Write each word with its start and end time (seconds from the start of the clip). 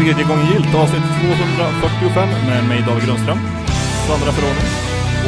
tredje 0.00 0.24
gången 0.24 0.46
gilt 0.52 0.74
avsnitt 0.74 1.02
245 1.20 2.28
med 2.48 2.68
mig 2.68 2.82
David 2.86 3.04
Grundström, 3.06 3.38
Sandra 4.06 4.32
Ferroni 4.36 4.64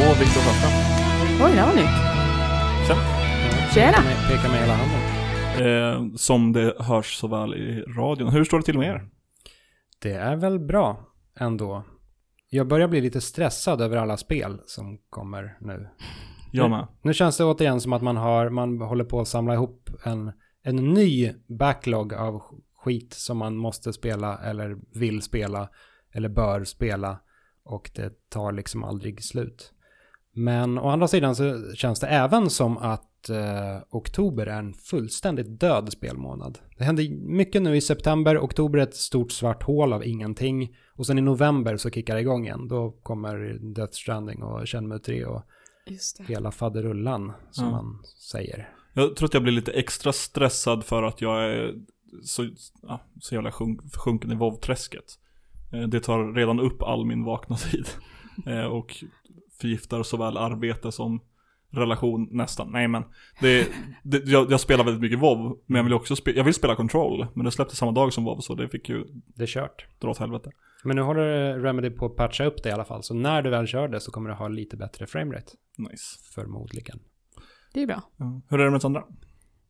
och 0.03 0.21
Viktor 0.21 0.41
Sjöström. 0.45 0.73
Oj, 1.43 1.51
det 1.55 1.65
var 1.69 1.75
nytt. 1.81 1.97
Tja. 2.87 2.95
Tjena! 3.73 3.97
Peka 3.97 4.03
med, 4.03 4.27
peka 4.29 4.51
med 4.51 4.59
hela 4.59 4.73
handen. 4.73 5.01
Eh, 5.65 6.15
som 6.15 6.53
det 6.53 6.73
hörs 6.79 7.15
så 7.15 7.27
väl 7.27 7.53
i 7.53 7.81
radion. 7.81 8.29
Hur 8.29 8.43
står 8.43 8.57
det 8.57 8.63
till 8.63 8.77
med 8.77 8.87
er? 8.87 9.09
Det 10.01 10.13
är 10.13 10.35
väl 10.35 10.59
bra 10.59 10.99
ändå. 11.39 11.83
Jag 12.49 12.67
börjar 12.67 12.87
bli 12.87 13.01
lite 13.01 13.21
stressad 13.21 13.81
över 13.81 13.97
alla 13.97 14.17
spel 14.17 14.59
som 14.65 14.97
kommer 15.09 15.57
nu. 15.61 15.89
Jag 16.51 16.69
med. 16.69 16.87
Nu 17.01 17.13
känns 17.13 17.37
det 17.37 17.43
återigen 17.43 17.81
som 17.81 17.93
att 17.93 18.01
man 18.01 18.17
har, 18.17 18.49
man 18.49 18.81
håller 18.81 19.05
på 19.05 19.21
att 19.21 19.27
samla 19.27 19.53
ihop 19.53 19.89
en, 20.03 20.31
en 20.63 20.75
ny 20.75 21.33
backlog 21.47 22.13
av 22.13 22.41
skit 22.83 23.13
som 23.13 23.37
man 23.37 23.55
måste 23.57 23.93
spela 23.93 24.37
eller 24.37 24.77
vill 24.99 25.21
spela 25.21 25.69
eller 26.11 26.29
bör 26.29 26.63
spela 26.63 27.19
och 27.63 27.91
det 27.95 28.29
tar 28.29 28.51
liksom 28.51 28.83
aldrig 28.83 29.23
slut. 29.23 29.73
Men 30.35 30.77
å 30.77 30.89
andra 30.89 31.07
sidan 31.07 31.35
så 31.35 31.73
känns 31.73 31.99
det 31.99 32.07
även 32.07 32.49
som 32.49 32.77
att 32.77 33.29
eh, 33.29 33.77
oktober 33.89 34.45
är 34.47 34.59
en 34.59 34.73
fullständigt 34.73 35.59
död 35.59 35.91
spelmånad. 35.91 36.59
Det 36.77 36.83
händer 36.83 37.09
mycket 37.37 37.61
nu 37.61 37.75
i 37.75 37.81
september, 37.81 38.37
oktober 38.37 38.79
är 38.79 38.83
ett 38.83 38.95
stort 38.95 39.31
svart 39.31 39.63
hål 39.63 39.93
av 39.93 40.05
ingenting 40.05 40.75
och 40.95 41.05
sen 41.07 41.17
i 41.17 41.21
november 41.21 41.77
så 41.77 41.89
kickar 41.89 42.15
det 42.15 42.21
igång 42.21 42.45
igen. 42.45 42.67
Då 42.67 42.91
kommer 42.91 43.57
Death 43.75 43.93
Stranding 43.93 44.43
och 44.43 44.69
Shenmue 44.69 44.99
3 44.99 45.25
och 45.25 45.43
Just 45.87 46.17
det. 46.17 46.23
hela 46.23 46.51
faderullan 46.51 47.31
som 47.51 47.65
Ja. 47.65 47.71
man 47.71 48.03
säger. 48.31 48.69
Jag 48.93 49.15
tror 49.15 49.27
att 49.27 49.33
jag 49.33 49.43
blir 49.43 49.53
lite 49.53 49.71
extra 49.71 50.13
stressad 50.13 50.83
för 50.83 51.03
att 51.03 51.21
jag 51.21 51.43
är 51.45 51.73
så, 52.23 52.47
ja, 52.81 52.99
så 53.19 53.35
jävla 53.35 53.51
sjunk, 53.51 53.95
sjunken 53.95 54.31
i 54.31 54.35
vovträsket. 54.35 55.05
Eh, 55.73 55.81
det 55.81 55.99
tar 55.99 56.33
redan 56.33 56.59
upp 56.59 56.83
all 56.83 57.05
min 57.05 57.23
vakna 57.23 57.55
tid. 57.71 57.87
Eh, 58.45 58.65
och 58.65 58.95
förgiftar 59.61 60.03
såväl 60.03 60.37
arbete 60.37 60.91
som 60.91 61.21
relation 61.71 62.27
nästan. 62.31 62.71
Nej 62.71 62.87
men, 62.87 63.03
det, 63.41 63.67
det, 64.03 64.25
jag, 64.25 64.51
jag 64.51 64.59
spelar 64.59 64.83
väldigt 64.83 65.01
mycket 65.01 65.19
WoW 65.19 65.57
men 65.65 65.75
jag 65.77 65.83
vill 65.83 65.93
också 65.93 66.15
spela, 66.15 66.37
jag 66.37 66.43
vill 66.43 66.53
spela 66.53 66.75
Control. 66.75 67.27
Men 67.33 67.45
det 67.45 67.51
släpptes 67.51 67.77
samma 67.77 67.91
dag 67.91 68.13
som 68.13 68.23
WoW 68.23 68.39
så 68.39 68.55
det 68.55 68.69
fick 68.69 68.89
ju 68.89 69.05
Det 69.25 69.43
är 69.43 69.47
kört. 69.47 69.85
dra 69.99 70.09
åt 70.09 70.17
helvete. 70.17 70.51
Men 70.83 70.95
nu 70.95 71.01
håller 71.01 71.59
Remedy 71.59 71.89
på 71.89 72.05
att 72.05 72.15
patcha 72.15 72.45
upp 72.45 72.63
det 72.63 72.69
i 72.69 72.71
alla 72.71 72.85
fall. 72.85 73.03
Så 73.03 73.13
när 73.13 73.41
du 73.41 73.49
väl 73.49 73.67
kör 73.67 73.87
det 73.87 73.99
så 73.99 74.11
kommer 74.11 74.29
du 74.29 74.35
ha 74.35 74.47
lite 74.47 74.77
bättre 74.77 75.07
framerate. 75.07 75.51
Nice. 75.77 76.19
Förmodligen. 76.35 76.99
Det 77.73 77.81
är 77.81 77.87
bra. 77.87 78.01
Ja. 78.17 78.41
Hur 78.49 78.59
är 78.59 78.65
det 78.65 78.71
med 78.71 78.81
Sandra? 78.81 79.03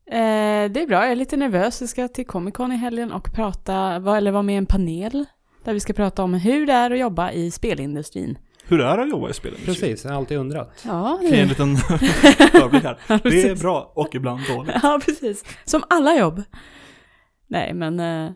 Eh, 0.06 0.72
det 0.72 0.82
är 0.82 0.88
bra, 0.88 1.02
jag 1.04 1.12
är 1.12 1.16
lite 1.16 1.38
nervös. 1.38 1.82
Jag 1.82 1.90
ska 1.90 2.08
till 2.08 2.26
Comic 2.28 2.54
Con 2.54 2.72
i 2.72 2.76
helgen 2.76 3.12
och 3.12 3.34
prata, 3.34 3.76
eller 4.18 4.32
vara 4.32 4.44
med 4.44 4.54
i 4.56 4.58
en 4.58 4.66
panel. 4.66 5.26
Där 5.64 5.74
vi 5.74 5.80
ska 5.80 5.94
prata 5.94 6.24
om 6.24 6.34
hur 6.34 6.66
det 6.66 6.74
är 6.74 6.92
att 6.92 7.00
jobba 7.00 7.32
i 7.32 7.52
spelindustrin. 7.52 8.38
Hur 8.66 8.80
är 8.82 8.98
det 8.98 9.04
att 9.04 9.10
jobba 9.10 9.30
i 9.30 9.34
spelindustrin? 9.34 9.76
Precis, 9.76 10.04
jag 10.06 10.12
har 10.12 10.18
alltid 10.18 10.38
undrat. 10.38 10.84
Ja, 10.86 11.18
Kan 11.22 11.28
jag 11.28 11.36
ge 11.36 11.40
en 11.42 11.48
det, 11.48 11.50
liten 11.50 11.78
förblick 11.78 12.84
här. 12.84 13.00
Ja, 13.08 13.20
Det 13.24 13.50
är 13.50 13.56
bra 13.56 13.92
och 13.96 14.16
ibland 14.16 14.42
dåligt. 14.48 14.76
ja 14.84 15.00
precis. 15.06 15.44
Som 15.66 15.84
alla 15.90 16.16
jobb. 16.18 16.44
Nej, 17.48 17.74
men 17.74 18.00
eh, 18.00 18.32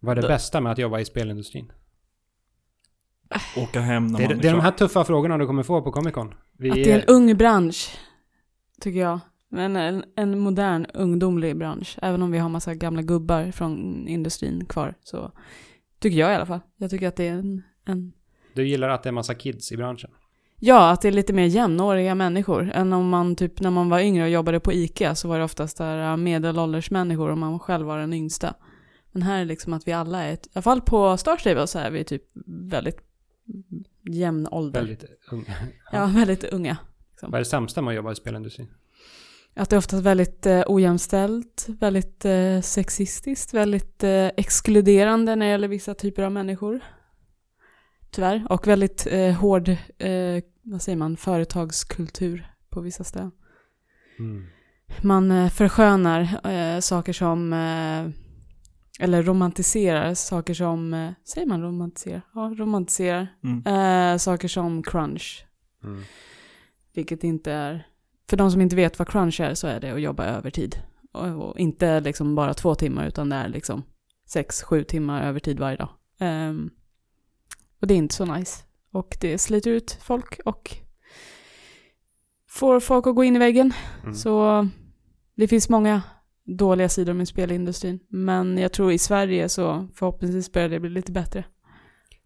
Vad 0.00 0.10
är 0.12 0.16
det 0.16 0.22
Då- 0.22 0.28
bästa 0.28 0.60
med 0.60 0.72
att 0.72 0.78
jobba 0.78 1.00
i 1.00 1.04
spelindustrin? 1.04 1.72
Åka 3.56 3.80
hem 3.80 4.06
när 4.06 4.18
Det 4.18 4.24
är, 4.24 4.28
man 4.28 4.38
det 4.38 4.48
är 4.48 4.52
de 4.52 4.54
klar. 4.56 4.60
här 4.60 4.70
tuffa 4.70 5.04
frågorna 5.04 5.38
du 5.38 5.46
kommer 5.46 5.62
få 5.62 5.82
på 5.82 5.92
Comic 5.92 6.14
Con. 6.14 6.34
Vi 6.58 6.70
att 6.70 6.74
det 6.76 6.90
är 6.92 6.98
en 6.98 7.04
ung 7.06 7.36
bransch, 7.36 7.98
tycker 8.80 9.00
jag. 9.00 9.20
Men 9.54 9.76
en, 9.76 10.04
en 10.16 10.38
modern, 10.38 10.86
ungdomlig 10.94 11.56
bransch. 11.56 11.98
Även 12.02 12.22
om 12.22 12.30
vi 12.30 12.38
har 12.38 12.48
massa 12.48 12.74
gamla 12.74 13.02
gubbar 13.02 13.50
från 13.50 14.08
industrin 14.08 14.66
kvar, 14.66 14.94
så 15.04 15.32
tycker 15.98 16.18
jag 16.18 16.32
i 16.32 16.34
alla 16.34 16.46
fall. 16.46 16.60
Jag 16.76 16.90
tycker 16.90 17.08
att 17.08 17.16
det 17.16 17.28
är 17.28 17.32
en, 17.32 17.62
en 17.84 18.12
Du 18.54 18.68
gillar 18.68 18.88
att 18.88 19.02
det 19.02 19.08
är 19.08 19.12
massa 19.12 19.34
kids 19.34 19.72
i 19.72 19.76
branschen. 19.76 20.10
Ja, 20.58 20.90
att 20.90 21.00
det 21.00 21.08
är 21.08 21.12
lite 21.12 21.32
mer 21.32 21.46
jämnåriga 21.46 22.14
människor 22.14 22.70
än 22.74 22.92
om 22.92 23.08
man 23.08 23.36
typ 23.36 23.60
när 23.60 23.70
man 23.70 23.88
var 23.88 24.00
yngre 24.00 24.24
och 24.24 24.30
jobbade 24.30 24.60
på 24.60 24.72
ICA 24.72 25.14
så 25.14 25.28
var 25.28 25.38
det 25.38 25.44
oftast 25.44 25.78
där 25.78 26.10
äh, 26.10 26.16
medelålders 26.16 26.90
människor 26.90 27.30
och 27.30 27.38
man 27.38 27.58
själv 27.58 27.86
var 27.86 27.98
den 27.98 28.12
yngsta. 28.12 28.54
Men 29.10 29.22
här 29.22 29.40
är 29.40 29.44
liksom 29.44 29.72
att 29.72 29.88
vi 29.88 29.92
alla 29.92 30.22
är, 30.22 30.32
ett, 30.32 30.46
i 30.46 30.50
alla 30.52 30.62
fall 30.62 30.80
på 30.80 31.16
Star 31.16 31.36
Stable 31.36 31.66
så 31.66 31.78
är 31.78 31.90
vi 31.90 32.04
typ 32.04 32.22
väldigt 32.46 32.98
jämn 34.10 34.48
ålder. 34.50 34.80
Väldigt 34.80 35.04
ung. 35.32 35.44
Ja, 35.92 36.06
väldigt 36.06 36.44
unga. 36.44 36.76
Vad 37.22 37.34
är 37.34 37.38
det 37.38 37.44
sämsta 37.44 37.82
med 37.82 37.90
att 37.90 37.96
jobba 37.96 38.12
i 38.12 38.14
spelindustrin? 38.14 38.68
Att 39.54 39.70
det 39.70 39.76
är 39.76 39.78
oftast 39.78 40.02
väldigt 40.02 40.46
eh, 40.46 40.62
ojämställt, 40.66 41.66
väldigt 41.80 42.24
eh, 42.24 42.60
sexistiskt, 42.60 43.54
väldigt 43.54 44.04
eh, 44.04 44.26
exkluderande 44.26 45.36
när 45.36 45.46
det 45.46 45.50
gäller 45.52 45.68
vissa 45.68 45.94
typer 45.94 46.22
av 46.22 46.32
människor. 46.32 46.80
Tyvärr. 48.10 48.46
Och 48.50 48.66
väldigt 48.66 49.06
eh, 49.10 49.32
hård, 49.32 49.68
eh, 49.98 50.42
vad 50.62 50.82
säger 50.82 50.96
man, 50.98 51.16
företagskultur 51.16 52.46
på 52.70 52.80
vissa 52.80 53.04
ställen. 53.04 53.32
Mm. 54.18 54.46
Man 55.02 55.30
eh, 55.30 55.48
förskönar 55.50 56.20
eh, 56.52 56.80
saker 56.80 57.12
som, 57.12 57.52
eh, 57.52 58.08
eller 59.04 59.22
romantiserar 59.22 60.14
saker 60.14 60.54
som, 60.54 61.12
säger 61.24 61.46
man 61.46 61.62
romantiserar? 61.62 62.22
Ja, 62.34 62.54
romantiserar. 62.58 63.26
Mm. 63.44 64.18
Saker 64.18 64.48
som 64.48 64.82
crunch, 64.82 65.46
Mm. 65.84 66.02
vilket 66.94 67.24
inte 67.24 67.52
är, 67.52 67.86
för 68.32 68.36
de 68.36 68.50
som 68.50 68.60
inte 68.60 68.76
vet 68.76 68.98
vad 68.98 69.08
crunch 69.08 69.40
är 69.40 69.54
så 69.54 69.66
är 69.66 69.80
det 69.80 69.90
att 69.90 70.00
jobba 70.00 70.24
övertid. 70.24 70.82
Och, 71.12 71.28
och 71.28 71.58
inte 71.58 72.00
liksom 72.00 72.34
bara 72.34 72.54
två 72.54 72.74
timmar 72.74 73.06
utan 73.06 73.28
det 73.28 73.36
är 73.36 73.48
liksom 73.48 73.82
sex, 74.26 74.62
sju 74.62 74.84
timmar 74.84 75.22
övertid 75.22 75.60
varje 75.60 75.76
dag. 75.76 75.88
Ehm, 76.18 76.70
och 77.80 77.86
det 77.86 77.94
är 77.94 77.98
inte 77.98 78.14
så 78.14 78.24
nice. 78.24 78.64
Och 78.92 79.16
det 79.20 79.38
sliter 79.38 79.70
ut 79.70 79.98
folk 80.02 80.40
och 80.44 80.76
får 82.48 82.80
folk 82.80 83.06
att 83.06 83.14
gå 83.14 83.24
in 83.24 83.36
i 83.36 83.38
väggen. 83.38 83.72
Mm. 84.02 84.14
Så 84.14 84.68
det 85.34 85.48
finns 85.48 85.68
många 85.68 86.02
dåliga 86.44 86.88
sidor 86.88 87.12
med 87.12 87.28
spelindustrin. 87.28 88.00
Men 88.08 88.58
jag 88.58 88.72
tror 88.72 88.92
i 88.92 88.98
Sverige 88.98 89.48
så 89.48 89.88
förhoppningsvis 89.94 90.52
börjar 90.52 90.68
det 90.68 90.80
bli 90.80 90.90
lite 90.90 91.12
bättre. 91.12 91.44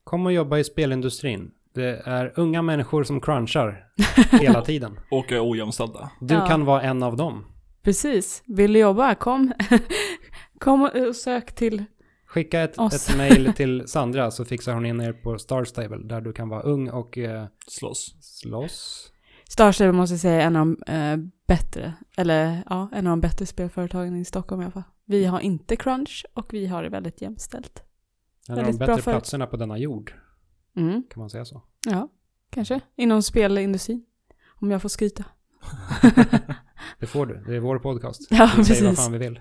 Kom 0.05 0.27
och 0.27 0.33
jobba 0.33 0.59
i 0.59 0.65
spelindustrin. 0.65 1.50
Det 1.76 2.03
är 2.04 2.32
unga 2.37 2.62
människor 2.62 3.04
som 3.04 3.20
crunchar 3.20 3.84
hela 4.41 4.62
tiden. 4.62 4.98
Och 5.10 5.32
är 5.32 5.50
ojämställda. 5.50 6.10
Du 6.20 6.34
Ja. 6.34 6.47
kan 6.47 6.64
vara 6.64 6.82
en 6.82 7.03
av 7.03 7.16
dem. 7.16 7.44
Precis. 7.82 8.42
Vill 8.47 8.72
du 8.72 8.78
jobba? 8.78 9.14
Kom, 9.14 9.53
kom 10.60 10.82
och 11.09 11.16
sök 11.16 11.54
till... 11.54 11.84
Skicka 12.26 12.60
ett, 12.60 12.78
Oss. 12.78 13.09
ett 13.10 13.16
mail 13.16 13.53
till 13.56 13.88
Sandra 13.88 14.31
så 14.31 14.44
fixar 14.44 14.72
hon 14.75 14.86
in 14.86 15.00
er 15.00 15.12
på 15.12 15.38
Star 15.38 15.65
Stable 15.65 15.98
där 16.04 16.20
du 16.20 16.32
kan 16.32 16.48
vara 16.48 16.62
ung 16.62 16.91
och 16.91 17.19
eh, 17.19 17.44
Slåss. 17.66 18.16
slåss. 18.20 19.12
Star 19.48 19.72
Stable 19.72 19.92
måste 19.92 20.12
jag 20.15 20.20
säga 20.20 20.42
är 20.42 20.47
en 20.47 20.56
av 20.56 20.66
de 20.86 20.92
eh, 20.92 21.16
bättre, 21.48 21.92
eller 22.16 22.62
ja, 22.70 22.88
en 22.92 23.06
av 23.06 23.10
de 23.10 23.20
bättre 23.20 23.47
spelföretagen 23.47 24.16
i 24.16 24.25
Stockholm 24.25 24.62
i 24.62 24.65
alla 24.65 24.72
fall. 24.72 24.82
Vi 25.06 25.25
har 25.25 25.41
inte 25.41 25.76
crunch 25.76 26.26
och 26.34 26.54
vi 26.54 26.66
har 26.66 26.82
det 26.82 26.88
väldigt 26.88 27.22
jämställt. 27.22 27.82
En 28.48 28.59
av 28.59 28.65
de 28.65 28.72
bättre 28.78 29.03
platserna 29.03 29.47
på 29.47 29.56
denna 29.56 29.78
jord. 29.78 30.12
Mm, 30.77 31.03
Kan 31.11 31.21
man 31.21 31.31
säga 31.31 31.45
så? 31.45 31.63
ja, 31.87 32.09
kanske. 32.51 32.81
Inom 32.97 33.23
spelindustrin. 33.23 34.05
Om 34.61 34.71
jag 34.71 34.83
får 34.83 34.89
skryta. 34.89 35.25
Det 37.01 37.07
får 37.07 37.27
du. 37.27 37.45
Det 37.47 37.57
är 37.57 37.61
vår 37.61 37.78
podcast. 37.78 38.27
Ja, 38.31 38.51
Vi 38.57 38.65
säger 38.65 38.83
vad 38.83 38.91
precis. 38.91 39.05
fan 39.05 39.13
vi 39.13 39.19
vill. 39.19 39.41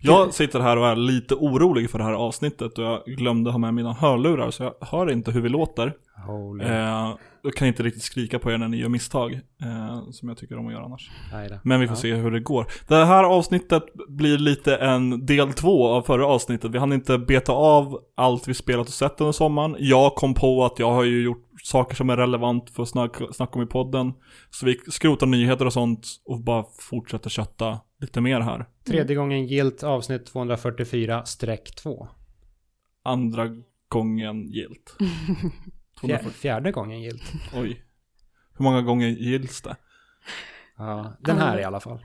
Jag 0.00 0.34
sitter 0.34 0.60
här 0.60 0.76
och 0.76 0.86
är 0.86 0.96
lite 0.96 1.34
orolig 1.34 1.90
för 1.90 1.98
det 1.98 2.04
här 2.04 2.12
avsnittet 2.12 2.78
och 2.78 2.84
jag 2.84 3.02
glömde 3.06 3.50
ha 3.50 3.58
med 3.58 3.74
mina 3.74 3.92
hörlurar 3.92 4.50
så 4.50 4.62
jag 4.62 4.74
hör 4.80 5.10
inte 5.10 5.30
hur 5.30 5.40
vi 5.40 5.48
låter. 5.48 5.92
Holy. 6.26 6.64
Eh, 6.64 7.14
jag 7.42 7.54
kan 7.56 7.68
inte 7.68 7.82
riktigt 7.82 8.02
skrika 8.02 8.38
på 8.38 8.50
er 8.52 8.58
när 8.58 8.68
ni 8.68 8.76
gör 8.76 8.88
misstag, 8.88 9.32
eh, 9.62 10.10
som 10.10 10.28
jag 10.28 10.38
tycker 10.38 10.58
om 10.58 10.66
att 10.66 10.72
göra 10.72 10.84
annars. 10.84 11.10
Men 11.62 11.80
vi 11.80 11.86
får 11.86 11.96
Ja. 11.96 12.00
se 12.00 12.14
hur 12.14 12.30
det 12.30 12.40
går. 12.40 12.66
Det 12.88 13.04
här 13.04 13.24
avsnittet 13.24 13.82
blir 14.08 14.38
lite 14.38 14.76
en 14.76 15.26
del 15.26 15.52
två 15.52 15.86
av 15.88 16.02
förra 16.02 16.26
avsnittet. 16.26 16.70
Vi 16.70 16.78
hann 16.78 16.92
inte 16.92 17.18
beta 17.18 17.52
av 17.52 17.98
allt 18.16 18.48
vi 18.48 18.54
spelat 18.54 18.86
och 18.86 18.92
sett 18.94 19.20
under 19.20 19.32
sommaren. 19.32 19.76
Jag 19.78 20.14
kom 20.14 20.34
på 20.34 20.64
att 20.64 20.78
jag 20.78 20.90
har 20.92 21.04
ju 21.04 21.22
gjort 21.22 21.42
saker 21.62 21.96
som 21.96 22.10
är 22.10 22.16
relevant 22.16 22.70
för 22.70 22.82
att 22.82 22.88
snacka, 22.88 23.24
snacka 23.32 23.52
om 23.58 23.62
i 23.62 23.66
podden. 23.66 24.12
Så 24.50 24.66
vi 24.66 24.76
skrotar 24.88 25.26
nyheter 25.26 25.64
och 25.66 25.72
sånt 25.72 26.06
och 26.24 26.40
bara 26.40 26.64
fortsätter 26.90 27.30
kötta 27.30 27.78
lite 28.00 28.20
mer 28.20 28.40
här. 28.40 28.66
Tredje 28.86 29.16
gången 29.16 29.46
gilt 29.46 29.82
avsnitt 29.82 30.26
244 30.26 31.24
streck 31.24 31.74
2. 31.76 32.08
Andra 33.02 33.48
gången 33.88 34.46
gilt. 34.48 34.96
Fjär, 36.00 36.08
240. 36.18 36.30
fjärde 36.30 36.72
gången 36.72 37.00
gilt. 37.02 37.22
Oj. 37.54 37.82
Hur 38.58 38.62
många 38.64 38.82
gånger 38.82 39.08
gills 39.08 39.62
det? 39.62 39.76
Ja, 40.76 41.16
den 41.20 41.36
här 41.38 41.58
i 41.58 41.64
alla 41.64 41.80
fall. 41.80 41.98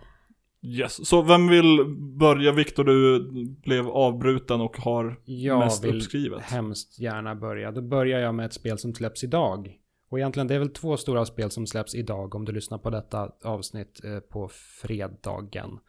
Yes. 0.63 1.07
Så 1.09 1.21
vem 1.21 1.47
vill 1.47 1.85
börja? 2.19 2.51
Viktor, 2.51 2.83
du 2.83 3.19
blev 3.63 3.87
avbruten 3.87 4.61
och 4.61 4.77
har 4.77 5.19
Jag 5.25 5.59
mest 5.59 5.83
vill 5.83 5.95
uppskrivet. 5.97 6.41
hemskt 6.41 6.99
gärna 6.99 7.35
börja. 7.35 7.71
Då 7.71 7.81
börjar 7.81 8.19
jag 8.19 8.35
med 8.35 8.45
ett 8.45 8.53
spel 8.53 8.77
som 8.77 8.93
släpps 8.93 9.23
idag. 9.23 9.77
Och 10.11 10.19
egentligen 10.19 10.47
det 10.47 10.55
är 10.55 10.59
väl 10.59 10.69
två 10.69 10.97
stora 10.97 11.25
spel 11.25 11.51
som 11.51 11.67
släpps 11.67 11.95
idag 11.95 12.35
om 12.35 12.45
du 12.45 12.51
lyssnar 12.51 12.77
på 12.77 12.89
detta 12.89 13.31
avsnitt 13.43 14.03
eh, 14.03 14.19
på 14.19 14.47
fredagen. 14.81 15.79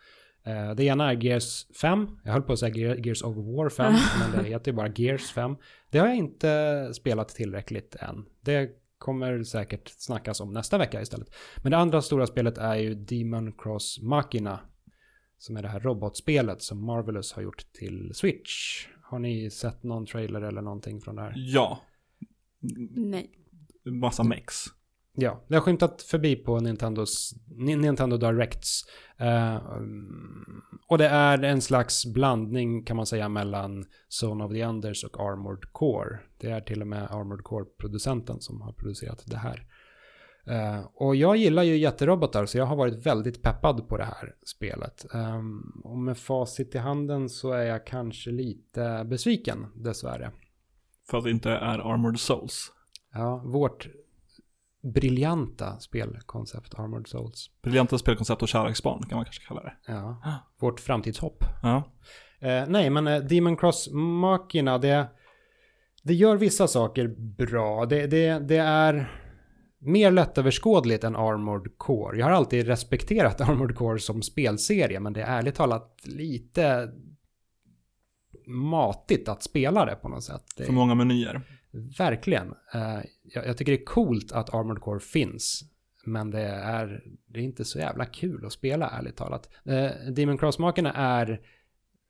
Eh, 0.45 0.75
det 0.75 0.85
ena 0.85 1.11
är 1.13 1.23
Gears 1.25 1.67
5. 1.81 2.09
Jag 2.25 2.33
höll 2.33 2.43
på 2.43 2.53
att 2.53 2.59
säga 2.59 2.75
Gear- 2.75 3.07
Gears 3.07 3.23
of 3.23 3.37
War 3.37 3.69
5, 3.69 3.93
men 4.33 4.43
det 4.45 4.49
heter 4.51 4.71
ju 4.71 4.77
bara 4.77 4.89
Gears 4.97 5.33
5. 5.33 5.57
Det 5.91 5.99
har 5.99 6.07
jag 6.07 6.17
inte 6.17 6.91
spelat 6.95 7.29
tillräckligt 7.29 7.95
än. 7.95 8.25
Det 8.41 8.71
kommer 8.99 9.43
säkert 9.45 9.89
snackas 9.89 10.41
om 10.41 10.53
nästa 10.53 10.79
vecka 10.79 11.03
istället. 11.03 11.35
Men 11.63 11.71
det 11.73 11.79
andra 11.79 12.03
stora 12.03 12.27
spelet 12.27 12.59
är 12.59 12.75
ju 12.77 12.95
Demon 12.95 13.53
Cross 13.53 13.99
Machina. 14.03 14.61
Som 15.39 15.57
är 15.57 15.63
det 15.63 15.69
här 15.69 15.81
robotspelet 15.81 16.63
som 16.63 16.85
Marvelous 16.85 17.33
har 17.33 17.43
gjort 17.43 17.73
till 17.73 18.11
Switch. 18.15 18.87
Har 19.03 19.19
ni 19.19 19.51
sett 19.51 19.83
någon 19.83 20.07
trailer 20.07 20.43
eller 20.43 20.63
någonting 20.63 21.01
från 21.01 21.17
det 21.17 21.23
här? 21.23 21.33
Ja. 21.37 21.81
Nej. 22.91 23.31
Massa 23.85 24.23
mex. 24.25 24.55
Ja, 25.15 25.45
det 25.49 25.55
har 25.55 25.61
skymtat 25.61 26.03
förbi 26.03 26.37
på 26.37 26.61
Nintendos, 26.61 27.35
Ni- 27.57 27.77
Nintendo 27.77 28.17
Directs. 28.17 28.83
Eh, 29.19 29.57
och 30.89 30.99
det 30.99 31.09
är 31.09 31.43
en 31.43 31.61
slags 31.61 32.07
blandning 32.07 32.85
kan 32.85 32.97
man 32.97 33.07
säga 33.07 33.29
mellan 33.29 33.85
Zone 34.23 34.45
of 34.45 34.53
the 34.53 34.61
Enders 34.61 35.05
och 35.05 35.21
Armored 35.21 35.73
Core. 35.73 36.19
Det 36.39 36.51
är 36.51 36.61
till 36.61 36.81
och 36.81 36.87
med 36.87 37.03
Armored 37.11 37.45
Core-producenten 37.45 38.41
som 38.41 38.61
har 38.61 38.73
producerat 38.73 39.25
det 39.27 39.37
här. 39.37 39.67
Eh, 40.47 40.81
och 40.95 41.17
jag 41.17 41.37
gillar 41.37 41.63
ju 41.63 41.77
jätterobotar 41.77 42.47
så 42.47 42.59
jag 42.59 42.67
har 42.67 42.77
varit 42.77 43.07
väldigt 43.07 43.43
peppad 43.43 43.89
på 43.89 43.97
det 43.97 44.05
här 44.05 44.35
spelet. 44.47 45.07
Um, 45.15 45.83
och 45.85 45.99
med 45.99 46.19
facit 46.19 46.75
i 46.75 46.79
handen 46.79 47.29
så 47.29 47.53
är 47.53 47.65
jag 47.65 47.87
kanske 47.87 48.31
lite 48.31 49.05
besviken 49.11 49.67
dessvärre. 49.75 50.33
För 51.11 51.19
att 51.19 51.25
det 51.25 51.31
inte 51.31 51.51
är 51.51 51.79
Armored 51.93 52.21
Souls. 52.21 52.73
Ja, 53.13 53.43
vårt 53.45 53.89
briljanta 54.83 55.79
spelkoncept 55.79 56.75
Armored 56.75 57.07
Souls. 57.07 57.51
Briljanta 57.63 57.99
spelkoncept 57.99 58.43
och 58.43 58.49
kärleksbarn 58.49 59.03
kan 59.03 59.17
man 59.17 59.25
kanske 59.25 59.47
kalla 59.47 59.63
det. 59.63 59.77
Ja, 59.87 60.23
vårt 60.61 60.81
framtidshopp. 60.81 61.45
Ja. 61.63 61.83
Eh, 62.41 62.65
nej, 62.69 62.91
men 62.91 63.07
eh, 63.07 63.19
Demon 63.19 63.57
Cross 63.57 63.91
Machina, 63.93 64.79
det, 64.79 65.07
det 66.03 66.15
gör 66.15 66.37
vissa 66.37 66.69
saker 66.69 67.09
bra. 67.37 67.87
Det, 67.87 68.07
det, 68.07 68.39
det 68.39 68.57
är 68.57 69.19
mer 69.79 70.11
lättöverskådligt 70.11 71.05
än 71.05 71.17
Armored 71.17 71.79
Core. 71.79 72.19
Jag 72.19 72.27
har 72.27 72.33
alltid 72.33 72.67
respekterat 72.67 73.41
Armored 73.49 73.77
Core 73.77 73.99
som 73.99 74.23
spelserie, 74.23 75.01
men 75.01 75.13
det 75.13 75.23
är 75.23 75.39
ärligt 75.39 75.55
talat 75.55 76.01
lite 76.05 76.89
matigt 78.47 79.29
att 79.29 79.43
spela 79.43 79.85
det 79.85 79.95
på 79.95 80.09
något 80.09 80.25
sätt. 80.25 80.45
Det, 80.57 80.65
För 80.65 80.73
många 80.73 80.95
menyer. 80.95 81.43
Verkligen. 81.99 82.55
Eh, 82.75 82.99
jag, 83.23 83.57
tycker 83.57 83.73
det 83.73 83.83
är 83.83 83.85
coolt 83.85 84.33
att 84.33 84.55
Armored 84.55 84.83
Core 84.83 85.01
finns. 85.01 85.63
Men 86.05 86.31
det 86.31 86.43
är, 86.43 87.03
det 87.27 87.41
är 87.41 87.45
inte 87.45 87.65
så 87.65 87.79
jävla 87.79 88.05
kul 88.05 88.47
att 88.47 88.53
spela 88.53 88.91
ärligt 88.91 89.17
talat. 89.17 89.49
Eh, 89.65 89.91
Demon 90.13 90.39
Cross-makarna 90.39 90.93
är 90.93 91.41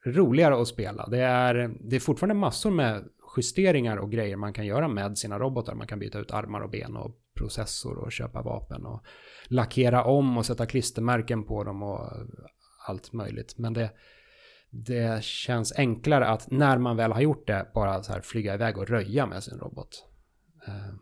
roligare 0.05 0.61
att 0.61 0.69
spela. 0.69 1.07
Det 1.07 1.21
är, 1.21 1.75
det 1.81 1.97
är 1.97 2.01
fortfarande 2.01 2.35
massor 2.35 2.71
med 2.71 3.05
justeringar 3.37 3.97
och 3.97 4.13
grejer 4.13 4.37
man 4.37 4.53
kan 4.53 4.67
göra 4.67 4.89
med 4.89 5.19
sina 5.19 5.39
robotar. 5.39 5.75
Man 5.75 5.87
kan 5.87 5.99
byta 5.99 6.19
ut 6.19 6.31
armar 6.31 6.61
och 6.61 6.71
ben 6.71 6.97
och 6.97 7.19
processor 7.35 7.99
och 7.99 8.13
köpa 8.13 8.43
vapen 8.43 8.87
och 8.87 9.05
lackera 9.45 10.05
om 10.05 10.39
och 10.39 10.47
sätta 10.47 10.67
klistermärken 10.67 11.45
på 11.45 11.65
dem 11.65 11.83
och 11.83 12.09
allt 12.87 13.13
möjligt. 13.13 13.59
Men 13.59 13.73
det, 13.73 13.91
det 14.73 15.25
känns 15.25 15.73
enklare 15.77 16.27
att 16.27 16.51
när 16.51 16.79
man 16.79 16.97
väl 16.97 17.13
har 17.13 17.21
gjort 17.21 17.47
det 17.47 17.71
bara 17.75 18.03
så 18.03 18.13
här 18.13 18.21
flyga 18.21 18.55
iväg 18.55 18.79
och 18.79 18.89
röja 18.89 19.27
med 19.27 19.43
sin 19.43 19.59
robot. 19.59 20.05
Ehm, 20.67 20.99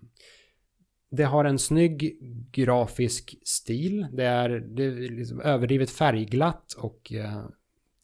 det 1.10 1.24
har 1.24 1.44
en 1.44 1.58
snygg 1.58 2.18
grafisk 2.52 3.34
stil. 3.44 4.06
Det 4.12 4.24
är, 4.24 4.48
det 4.48 4.84
är 4.84 4.90
liksom 4.90 5.40
överdrivet 5.40 5.90
färgglatt 5.90 6.72
och 6.72 7.12
eh, 7.12 7.44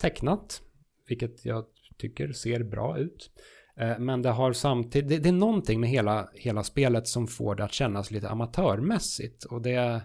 tecknat. 0.00 0.62
Vilket 1.08 1.44
jag 1.44 1.64
tycker 1.98 2.32
ser 2.32 2.62
bra 2.62 2.98
ut. 2.98 3.30
Eh, 3.76 3.98
men 3.98 4.22
det 4.22 4.30
har 4.30 4.52
samtidigt, 4.52 5.08
det, 5.08 5.18
det 5.18 5.28
är 5.28 5.32
någonting 5.32 5.80
med 5.80 5.90
hela, 5.90 6.30
hela 6.34 6.62
spelet 6.62 7.08
som 7.08 7.26
får 7.26 7.54
det 7.54 7.64
att 7.64 7.72
kännas 7.72 8.10
lite 8.10 8.28
amatörmässigt. 8.28 9.44
Och 9.44 9.62
det, 9.62 10.02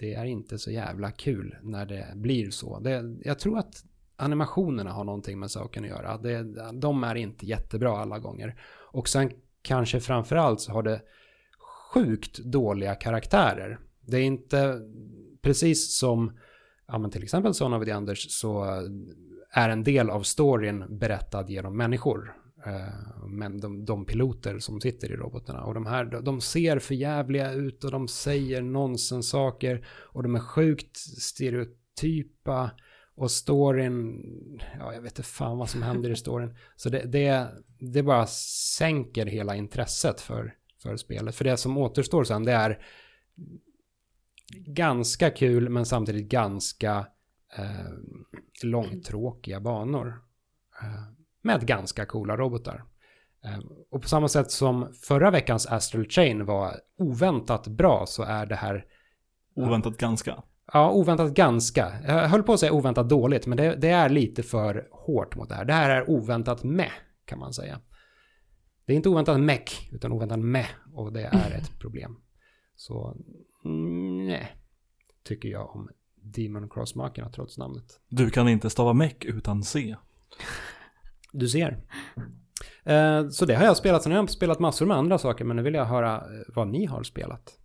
det 0.00 0.14
är 0.14 0.24
inte 0.24 0.58
så 0.58 0.70
jävla 0.70 1.10
kul 1.10 1.56
när 1.62 1.86
det 1.86 2.12
blir 2.14 2.50
så. 2.50 2.78
Det, 2.80 3.16
jag 3.24 3.38
tror 3.38 3.58
att 3.58 3.84
animationerna 4.16 4.92
har 4.92 5.04
någonting 5.04 5.38
med 5.38 5.50
saken 5.50 5.84
att 5.84 5.90
göra. 5.90 6.18
Det, 6.18 6.42
de 6.72 7.04
är 7.04 7.14
inte 7.14 7.46
jättebra 7.46 7.98
alla 7.98 8.18
gånger. 8.18 8.60
Och 8.92 9.08
sen 9.08 9.30
kanske 9.62 10.00
framförallt 10.00 10.60
så 10.60 10.72
har 10.72 10.82
det 10.82 11.00
sjukt 11.92 12.38
dåliga 12.38 12.94
karaktärer. 12.94 13.78
Det 14.00 14.16
är 14.16 14.22
inte 14.22 14.80
precis 15.42 15.96
som 15.98 16.38
ja, 16.86 16.98
men 16.98 17.10
till 17.10 17.22
exempel 17.22 17.54
Son 17.54 17.72
of 17.72 17.84
the 17.84 17.90
Anders 17.90 18.30
så 18.30 18.64
är 19.50 19.68
en 19.68 19.84
del 19.84 20.10
av 20.10 20.22
storyn 20.22 20.98
berättad 20.98 21.50
genom 21.50 21.76
människor. 21.76 22.34
Eh, 22.66 23.26
Men 23.28 23.60
de, 23.60 23.84
de 23.84 24.06
piloter 24.06 24.58
som 24.58 24.80
sitter 24.80 25.12
i 25.12 25.16
robotarna. 25.16 25.64
Och 25.64 25.74
de 25.74 25.86
här, 25.86 26.04
de- 26.04 26.40
ser 26.40 26.78
förjävliga 26.78 27.52
ut 27.52 27.84
och 27.84 27.90
de 27.90 28.08
säger 28.08 28.62
nonsens-saker. 28.62 29.86
Och 29.88 30.22
de 30.22 30.34
är 30.34 30.40
sjukt 30.40 30.96
stereotypa. 30.96 32.70
Och 33.16 33.30
storyn, 33.30 34.22
ja 34.78 34.94
jag 34.94 35.00
vet 35.00 35.12
inte 35.12 35.22
fan 35.22 35.58
vad 35.58 35.70
som 35.70 35.82
händer 35.82 36.10
i 36.10 36.16
storyn. 36.16 36.56
Så 36.76 36.88
det, 36.88 37.02
det, 37.02 37.48
det 37.78 38.02
bara 38.02 38.26
sänker 38.76 39.26
hela 39.26 39.56
intresset 39.56 40.20
för, 40.20 40.54
för 40.82 40.96
spelet. 40.96 41.36
För 41.36 41.44
det 41.44 41.56
som 41.56 41.78
återstår 41.78 42.24
sen 42.24 42.44
det 42.44 42.52
är 42.52 42.84
ganska 44.66 45.30
kul 45.30 45.68
men 45.68 45.86
samtidigt 45.86 46.28
ganska 46.28 47.06
eh, 47.58 47.92
långtråkiga 48.62 49.60
banor. 49.60 50.08
Eh, 50.82 51.14
med 51.42 51.66
ganska 51.66 52.06
coola 52.06 52.36
robotar. 52.36 52.84
Eh, 53.44 53.58
och 53.90 54.02
på 54.02 54.08
samma 54.08 54.28
sätt 54.28 54.50
som 54.50 54.94
förra 55.02 55.30
veckans 55.30 55.66
Astral 55.66 56.08
Chain 56.08 56.44
var 56.44 56.80
oväntat 56.98 57.66
bra 57.66 58.06
så 58.06 58.22
är 58.22 58.46
det 58.46 58.56
här 58.56 58.86
Oväntat 59.56 59.98
ganska. 59.98 60.42
Ja, 60.72 60.90
oväntat 60.90 61.34
ganska. 61.34 61.92
Jag 62.06 62.28
höll 62.28 62.42
på 62.42 62.52
att 62.52 62.60
säga 62.60 62.72
oväntat 62.72 63.08
dåligt, 63.08 63.46
men 63.46 63.58
det, 63.58 63.76
det 63.76 63.88
är 63.88 64.08
lite 64.08 64.42
för 64.42 64.88
hårt 64.90 65.36
mot 65.36 65.48
det 65.48 65.54
här. 65.54 65.64
Det 65.64 65.72
här 65.72 65.90
är 65.90 66.10
oväntat 66.10 66.64
med, 66.64 66.90
kan 67.24 67.38
man 67.38 67.52
säga. 67.52 67.80
Det 68.86 68.92
är 68.92 68.96
inte 68.96 69.08
oväntat 69.08 69.40
meck, 69.40 69.88
utan 69.92 70.12
oväntat 70.12 70.38
med, 70.38 70.66
och 70.94 71.12
det 71.12 71.22
är 71.22 71.50
ett 71.50 71.78
problem. 71.80 72.16
Så, 72.76 73.16
nej, 74.26 74.56
tycker 75.22 75.48
jag 75.48 75.76
om 75.76 75.88
Demon 76.14 76.68
Cross-makarna 76.68 77.30
trots 77.30 77.58
namnet. 77.58 78.00
Du 78.08 78.30
kan 78.30 78.48
inte 78.48 78.70
stava 78.70 78.92
meck 78.92 79.24
utan 79.24 79.62
C. 79.62 79.96
Du 81.36 81.48
ser. 81.48 81.78
Eh, 82.84 83.28
så 83.28 83.46
det 83.46 83.54
har 83.54 83.64
jag 83.64 83.76
spelat. 83.76 84.02
Sen 84.02 84.12
har 84.12 84.18
jag 84.18 84.30
spelat 84.30 84.58
massor 84.58 84.86
med 84.86 84.96
andra 84.96 85.18
saker, 85.18 85.44
men 85.44 85.56
nu 85.56 85.62
vill 85.62 85.74
jag 85.74 85.84
höra 85.84 86.16
eh, 86.16 86.22
vad 86.54 86.68
ni 86.68 86.86
har 86.86 87.02
spelat. 87.02 87.58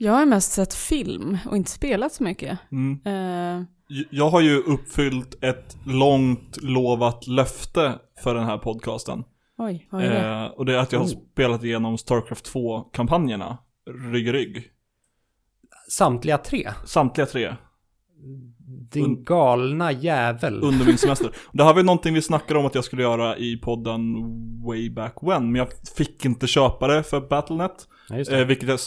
Jag 0.00 0.12
har 0.12 0.26
mest 0.26 0.52
sett 0.52 0.74
film 0.74 1.38
och 1.46 1.56
inte 1.56 1.70
spelat 1.70 2.12
så 2.12 2.22
mycket. 2.22 2.58
Mm. 2.72 3.00
Eh, 3.04 3.64
Jag 4.10 4.30
har 4.30 4.40
ju 4.40 4.56
uppfyllt 4.58 5.44
ett 5.44 5.76
långt 5.86 6.58
lovat 6.62 7.26
löfte 7.26 7.98
för 8.22 8.34
den 8.34 8.44
här 8.44 8.58
podcasten. 8.58 9.24
oj, 9.58 9.88
vad 9.90 10.04
är 10.04 10.10
det? 10.10 10.44
Eh, 10.44 10.44
och 10.46 10.66
det 10.66 10.74
är 10.74 10.78
att 10.78 10.92
jag 10.92 11.00
har 11.00 11.06
Oh. 11.06 11.22
spelat 11.32 11.64
igenom 11.64 11.98
Starcraft 11.98 12.52
2-kampanjerna. 12.54 13.58
Rygg 14.12 14.28
i 14.28 14.32
rygg. 14.32 14.64
Samtliga 15.90 16.38
tre. 16.38 16.70
Samtliga 16.84 17.26
tre. 17.26 17.54
Din 18.68 19.24
galna 19.24 19.92
jävel. 19.92 20.62
Under 20.62 20.86
min 20.86 20.98
semester. 20.98 21.30
Det 21.52 21.64
här 21.64 21.72
var 21.72 21.80
ju 21.80 21.86
någonting 21.86 22.14
vi 22.14 22.22
snackade 22.22 22.60
om 22.60 22.66
att 22.66 22.74
jag 22.74 22.84
skulle 22.84 23.02
göra 23.02 23.36
i 23.36 23.56
podden 23.56 24.02
way 24.66 24.90
back 24.90 25.14
when. 25.22 25.52
Men 25.52 25.54
jag 25.54 25.68
fick 25.96 26.24
inte 26.24 26.46
köpa 26.46 26.86
det 26.86 27.02
för 27.02 27.20
Battlenet. 27.20 27.88
Ja. 28.08 28.36
Eh, 28.36 28.46
vilket 28.46 28.68
jag 28.68 28.78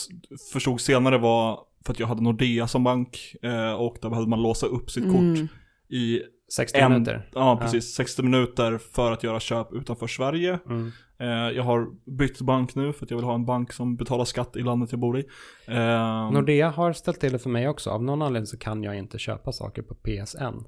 förstod 0.53 0.81
senare 0.81 1.17
var 1.17 1.59
för 1.85 1.93
att 1.93 1.99
jag 1.99 2.07
hade 2.07 2.21
Nordea 2.21 2.67
som 2.67 2.83
bank. 2.83 3.35
Eh, 3.43 3.73
och 3.73 3.97
där 4.01 4.09
behövde 4.09 4.29
man 4.29 4.41
låsa 4.41 4.65
upp 4.65 4.91
sitt 4.91 5.03
kort 5.03 5.15
Mm. 5.21 5.47
i 5.89 6.21
60 6.53 6.77
en, 6.77 6.91
minuter. 6.91 7.29
Ja, 7.33 7.57
precis. 7.61 7.95
60 7.95 8.23
minuter 8.23 8.77
för 8.77 9.11
att 9.11 9.23
göra 9.23 9.39
köp 9.39 9.73
utanför 9.73 10.07
Sverige. 10.07 10.59
Mm. 10.69 10.91
Eh, 11.21 11.27
jag 11.55 11.63
har 11.63 11.87
bytt 12.17 12.41
bank 12.41 12.75
nu 12.75 12.93
för 12.93 13.05
att 13.05 13.11
jag 13.11 13.17
vill 13.17 13.25
ha 13.25 13.35
en 13.35 13.45
bank 13.45 13.73
som 13.73 13.95
betalar 13.95 14.25
skatt 14.25 14.55
i 14.55 14.61
landet 14.61 14.91
jag 14.91 14.99
bor 14.99 15.19
i. 15.19 15.25
Eh, 15.67 16.31
Nordea 16.31 16.69
har 16.69 16.93
ställt 16.93 17.19
till 17.19 17.31
det 17.31 17.39
för 17.39 17.49
mig 17.49 17.67
också. 17.67 17.89
Av 17.89 18.03
någon 18.03 18.21
anledning 18.21 18.47
så 18.47 18.57
kan 18.57 18.83
jag 18.83 18.97
inte 18.97 19.19
köpa 19.19 19.51
saker 19.51 19.81
på 19.81 19.95
PSN. 19.95 20.65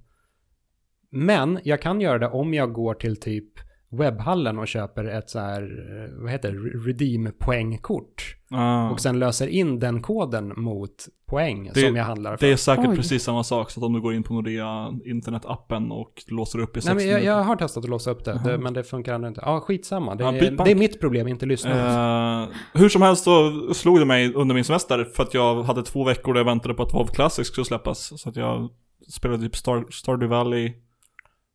Men 1.10 1.60
jag 1.64 1.82
kan 1.82 2.02
göra 2.02 2.20
det 2.20 2.28
om 2.28 2.54
jag 2.54 2.74
går 2.74 2.94
till 2.94 3.20
typ 3.20 3.60
webbhallen 3.94 4.60
och 4.60 4.68
köper 4.68 5.06
ett 5.06 5.30
så 5.30 5.40
här, 5.40 5.62
eh, 5.62 6.22
vad 6.24 6.32
heter 6.32 6.52
det, 6.52 6.58
redeem-poängkort. 6.92 8.36
ah, 8.52 8.90
Och 8.90 9.00
sen 9.00 9.20
löser 9.20 9.48
in 9.48 9.80
den 9.80 10.02
koden 10.02 10.54
mot 10.56 11.06
poäng 11.26 11.72
Det- 11.74 11.80
som 11.88 11.96
jag 11.96 12.04
handlar 12.04 12.38
för. 12.38 12.46
det 12.46 12.52
är 12.52 12.56
säkert 12.56 12.86
Oj. 12.90 12.96
precis 12.96 13.24
samma 13.24 13.44
sak, 13.44 13.72
så 13.72 13.80
att 13.80 13.84
om 13.86 13.94
du 13.94 14.02
går 14.02 14.14
in 14.14 14.24
på 14.24 14.34
Nordea 14.34 14.92
internetappen 15.06 15.92
och 15.92 16.24
låser 16.28 16.60
upp 16.60 16.78
i 16.78 16.82
60 16.82 16.88
Nej, 16.88 16.96
men 16.96 17.06
jag, 17.12 17.20
minuter. 17.20 17.38
jag 17.38 17.44
har 17.44 17.56
testat 17.56 17.84
att 17.84 17.90
låsa 17.90 18.12
upp 18.12 18.26
det, 18.26 18.42
det 18.46 18.58
men 18.58 18.74
det 18.74 18.84
funkar 18.84 19.14
ändå 19.14 19.28
inte. 19.28 19.42
Ja, 19.46 19.60
skitsamma. 19.60 20.16
Det, 20.16 20.24
Ja, 20.24 20.34
är, 20.34 20.52
det 20.66 20.72
är 20.72 20.76
mitt 20.76 21.00
problem, 21.00 21.28
inte 21.28 21.46
lyssnarnas. 21.46 22.50
Eh, 22.50 22.56
hur 22.82 22.90
som 22.90 23.02
helst 23.02 23.24
så 23.24 23.52
slog 23.74 24.00
det 24.00 24.06
mig 24.06 24.34
under 24.34 24.56
min 24.56 24.64
semester 24.64 25.04
för 25.16 25.24
att 25.24 25.34
jag 25.34 25.64
hade 25.64 25.84
två 25.84 26.04
veckor 26.04 26.34
där 26.34 26.40
jag 26.40 26.46
väntade 26.46 26.74
på 26.74 26.84
att 26.84 26.94
WoW 26.94 27.08
Classic 27.08 27.48
skulle 27.48 27.66
släppas. 27.66 28.22
Så 28.22 28.30
att 28.30 28.36
jag 28.36 28.70
spelade 29.10 29.44
typ 29.44 29.56
Star, 29.56 29.86
Stardew 29.92 30.36
Valley 30.36 30.74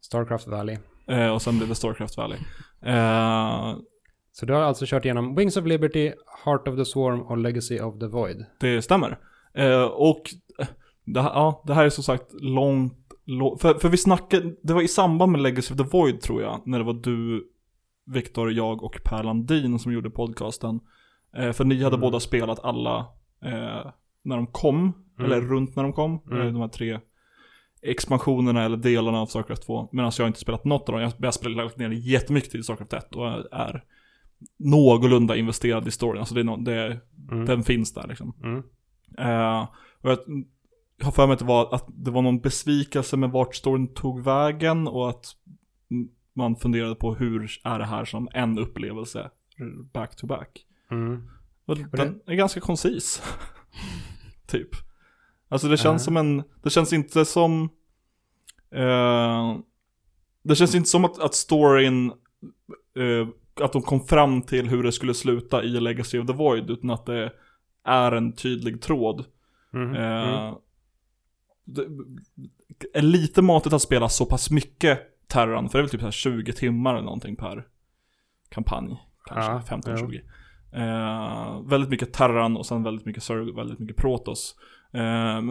Starcraft 0.00 0.48
Valley. 0.48 0.76
Eh, 1.08 1.28
och 1.28 1.42
sen 1.42 1.56
blev 1.56 1.68
det 1.68 1.74
Starcraft 1.74 2.16
Valley. 2.16 2.38
Eh, 2.82 3.76
Så 4.32 4.46
du 4.46 4.52
har 4.52 4.60
alltså 4.60 4.84
kört 4.88 5.04
igenom 5.04 5.34
Wings 5.34 5.56
of 5.56 5.64
Liberty, 5.66 6.12
Heart 6.44 6.68
of 6.68 6.76
the 6.76 6.84
Swarm 6.84 7.20
och 7.22 7.38
Legacy 7.38 7.80
of 7.80 7.98
the 7.98 8.06
Void. 8.06 8.44
det 8.60 8.82
stämmer. 8.82 9.18
Eh, 9.54 9.82
och 9.82 10.22
eh, 10.58 10.66
det 11.04 11.20
ja, 11.20 11.62
det 11.66 11.74
här 11.74 11.84
är 11.84 11.90
som 11.90 12.04
sagt 12.04 12.26
långt, 12.40 12.94
långt 13.24 13.60
för, 13.60 13.74
för 13.74 13.88
vi 13.88 13.96
snackade, 13.96 14.54
det 14.62 14.74
var 14.74 14.82
i 14.82 14.88
samband 14.88 15.32
med 15.32 15.40
Legacy 15.40 15.74
of 15.74 15.78
the 15.78 15.96
Void 15.96 16.20
tror 16.20 16.42
jag, 16.42 16.60
när 16.66 16.78
det 16.78 16.84
var 16.84 16.92
du, 16.94 17.48
Viktor, 18.06 18.52
jag 18.52 18.82
och 18.82 19.00
Per 19.04 19.22
Landin 19.22 19.78
som 19.78 19.92
gjorde 19.92 20.10
podcasten. 20.10 20.80
Eh, 21.36 21.52
för 21.52 21.64
ni 21.64 21.74
hade 21.82 21.96
Mm. 21.96 22.00
båda 22.00 22.20
spelat 22.20 22.64
alla 22.64 22.98
eh, 23.44 23.90
när 24.22 24.36
de 24.36 24.46
kom, 24.46 24.92
eller 25.18 25.40
runt 25.40 25.76
när 25.76 25.82
de 25.82 25.92
kom, 25.92 26.20
Mm. 26.30 26.40
eh, 26.46 26.52
de 26.52 26.60
här 26.60 26.68
tre 26.68 26.98
expansionerna 27.82 28.64
eller 28.64 28.76
delarna 28.76 29.20
av 29.20 29.26
Starcraft 29.26 29.62
2. 29.62 29.88
Medan 29.92 30.12
jag 30.18 30.26
inte 30.26 30.40
spelat 30.40 30.64
något 30.64 30.88
av 30.88 30.92
dem. 30.92 31.12
Jag 31.18 31.26
har 31.26 31.32
spelat 31.32 31.76
ner 31.76 31.90
jättemycket 31.90 32.50
till 32.50 32.64
Starcraft 32.64 32.92
1 32.92 33.14
och 33.16 33.54
är 33.54 33.84
någorlunda 34.56 35.36
investerad 35.36 35.88
i 35.88 35.90
storyn. 35.90 36.18
Alltså 36.18 36.34
det 36.34 36.40
är 36.40 36.44
no, 36.44 36.56
det, 36.56 37.00
Mm. 37.30 37.46
den 37.46 37.62
finns 37.62 37.94
där 37.94 38.06
liksom. 38.08 38.34
Mm. 38.42 38.62
Eh, 39.18 39.68
och 40.00 40.10
jag 40.10 40.18
har 41.02 41.12
för 41.12 41.26
mig 41.26 41.32
att 41.32 41.38
det, 41.38 41.44
var, 41.44 41.74
att 41.74 41.84
det 41.88 42.10
var 42.10 42.22
någon 42.22 42.40
besvikelse 42.40 43.16
med 43.16 43.30
vart 43.30 43.54
storyn 43.54 43.94
tog 43.94 44.24
vägen 44.24 44.88
och 44.88 45.10
att 45.10 45.26
man 46.32 46.56
funderade 46.56 46.94
på 46.94 47.14
hur 47.14 47.50
är 47.64 47.78
det 47.78 47.84
här 47.84 48.04
som 48.04 48.28
en 48.32 48.58
upplevelse 48.58 49.30
back 49.92 50.16
to 50.16 50.26
back. 50.26 50.66
Mm. 50.90 51.30
Och 51.66 51.76
den 51.76 52.20
är 52.26 52.34
ganska 52.34 52.60
koncis. 52.60 53.22
typ. 54.46 54.68
Alltså 55.48 55.68
det 55.68 55.76
känns 55.76 56.02
Ja. 56.02 56.04
som 56.04 56.16
en, 56.16 56.42
det 56.62 56.70
känns 56.70 56.92
inte 56.92 57.24
som, 57.24 57.62
eh, 58.74 59.56
det 60.42 60.56
känns 60.56 60.74
inte 60.74 60.88
som 60.88 61.04
att, 61.04 61.18
att 61.18 61.34
storyn, 61.34 62.12
eh, 62.98 63.28
att 63.64 63.72
de 63.72 63.82
kom 63.82 64.00
fram 64.00 64.42
till 64.42 64.68
hur 64.68 64.82
det 64.82 64.92
skulle 64.92 65.14
sluta 65.14 65.62
i 65.64 65.68
Legacy 65.80 66.18
of 66.18 66.26
the 66.26 66.32
Void, 66.32 66.70
utan 66.70 66.90
att 66.90 67.06
det 67.06 67.32
är 67.84 68.12
en 68.12 68.32
tydlig 68.32 68.82
tråd. 68.82 69.24
Mm. 69.74 69.94
Eh, 69.94 70.38
Mm. 70.44 70.54
det 71.64 71.86
är 72.98 73.02
lite 73.02 73.42
matigt 73.42 73.72
att 73.72 73.82
spela 73.82 74.08
så 74.08 74.26
pass 74.26 74.50
mycket 74.50 75.00
Terran, 75.28 75.68
för 75.68 75.78
det 75.78 75.80
är 75.80 75.82
väl 75.82 75.90
typ 75.90 76.00
så 76.00 76.06
här 76.06 76.10
20 76.10 76.52
timmar 76.52 76.94
eller 76.94 77.04
någonting 77.04 77.36
per 77.36 77.66
kampanj. 78.48 78.96
Kanske 79.24 79.52
Ja, 79.52 79.62
15-20. 79.68 80.20
Eh, 80.72 81.60
väldigt 81.68 81.90
mycket 81.90 82.12
Terran 82.12 82.56
och 82.56 82.66
sen 82.66 82.82
väldigt 82.82 83.06
mycket 83.06 83.22
Zerg, 83.22 83.52
väldigt 83.52 83.78
mycket 83.78 83.96
Protoss. 83.96 84.54
Eh, 84.94 85.42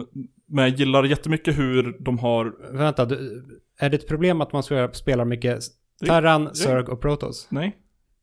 men 0.50 0.64
jag 0.64 0.68
gillar 0.68 1.04
jättemycket 1.04 1.58
hur 1.58 1.96
de 2.00 2.18
har, 2.18 2.72
Vänta, 2.76 3.04
du, 3.04 3.44
är 3.78 3.90
det 3.90 3.96
ett 3.96 4.08
problem 4.08 4.40
att 4.40 4.52
man 4.52 4.62
spelar- 4.62 4.92
spelar 4.92 5.24
mycket 5.24 5.60
Det- 6.00 6.06
Terran, 6.06 6.54
Zerg 6.54 6.82
och 6.84 7.00
Protoss? 7.00 7.46
nej. 7.50 7.76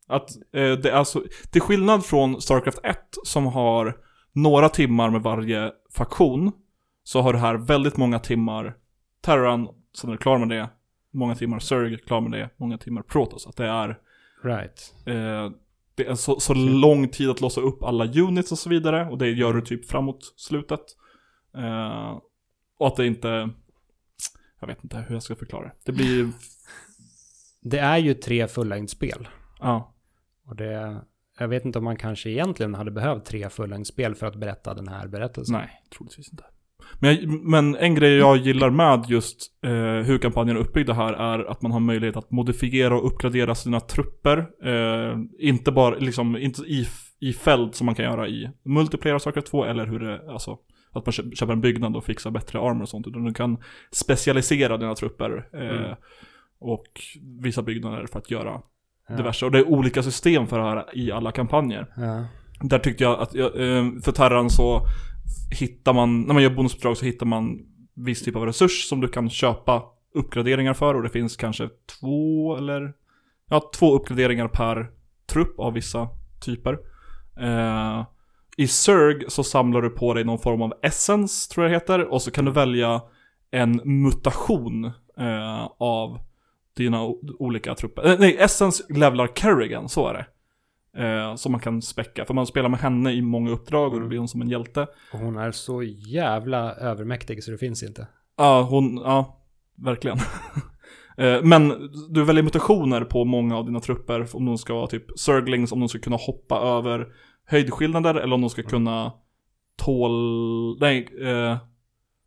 Att 0.08 0.30
eh, 0.36 0.72
det 0.72 0.90
är 0.90 0.92
alltså, 0.92 1.22
till 1.52 1.60
skillnad 1.60 2.04
från 2.04 2.40
Starcraft 2.40 2.78
1 2.84 2.98
som 3.24 3.46
har 3.46 3.96
några 4.32 4.68
timmar 4.68 5.10
med 5.10 5.22
varje 5.22 5.72
faktion, 5.94 6.52
så 7.04 7.20
har 7.20 7.32
det 7.32 7.38
här 7.38 7.54
väldigt 7.54 7.96
många 7.96 8.18
timmar 8.18 8.76
Terran, 9.20 9.68
sen 10.00 10.10
är 10.10 10.12
du 10.12 10.18
klar 10.18 10.38
med 10.38 10.48
det, 10.48 10.68
många 11.12 11.34
timmar 11.34 11.58
Zerg, 11.58 11.98
klar 11.98 12.20
med 12.20 12.30
det, 12.40 12.50
många 12.56 12.78
timmar 12.78 13.02
Protoss. 13.02 13.46
Att 13.46 13.56
det 13.56 13.66
är, 13.66 13.98
Right. 14.44 14.94
eh, 15.06 15.50
det 15.94 16.06
är 16.06 16.14
så, 16.14 16.40
så 16.40 16.54
lång 16.54 17.08
tid 17.08 17.30
att 17.30 17.40
låsa 17.40 17.60
upp 17.60 17.82
alla 17.82 18.04
units 18.06 18.52
och 18.52 18.58
så 18.58 18.68
vidare, 18.70 19.08
och 19.10 19.18
det 19.18 19.28
gör 19.30 19.52
du 19.54 19.60
typ 19.60 19.90
framåt 19.90 20.34
slutet. 20.36 20.80
Eh, 21.56 22.18
och 22.78 22.86
att 22.86 22.96
det 22.96 23.06
inte, 23.06 23.50
jag 24.60 24.66
vet 24.66 24.84
inte 24.84 25.04
hur 25.08 25.14
jag 25.14 25.22
ska 25.22 25.36
förklara 25.36 25.64
det. 25.64 25.72
Det 25.84 25.92
blir, 25.92 26.28
Det 27.62 27.78
är 27.78 27.98
ju 27.98 28.14
tre 28.14 28.48
fullängdsspel. 28.48 29.28
ja. 29.60 29.92
Och 30.48 30.56
det, 30.56 31.00
jag 31.38 31.48
vet 31.48 31.64
inte 31.64 31.78
om 31.78 31.84
man 31.84 31.96
kanske 31.96 32.30
egentligen 32.30 32.74
hade 32.74 32.90
behövt 32.90 33.24
tre 33.24 33.50
fullängdsspel 33.50 34.14
för 34.14 34.26
att 34.26 34.36
berätta 34.36 34.74
den 34.74 34.88
här 34.88 35.08
berättelsen. 35.08 35.56
Nej, 35.56 35.70
troligtvis 35.96 36.32
inte. 36.32 36.44
Men, 37.00 37.14
jag, 37.14 37.28
men 37.28 37.76
en 37.76 37.94
grej 37.94 38.16
jag 38.16 38.36
gillar 38.36 38.70
med 38.70 39.04
just 39.08 39.40
eh, 39.64 39.70
hur 40.06 40.18
kampanjen 40.18 40.56
är 40.56 40.60
uppbyggda 40.60 40.92
här 40.92 41.12
är 41.12 41.50
att 41.50 41.62
man 41.62 41.72
har 41.72 41.80
möjlighet 41.80 42.16
att 42.16 42.30
modifiera 42.30 42.98
och 42.98 43.06
uppgradera 43.06 43.54
sina 43.54 43.80
trupper. 43.80 44.38
Eh, 44.64 45.18
inte 45.38 45.72
bara 45.72 45.94
liksom, 45.94 46.36
inte 46.36 46.62
i, 46.62 46.86
i 47.20 47.32
fält 47.32 47.74
som 47.74 47.86
man 47.86 47.94
kan 47.94 48.04
göra 48.04 48.28
i 48.28 48.50
multiplayer 48.64 49.18
Starcraft 49.18 49.46
2 49.46 49.64
eller 49.64 49.86
hur 49.86 49.98
det, 49.98 50.32
alltså 50.32 50.58
att 50.98 51.06
man 51.06 51.12
kö- 51.12 51.30
köper 51.34 51.52
en 51.52 51.60
byggnad 51.60 51.96
och 51.96 52.04
fixar 52.04 52.30
bättre 52.30 52.58
armor 52.60 52.82
och 52.82 52.88
sånt. 52.88 53.06
Utan 53.06 53.24
du 53.24 53.34
kan 53.34 53.56
specialisera 53.92 54.76
dina 54.76 54.94
trupper. 54.94 55.48
Eh, 55.52 55.60
Mm. 55.60 55.94
Och 56.58 56.86
vissa 57.42 57.62
byggnader 57.62 58.06
för 58.06 58.18
att 58.18 58.30
göra 58.30 58.60
Ja. 59.08 59.16
diverse. 59.16 59.46
Och 59.46 59.52
det 59.52 59.58
är 59.58 59.68
olika 59.68 60.02
system 60.02 60.46
för 60.46 60.58
det 60.58 60.64
här 60.64 60.84
i 60.98 61.12
alla 61.12 61.32
kampanjer. 61.32 61.86
Ja. 61.96 62.26
Där 62.60 62.78
tyckte 62.78 63.04
jag 63.04 63.20
att, 63.20 63.34
jag, 63.34 63.46
eh, 63.46 63.84
för 64.04 64.12
Terran 64.12 64.50
så 64.50 64.82
hittar 65.60 65.92
man, 65.92 66.22
när 66.22 66.34
man 66.34 66.42
gör 66.42 66.50
bonusuppdrag 66.50 66.96
så 66.96 67.04
hittar 67.04 67.26
man 67.26 67.58
viss 67.94 68.22
typ 68.24 68.36
av 68.36 68.46
resurs 68.46 68.88
som 68.88 69.00
du 69.00 69.08
kan 69.08 69.30
köpa 69.30 69.82
uppgraderingar 70.14 70.74
för 70.74 70.94
och 70.94 71.02
det 71.02 71.08
finns 71.08 71.36
kanske 71.36 71.68
två 72.00 72.56
eller, 72.56 72.92
ja 73.50 73.70
två 73.78 73.94
uppgraderingar 73.96 74.48
per 74.48 74.90
trupp 75.32 75.58
av 75.60 75.72
vissa 75.72 76.08
typer. 76.44 76.78
Eh, 77.40 78.06
I 78.56 78.66
Zerg 78.66 79.24
så 79.28 79.44
samlar 79.44 79.82
du 79.82 79.90
på 79.90 80.14
dig 80.14 80.24
någon 80.24 80.38
form 80.38 80.62
av 80.62 80.72
essence, 80.82 81.50
tror 81.54 81.64
jag 81.66 81.70
det 81.72 81.76
heter, 81.76 82.12
och 82.12 82.22
så 82.22 82.30
kan 82.30 82.44
du 82.44 82.50
välja 82.50 83.02
en 83.50 83.80
mutation 83.84 84.84
eh, 85.18 85.68
av 85.78 86.18
dina 86.76 87.02
olika 87.38 87.74
trupper. 87.74 88.06
Eh, 88.12 88.16
nej, 88.18 88.36
essence 88.38 88.84
levlar 88.88 89.26
Kerrigan, 89.34 89.88
så 89.88 90.08
är 90.08 90.14
det. 90.14 90.26
Eh, 91.04 91.34
som 91.34 91.52
man 91.52 91.60
kan 91.60 91.82
späcka, 91.82 92.24
för 92.24 92.34
man 92.34 92.46
spelar 92.46 92.68
med 92.68 92.80
henne 92.80 93.12
i 93.12 93.22
många 93.22 93.50
uppdrag 93.50 93.84
och 93.84 93.90
då 93.90 93.96
Mm. 93.96 94.08
blir 94.08 94.18
hon 94.18 94.28
som 94.28 94.42
en 94.42 94.48
hjälte. 94.48 94.86
Och 95.12 95.18
hon 95.18 95.36
är 95.36 95.50
så 95.50 95.82
jävla 95.82 96.74
övermäktig 96.74 97.44
så 97.44 97.50
det 97.50 97.58
finns 97.58 97.82
inte. 97.82 98.06
Ja, 98.36 98.62
hon, 98.62 98.96
ja, 99.04 99.40
verkligen. 99.76 100.18
Eh, 101.18 101.42
Men 101.42 101.90
du 102.10 102.24
väljer 102.24 102.42
mutationer 102.42 103.00
på 103.04 103.24
många 103.24 103.56
av 103.56 103.66
dina 103.66 103.80
trupper 103.80 104.26
om 104.36 104.44
de 104.46 104.58
ska 104.58 104.74
vara 104.74 104.86
typ 104.86 105.18
Zerglings, 105.18 105.72
om 105.72 105.80
de 105.80 105.88
ska 105.88 105.98
kunna 105.98 106.16
hoppa 106.16 106.56
över 106.60 107.06
höjdskillnader 107.46 108.14
eller 108.14 108.34
om 108.34 108.40
de 108.40 108.50
ska 108.50 108.62
kunna 108.62 109.12
tål... 109.76 110.80
Nej, 110.80 111.08
eh, 111.20 111.56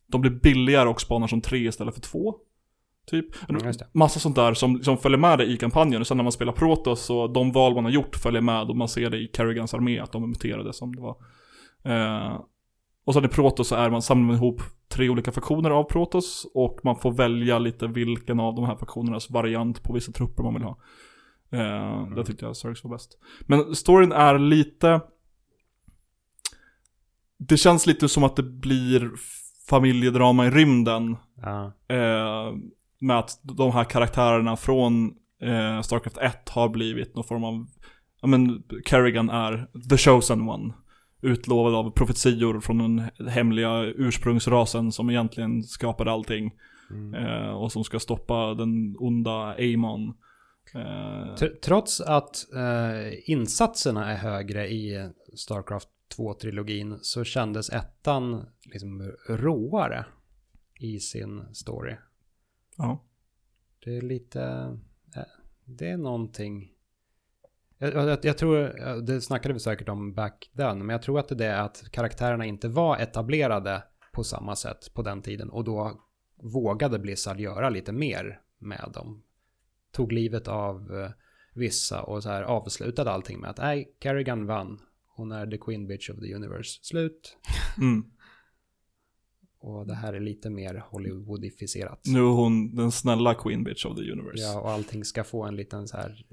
de 0.07 0.21
blir 0.21 0.31
billigare 0.31 0.89
och 0.89 1.01
spanar 1.01 1.27
som 1.27 1.41
tre 1.41 1.67
istället 1.67 1.93
för 1.93 2.01
två. 2.01 2.35
Typ. 3.07 3.49
Mm. 3.49 3.73
Massa 3.91 4.19
sånt 4.19 4.35
där 4.35 4.53
som, 4.53 4.83
som 4.83 4.97
följer 4.97 5.19
med 5.19 5.37
dig 5.37 5.53
i 5.53 5.57
kampanjen. 5.57 6.01
Och 6.01 6.07
sen 6.07 6.17
när 6.17 6.23
man 6.23 6.31
spelar 6.31 6.53
Protoss 6.53 7.01
så 7.01 7.27
de 7.27 7.51
val 7.51 7.75
man 7.75 7.83
har 7.83 7.91
gjort 7.91 8.15
följer 8.15 8.41
med 8.41 8.69
och 8.69 8.75
man 8.75 8.87
ser 8.87 9.09
det 9.09 9.17
i 9.17 9.31
Kerrigans 9.33 9.73
armé 9.73 9.99
att 9.99 10.11
de 10.11 10.23
är 10.23 10.27
muterade 10.27 10.73
som 10.73 10.95
det 10.95 11.01
var. 11.01 11.15
Eh, 11.83 12.41
och 13.05 13.13
sen 13.13 13.25
i 13.25 13.27
Protoss 13.27 13.67
så 13.67 13.75
är 13.75 13.89
man 13.89 14.01
samlar 14.01 14.27
man 14.27 14.35
ihop 14.35 14.61
tre 14.89 15.09
olika 15.09 15.31
faktioner 15.31 15.69
av 15.69 15.83
Protoss 15.83 16.45
och 16.53 16.79
man 16.83 16.95
får 16.95 17.11
välja 17.11 17.59
lite 17.59 17.87
vilken 17.87 18.39
av 18.39 18.55
de 18.55 18.65
här 18.65 18.75
faktionernas 18.75 19.29
variant 19.29 19.83
på 19.83 19.93
vissa 19.93 20.11
trupper 20.11 20.43
man 20.43 20.53
vill 20.53 20.63
ha. 20.63 20.77
Eh, 21.51 22.07
Det 22.15 22.25
tyckte 22.25 22.45
jag 22.45 22.57
Zergs 22.57 22.83
var 22.83 22.91
bäst. 22.91 23.17
Men 23.41 23.75
storyn 23.75 24.11
är 24.11 24.39
lite... 24.39 25.01
Det 27.37 27.57
känns 27.57 27.87
lite 27.87 28.09
som 28.09 28.23
att 28.23 28.35
det 28.35 28.43
blir 28.43 29.11
familjedrama 29.69 30.47
i 30.47 30.49
rymden 30.49 31.17
Ja. 31.41 31.73
eh, 31.87 32.53
med 33.01 33.19
att 33.19 33.39
de 33.43 33.71
här 33.71 33.83
karaktärerna 33.83 34.55
från 34.57 35.05
eh, 35.41 35.81
Starcraft 35.81 36.17
1 36.17 36.49
har 36.49 36.69
blivit 36.69 37.15
någon 37.15 37.23
form 37.23 37.43
av, 37.43 37.65
ja 38.21 38.27
men 38.27 38.63
Kerrigan 38.85 39.29
är 39.29 39.67
the 39.89 39.97
chosen 39.97 40.49
one. 40.49 40.73
Utlovad 41.21 41.75
av 41.75 41.91
profetior 41.91 42.59
från 42.59 42.77
den 42.77 43.27
hemliga 43.29 43.83
ursprungsrasen 43.83 44.91
som 44.91 45.09
egentligen 45.09 45.63
skapade 45.63 46.11
allting. 46.11 46.51
Mm. 46.91 47.13
Eh, 47.13 47.49
och 47.49 47.71
som 47.71 47.83
ska 47.83 47.99
stoppa 47.99 48.53
den 48.53 48.95
onda 48.99 49.55
Amon. 49.59 50.13
Eh, 50.75 51.35
Tr- 51.35 51.59
Trots 51.61 52.01
att 52.01 52.53
eh, 52.53 53.29
insatserna 53.31 54.11
är 54.11 54.15
högre 54.17 54.67
i 54.67 55.09
Starcraft 55.35 55.89
2-trilogin 56.17 56.97
så 57.01 57.23
kändes 57.23 57.69
ettan 57.69 58.45
liksom 58.61 59.11
råare 59.27 60.05
i 60.79 60.99
sin 60.99 61.55
story. 61.55 61.95
ja. 62.77 63.05
Det 63.83 63.97
är 63.97 64.01
lite... 64.01 64.41
eh, 65.15 65.21
Det 65.65 65.89
är 65.89 65.97
någonting... 65.97 66.71
Jag, 67.77 67.93
jag, 67.93 68.19
jag 68.25 68.37
tror, 68.37 68.57
ja, 68.77 68.95
det 68.95 69.21
snackade 69.21 69.53
vi 69.53 69.59
säkert 69.59 69.89
om 69.89 70.13
back 70.13 70.51
then, 70.57 70.77
men 70.77 70.89
jag 70.89 71.01
tror 71.01 71.19
att 71.19 71.27
det 71.37 71.45
är 71.45 71.61
att 71.61 71.83
karaktärerna 71.91 72.45
inte 72.45 72.67
var 72.67 72.97
etablerade 72.97 73.83
på 74.13 74.23
samma 74.23 74.55
sätt 74.55 74.93
på 74.93 75.01
den 75.01 75.21
tiden 75.21 75.49
och 75.49 75.63
då 75.63 76.01
vågade 76.35 76.99
Blizzard 76.99 77.39
göra 77.39 77.69
lite 77.69 77.91
mer 77.91 78.41
med 78.57 78.91
dem. 78.93 79.23
Tog 79.91 80.11
livet 80.11 80.47
av 80.47 80.95
eh, 80.95 81.11
vissa 81.53 82.03
och 82.03 82.23
så 82.23 82.29
här 82.29 82.43
avslutade 82.43 83.11
allting 83.11 83.39
med 83.39 83.49
att 83.49 83.57
nej, 83.57 83.95
Kerrigan 84.03 84.45
vann. 84.45 84.79
Hon 85.15 85.31
är 85.31 85.47
the 85.47 85.57
queen 85.57 85.87
bitch 85.87 86.09
of 86.09 86.19
the 86.19 86.35
universe. 86.35 86.79
Slut. 86.81 87.37
Mm. 87.77 88.03
Och 89.61 89.87
det 89.87 89.93
här 89.93 90.13
är 90.13 90.19
lite 90.19 90.49
mer 90.49 90.83
Hollywoodifierat. 90.89 92.01
Nu 92.05 92.19
är 92.19 92.23
hon 92.23 92.75
den 92.75 92.91
snälla 92.91 93.35
Queen 93.35 93.63
Bitch 93.63 93.85
of 93.85 93.97
the 93.97 94.11
Universe. 94.11 94.43
Ja, 94.43 94.61
och 94.61 94.69
allting 94.69 95.05
ska 95.05 95.23
få 95.23 95.43
en 95.43 95.55
liten 95.55 95.87
så 95.87 95.97
här 95.97 96.25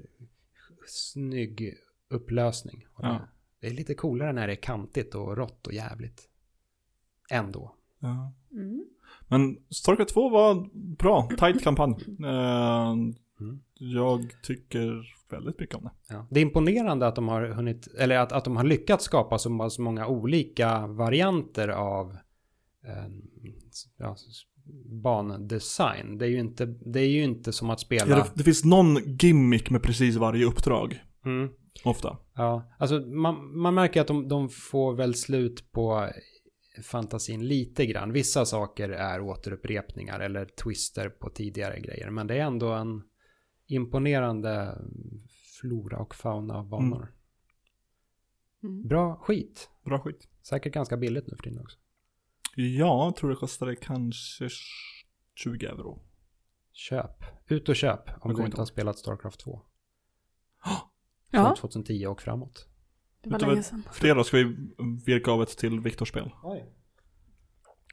snygg 0.87 1.73
upplösning. 2.09 2.85
Ja. 2.97 3.27
det 3.59 3.67
är 3.67 3.71
lite 3.71 3.93
coolare 3.93 4.33
när 4.33 4.47
det 4.47 4.53
är 4.53 4.61
kantigt 4.61 5.15
och 5.15 5.37
rått 5.37 5.67
och 5.67 5.73
jävligt. 5.73 6.29
Ändå. 7.29 7.75
Ja. 7.99 8.33
Mm. 8.51 8.85
Men 9.27 9.57
Starcraft 9.69 10.13
2 10.13 10.29
var 10.29 10.69
bra, 10.95 11.29
tight 11.37 11.63
kampanj. 11.63 11.95
Eh, 12.25 12.95
Mm. 13.39 13.59
Jag 13.73 14.31
tycker 14.43 15.15
väldigt 15.29 15.59
mycket 15.59 15.75
om 15.75 15.83
det. 15.83 15.91
Ja. 16.09 16.27
Det 16.29 16.39
är 16.39 16.41
imponerande 16.41 17.07
att 17.07 17.15
de 17.15 17.27
har 17.27 17.47
hunnit, 17.47 17.87
eller 17.97 18.17
att, 18.17 18.31
att 18.31 18.43
de 18.43 18.57
har 18.57 18.63
lyckats 18.63 19.05
skapa 19.05 19.37
så 19.37 19.57
pass 19.57 19.79
många 19.79 20.07
olika 20.07 20.87
varianter 20.87 21.67
av 21.67 22.11
eh, 22.87 23.07
ja, 23.97 24.15
bandesign. 25.03 26.17
Det 26.17 26.25
är, 26.25 26.29
ju 26.29 26.39
inte, 26.39 26.65
det 26.65 26.99
är 26.99 27.09
ju 27.09 27.23
inte 27.23 27.53
som 27.53 27.69
att 27.69 27.79
spela... 27.79 28.11
Ja, 28.11 28.15
det, 28.15 28.31
det 28.33 28.43
finns 28.43 28.65
någon 28.65 29.17
gimmick 29.19 29.69
med 29.69 29.83
precis 29.83 30.15
varje 30.15 30.45
uppdrag. 30.45 31.03
Mm. 31.25 31.49
Ofta. 31.83 32.17
Ja, 32.35 32.71
alltså 32.79 32.99
man, 32.99 33.59
man 33.59 33.73
märker 33.73 34.01
att 34.01 34.07
de, 34.07 34.27
de 34.27 34.49
får 34.49 34.93
väl 34.93 35.15
slut 35.15 35.71
på 35.71 36.09
fantasin 36.83 37.47
lite 37.47 37.85
grann. 37.85 38.11
Vissa 38.11 38.45
saker 38.45 38.89
är 38.89 39.21
återupprepningar 39.21 40.19
eller 40.19 40.45
twister 40.45 41.09
på 41.09 41.29
tidigare 41.29 41.79
grejer. 41.79 42.09
Men 42.09 42.27
det 42.27 42.35
är 42.35 42.45
ändå 42.45 42.71
en 42.71 43.01
imponerande 43.67 44.81
flora 45.61 45.97
och 45.97 46.15
fauna 46.15 46.55
av 46.57 46.67
banor. 46.67 47.13
Mm. 48.63 48.87
Bra 48.87 49.15
skit. 49.15 49.69
Bra 49.83 49.99
skit. 49.99 50.27
Säkert 50.41 50.73
ganska 50.73 50.97
billigt 50.97 51.27
nu 51.27 51.35
för 51.35 51.43
tiden 51.43 51.59
också. 51.59 51.77
Ja, 52.55 53.05
jag 53.05 53.15
tror 53.15 53.29
det 53.29 53.35
kostade 53.35 53.75
kanske 53.75 54.49
20 55.35 55.65
euro. 55.65 56.01
Köp. 56.71 57.23
Ut 57.47 57.69
och 57.69 57.75
köp 57.75 58.25
om 58.25 58.33
du 58.33 58.45
inte 58.45 58.57
har 58.61 58.65
spelat 58.65 58.97
Starcraft 58.99 59.39
2. 59.39 59.61
Ja, 61.31 61.43
Från 61.45 61.55
2010 61.55 62.05
och 62.05 62.21
framåt. 62.21 62.67
det 63.23 63.29
var 63.29 63.39
länge 63.39 63.63
sedan. 63.63 63.83
Fredag 63.91 64.23
ska 64.23 64.37
vi 64.37 64.55
virka 65.05 65.31
av 65.31 65.41
ett 65.43 65.57
till 65.57 65.79
Viktors-spel. 65.79 66.31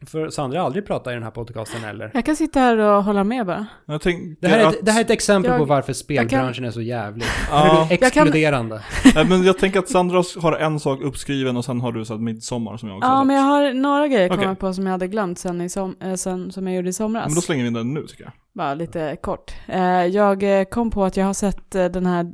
För 0.07 0.31
Sandra 0.31 0.59
har 0.59 0.67
aldrig 0.67 0.87
pratat 0.87 1.11
i 1.11 1.15
den 1.15 1.23
här 1.23 1.31
podcasten 1.31 1.81
heller. 1.81 2.11
Jag 2.15 2.25
kan 2.25 2.37
sitta 2.37 2.61
här 2.61 2.79
och 2.79 3.05
hålla 3.05 3.25
med 3.25 3.47
bara. 3.47 3.67
Jag 3.87 4.01
Det 4.41 4.49
här, 4.49 4.59
är 4.59 4.67
att, 4.67 4.75
ett, 4.75 4.85
det 4.87 4.91
här 4.93 5.01
är 5.01 5.05
ett 5.05 5.11
exempel 5.11 5.51
Jag- 5.51 5.59
på 5.61 5.65
varför 5.65 5.93
spelbranschen 5.93 6.65
är 6.65 6.71
så 6.71 6.81
jävlig. 6.83 7.25
Ja. 7.51 7.87
Kan- 7.91 8.07
exkluderande. 8.07 8.83
Nej, 9.15 9.27
men 9.29 9.43
jag 9.45 9.59
tänker 9.59 9.79
att 9.79 9.89
Sandra 9.89 10.23
har 10.41 10.53
en 10.53 10.81
sak 10.81 11.01
uppskriven 11.03 11.57
och 11.57 11.65
sen 11.65 11.81
har 11.81 11.93
du 11.93 12.05
så 12.05 12.15
att 12.15 12.21
midsommar 12.21 12.77
som 12.77 12.89
jag 12.89 12.99
också 12.99 13.09
Ja, 13.09 13.15
har 13.15 13.25
men 13.25 13.37
jag 13.37 13.43
har 13.43 13.73
några 13.73 14.09
grejer 14.09 14.31
Okej. 14.33 14.43
kommit 14.45 14.59
på 14.59 14.75
som 14.75 14.85
jag 14.87 14.93
hade 14.93 15.09
glömt 15.09 15.39
sen, 15.39 15.61
i 15.61 15.69
som, 15.69 15.97
eh, 16.01 16.15
sen 16.15 16.53
som 16.53 16.67
jag 16.67 16.77
gjorde 16.77 16.89
i 16.89 16.93
somras. 16.93 17.27
Men 17.27 17.35
då 17.35 17.41
slänger 17.41 17.63
vi 17.63 17.69
in 17.69 17.75
den 17.75 17.95
nu 17.95 18.07
tycker 18.07 18.25
jag. 18.25 18.33
Bara 18.55 18.75
lite 18.75 19.17
kort. 19.23 19.53
Eh, 19.69 19.83
jag 20.07 20.59
eh, 20.61 20.65
kom 20.65 20.91
på 20.91 21.05
att 21.05 21.17
jag 21.17 21.27
har 21.27 21.35
sett 21.35 21.71
den 21.71 22.07
här 22.07 22.33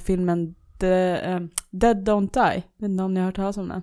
filmen 0.00 0.54
The, 0.80 1.16
Dead 1.70 2.08
Don't 2.08 2.32
Die. 2.32 2.62
Jag 2.78 2.86
vet 2.86 2.90
inte 2.90 3.02
om 3.04 3.14
ni 3.14 3.20
har 3.20 3.26
hört 3.26 3.36
talas 3.36 3.56
om 3.56 3.68
den. 3.68 3.82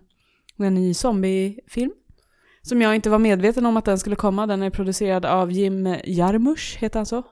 Det 0.57 0.63
är 0.63 0.67
en 0.67 0.75
ny 0.75 0.93
zombiefilm. 0.93 1.91
Som 2.67 2.81
jag 2.81 2.95
inte 2.95 3.09
var 3.09 3.19
medveten 3.19 3.65
om 3.65 3.77
att 3.77 3.85
den 3.85 3.99
skulle 3.99 4.15
komma. 4.15 4.47
Den 4.47 4.63
är 4.63 4.69
producerad 4.69 5.25
av 5.25 5.51
Jim 5.51 5.95
Jarmusch, 6.05 6.77
heter 6.79 6.99
han 6.99 7.05
så? 7.05 7.23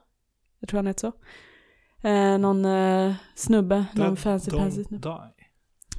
Jag 0.60 0.68
tror 0.68 0.78
han 0.78 0.86
heter 0.86 1.00
så. 1.00 1.12
Eh, 2.08 2.38
någon 2.38 2.64
eh, 2.64 3.14
snubbe, 3.34 3.84
någon 3.92 4.06
Dead 4.06 4.18
fancy 4.18 4.50
pansy 4.50 4.84
snubbe. 4.84 5.08
Die. 5.08 5.32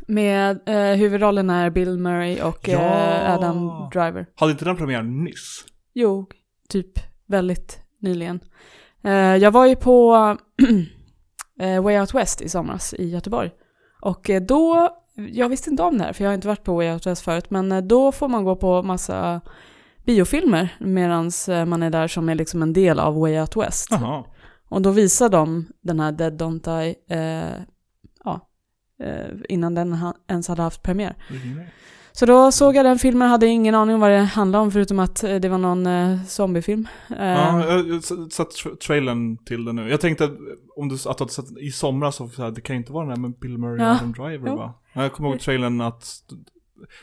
Med 0.08 0.60
eh, 0.66 0.98
huvudrollen 0.98 1.50
är 1.50 1.70
Bill 1.70 1.98
Murray 1.98 2.42
och 2.42 2.70
eh, 2.70 2.82
Ja. 2.82 3.34
Adam 3.36 3.90
Driver. 3.94 4.26
Hade 4.36 4.52
inte 4.52 4.66
den 4.66 4.78
premiär 4.78 5.04
nyss? 5.04 5.66
Jo, 5.94 6.26
typ 6.70 7.00
väldigt 7.28 7.80
nyligen. 8.00 8.40
Eh, 9.04 9.12
jag 9.14 9.52
var 9.52 9.66
ju 9.66 9.76
på 9.76 10.16
eh, 11.60 11.84
Way 11.84 12.00
Out 12.00 12.14
West 12.14 12.42
i 12.42 12.50
somras 12.50 12.94
i 12.94 13.10
Göteborg. 13.10 13.52
Och 14.02 14.30
eh, 14.30 14.42
då, 14.42 14.90
jag 15.16 15.50
visste 15.50 15.70
inte 15.70 15.84
om 15.84 15.98
det 15.98 16.04
här 16.04 16.14
för 16.14 16.24
jag 16.24 16.30
har 16.30 16.36
inte 16.36 16.48
varit 16.48 16.64
på 16.64 16.76
Way 16.76 16.94
Out 16.94 17.08
West 17.08 17.22
förut, 17.22 17.50
men 17.50 17.72
eh, 17.72 17.82
då 17.82 18.12
får 18.12 18.28
man 18.28 18.44
gå 18.44 18.56
på 18.56 18.84
massa 18.84 19.42
biofilmer 20.06 20.76
medan 20.80 21.32
man 21.68 21.84
är 21.84 21.90
där 21.90 22.08
som 22.08 22.30
är 22.30 22.36
liksom 22.36 22.62
en 22.62 22.74
del 22.74 23.00
av 23.00 23.20
Way 23.20 23.40
Out 23.40 23.56
West. 23.56 23.88
Jaha. 23.92 24.24
Och 24.70 24.82
då 24.82 24.92
visar 24.92 25.30
de 25.30 25.68
den 25.82 26.00
här 26.00 26.12
Dead 26.12 26.42
Don't 26.42 26.82
Die, 26.82 26.96
eh, 27.08 27.64
ja, 28.24 28.50
eh, 29.00 29.28
innan 29.50 29.76
den 29.76 29.98
ens 30.28 30.48
hade 30.48 30.62
haft 30.62 30.84
premiär. 30.84 31.16
Så 32.16 32.26
då 32.26 32.52
såg 32.52 32.76
jag 32.76 32.86
den 32.86 33.00
filmen, 33.00 33.30
hade 33.30 33.48
ingen 33.48 33.76
aning 33.76 33.96
om 33.96 34.02
vad 34.02 34.12
det 34.12 34.18
handlade 34.18 34.64
om 34.64 34.72
förutom 34.72 35.00
att 35.00 35.24
eh, 35.24 35.36
det 35.36 35.50
var 35.50 35.58
någon 35.58 35.88
eh, 35.88 36.24
zombiefilm. 36.28 36.88
Eh, 37.10 37.16
Ja, 37.28 37.66
jag 37.66 37.84
har 37.84 37.98
s- 37.98 38.34
sett 38.34 38.48
tra- 38.50 38.76
trailern 38.78 39.38
till 39.38 39.66
den 39.66 39.76
nu. 39.76 39.90
Jag 39.90 40.02
tänkte 40.02 40.24
att 40.26 40.32
om 40.76 40.90
du, 40.90 40.96
att 40.96 41.18
du 41.18 41.24
hade 41.24 41.32
sett 41.34 41.58
i 41.58 41.72
somras 41.72 42.16
så, 42.16 42.30
här, 42.38 42.52
det 42.52 42.62
kan 42.62 42.76
inte 42.76 42.92
vara 42.92 43.06
den 43.06 43.16
där 43.16 43.22
med 43.30 43.40
Bill 43.40 43.58
Murray 43.58 43.76
och 43.76 43.82
Ja. 43.86 43.96
Adam 43.96 44.12
Driver 44.14 44.48
Jo. 44.50 44.56
va? 44.56 44.74
Ja, 44.94 45.02
Jag 45.02 45.14
kommer 45.14 45.30
ihåg 45.30 45.40
trailern 45.40 45.82
att 45.82 46.06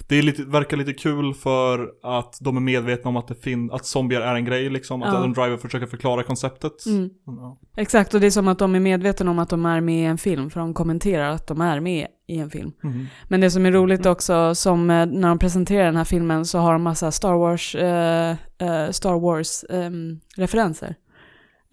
det 0.08 0.16
är 0.18 0.22
lite, 0.22 0.44
verkar 0.44 0.76
lite 0.76 0.92
kul 0.92 1.34
för 1.34 1.90
att 2.02 2.38
de 2.40 2.56
är 2.56 2.60
medvetna 2.60 3.08
om 3.08 3.16
att 3.16 3.28
det 3.28 3.34
finns, 3.34 3.72
att 3.72 3.86
zombier 3.86 4.20
är 4.20 4.34
en 4.34 4.44
grej 4.44 4.70
liksom. 4.70 5.02
Att 5.02 5.12
Ja. 5.12 5.18
Adam 5.18 5.32
Driver 5.32 5.56
försöker 5.56 5.86
förklara 5.86 6.22
konceptet. 6.22 6.86
Mm. 6.86 7.10
Ja. 7.26 7.58
Exakt, 7.76 8.14
och 8.14 8.20
det 8.20 8.26
är 8.26 8.30
som 8.30 8.48
att 8.48 8.58
de 8.58 8.74
är 8.74 8.80
medvetna 8.80 9.30
om 9.30 9.38
att 9.38 9.50
de 9.50 9.66
är 9.66 9.80
med 9.80 10.02
i 10.02 10.04
en 10.04 10.18
film, 10.18 10.50
för 10.50 10.60
de 10.60 10.74
kommenterar 10.74 11.30
att 11.30 11.46
de 11.46 11.60
är 11.60 11.80
med 11.80 12.06
i 12.28 12.38
en 12.38 12.50
film. 12.50 12.72
Mhm. 12.82 13.06
Men 13.28 13.40
det 13.40 13.50
som 13.50 13.66
är 13.66 13.72
roligt 13.72 14.06
också, 14.06 14.54
som 14.54 14.90
eh, 14.90 15.06
när 15.06 15.28
de 15.28 15.38
presenterar 15.38 15.84
den 15.84 15.96
här 15.96 16.04
filmen 16.04 16.44
så 16.44 16.58
har 16.58 16.72
de 16.72 16.82
massa 16.82 17.10
Star 17.10 17.34
Wars, 17.34 17.74
eh, 17.74 18.36
eh, 18.58 18.90
Star 18.90 19.20
Wars 19.20 19.64
ehm, 19.70 20.20
referenser 20.36 20.94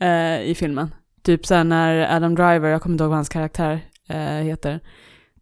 eh, 0.02 0.42
i 0.42 0.56
filmen. 0.56 0.96
Typ 1.24 1.46
såhär 1.46 1.64
när 1.64 2.16
Adam 2.16 2.36
Driver, 2.36 2.70
jag 2.70 2.82
kommer 2.82 2.94
inte 2.94 3.04
ihåg 3.04 3.10
vad 3.10 3.18
hans 3.18 3.30
karaktär 3.30 3.80
eh, 4.10 4.18
heter. 4.18 4.80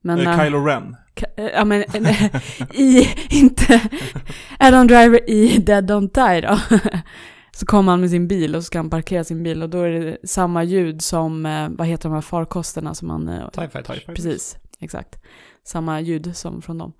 Men 0.01 0.19
Eh, 0.19 0.43
Kylo 0.43 0.65
Ren. 0.65 0.95
Eh, 1.38 1.45
Ja 1.45 1.65
men, 1.65 1.84
eh, 1.84 2.36
i, 2.73 3.08
inte 3.30 3.82
Adam 4.60 4.88
Driver 4.88 5.30
i 5.30 5.58
Dead 5.58 5.91
Don't 5.91 6.10
Die 6.13 6.41
då. 6.47 6.60
Så 7.51 7.65
kommer 7.65 7.91
han 7.91 8.01
med 8.01 8.10
sin 8.10 8.28
bil 8.28 8.56
och 8.56 8.63
så 8.63 8.65
ska 8.67 8.80
han 8.80 8.89
parkera 8.89 9.23
sin 9.23 9.43
bil 9.43 9.63
och 9.63 9.69
då 9.69 9.82
är 9.82 9.89
det 9.91 10.17
samma 10.28 10.63
ljud 10.63 11.01
som, 11.01 11.45
eh, 11.45 11.69
vad 11.69 11.88
heter 11.88 12.10
de 12.10 12.13
här 12.13 12.21
farkosterna 12.21 12.93
som 12.95 13.08
man, 13.08 13.28
eh, 13.30 13.49
TIE 13.49 13.69
Fighters. 13.69 14.06
Precis, 14.06 14.58
exakt. 14.80 15.15
Samma 15.63 16.01
ljud 16.01 16.36
som 16.36 16.62
från 16.62 16.78
dem. 16.78 16.93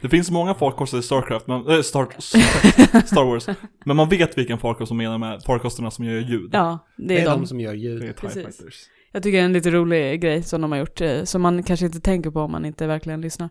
Det 0.00 0.08
finns 0.08 0.30
många 0.30 0.54
farkoster 0.54 0.98
i 0.98 1.02
Starcraft, 1.02 1.46
men, 1.46 1.68
äh, 1.68 1.82
Star, 1.82 2.06
Star 3.06 3.24
Wars. 3.24 3.46
Men 3.84 3.96
man 3.96 4.08
vet 4.08 4.38
vilken 4.38 4.58
farkost 4.58 4.88
som 4.88 4.96
menar 4.96 5.18
med 5.18 5.42
farkosterna 5.42 5.90
som 5.90 6.04
gör 6.04 6.20
ljud. 6.20 6.50
Ja, 6.52 6.78
det 6.96 7.04
Det 7.08 7.18
är, 7.18 7.22
är 7.26 7.30
de. 7.30 7.40
de 7.40 7.46
som 7.46 7.60
gör 7.60 7.72
Det 7.72 7.78
är 7.78 7.80
ljud. 7.80 8.00
TIE 8.02 8.12
Precis. 8.12 8.42
Fighters. 8.42 8.74
Jag 9.12 9.22
tycker 9.22 9.38
det 9.38 9.42
är 9.42 9.44
en 9.44 9.52
lite 9.52 9.70
rolig 9.70 10.20
grej 10.20 10.42
som 10.42 10.60
de 10.60 10.72
har 10.72 10.78
gjort, 10.78 11.00
eh, 11.00 11.24
som 11.24 11.42
man 11.42 11.62
kanske 11.62 11.86
inte 11.86 12.00
tänker 12.00 12.30
på 12.30 12.40
om 12.40 12.52
man 12.52 12.64
inte 12.64 12.86
verkligen 12.86 13.20
lyssnar. 13.20 13.48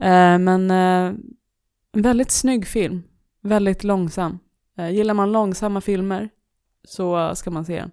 Eh, 0.00 0.38
Men 0.38 0.70
eh, 0.70 1.14
en 1.92 2.02
väldigt 2.02 2.30
snygg 2.30 2.66
film, 2.66 3.02
väldigt 3.42 3.84
långsam. 3.84 4.38
Gillar 4.90 5.14
man 5.14 5.32
långsamma 5.32 5.80
filmer 5.80 6.28
så 6.88 7.34
ska 7.34 7.50
man 7.50 7.64
se 7.64 7.76
den. 7.76 7.90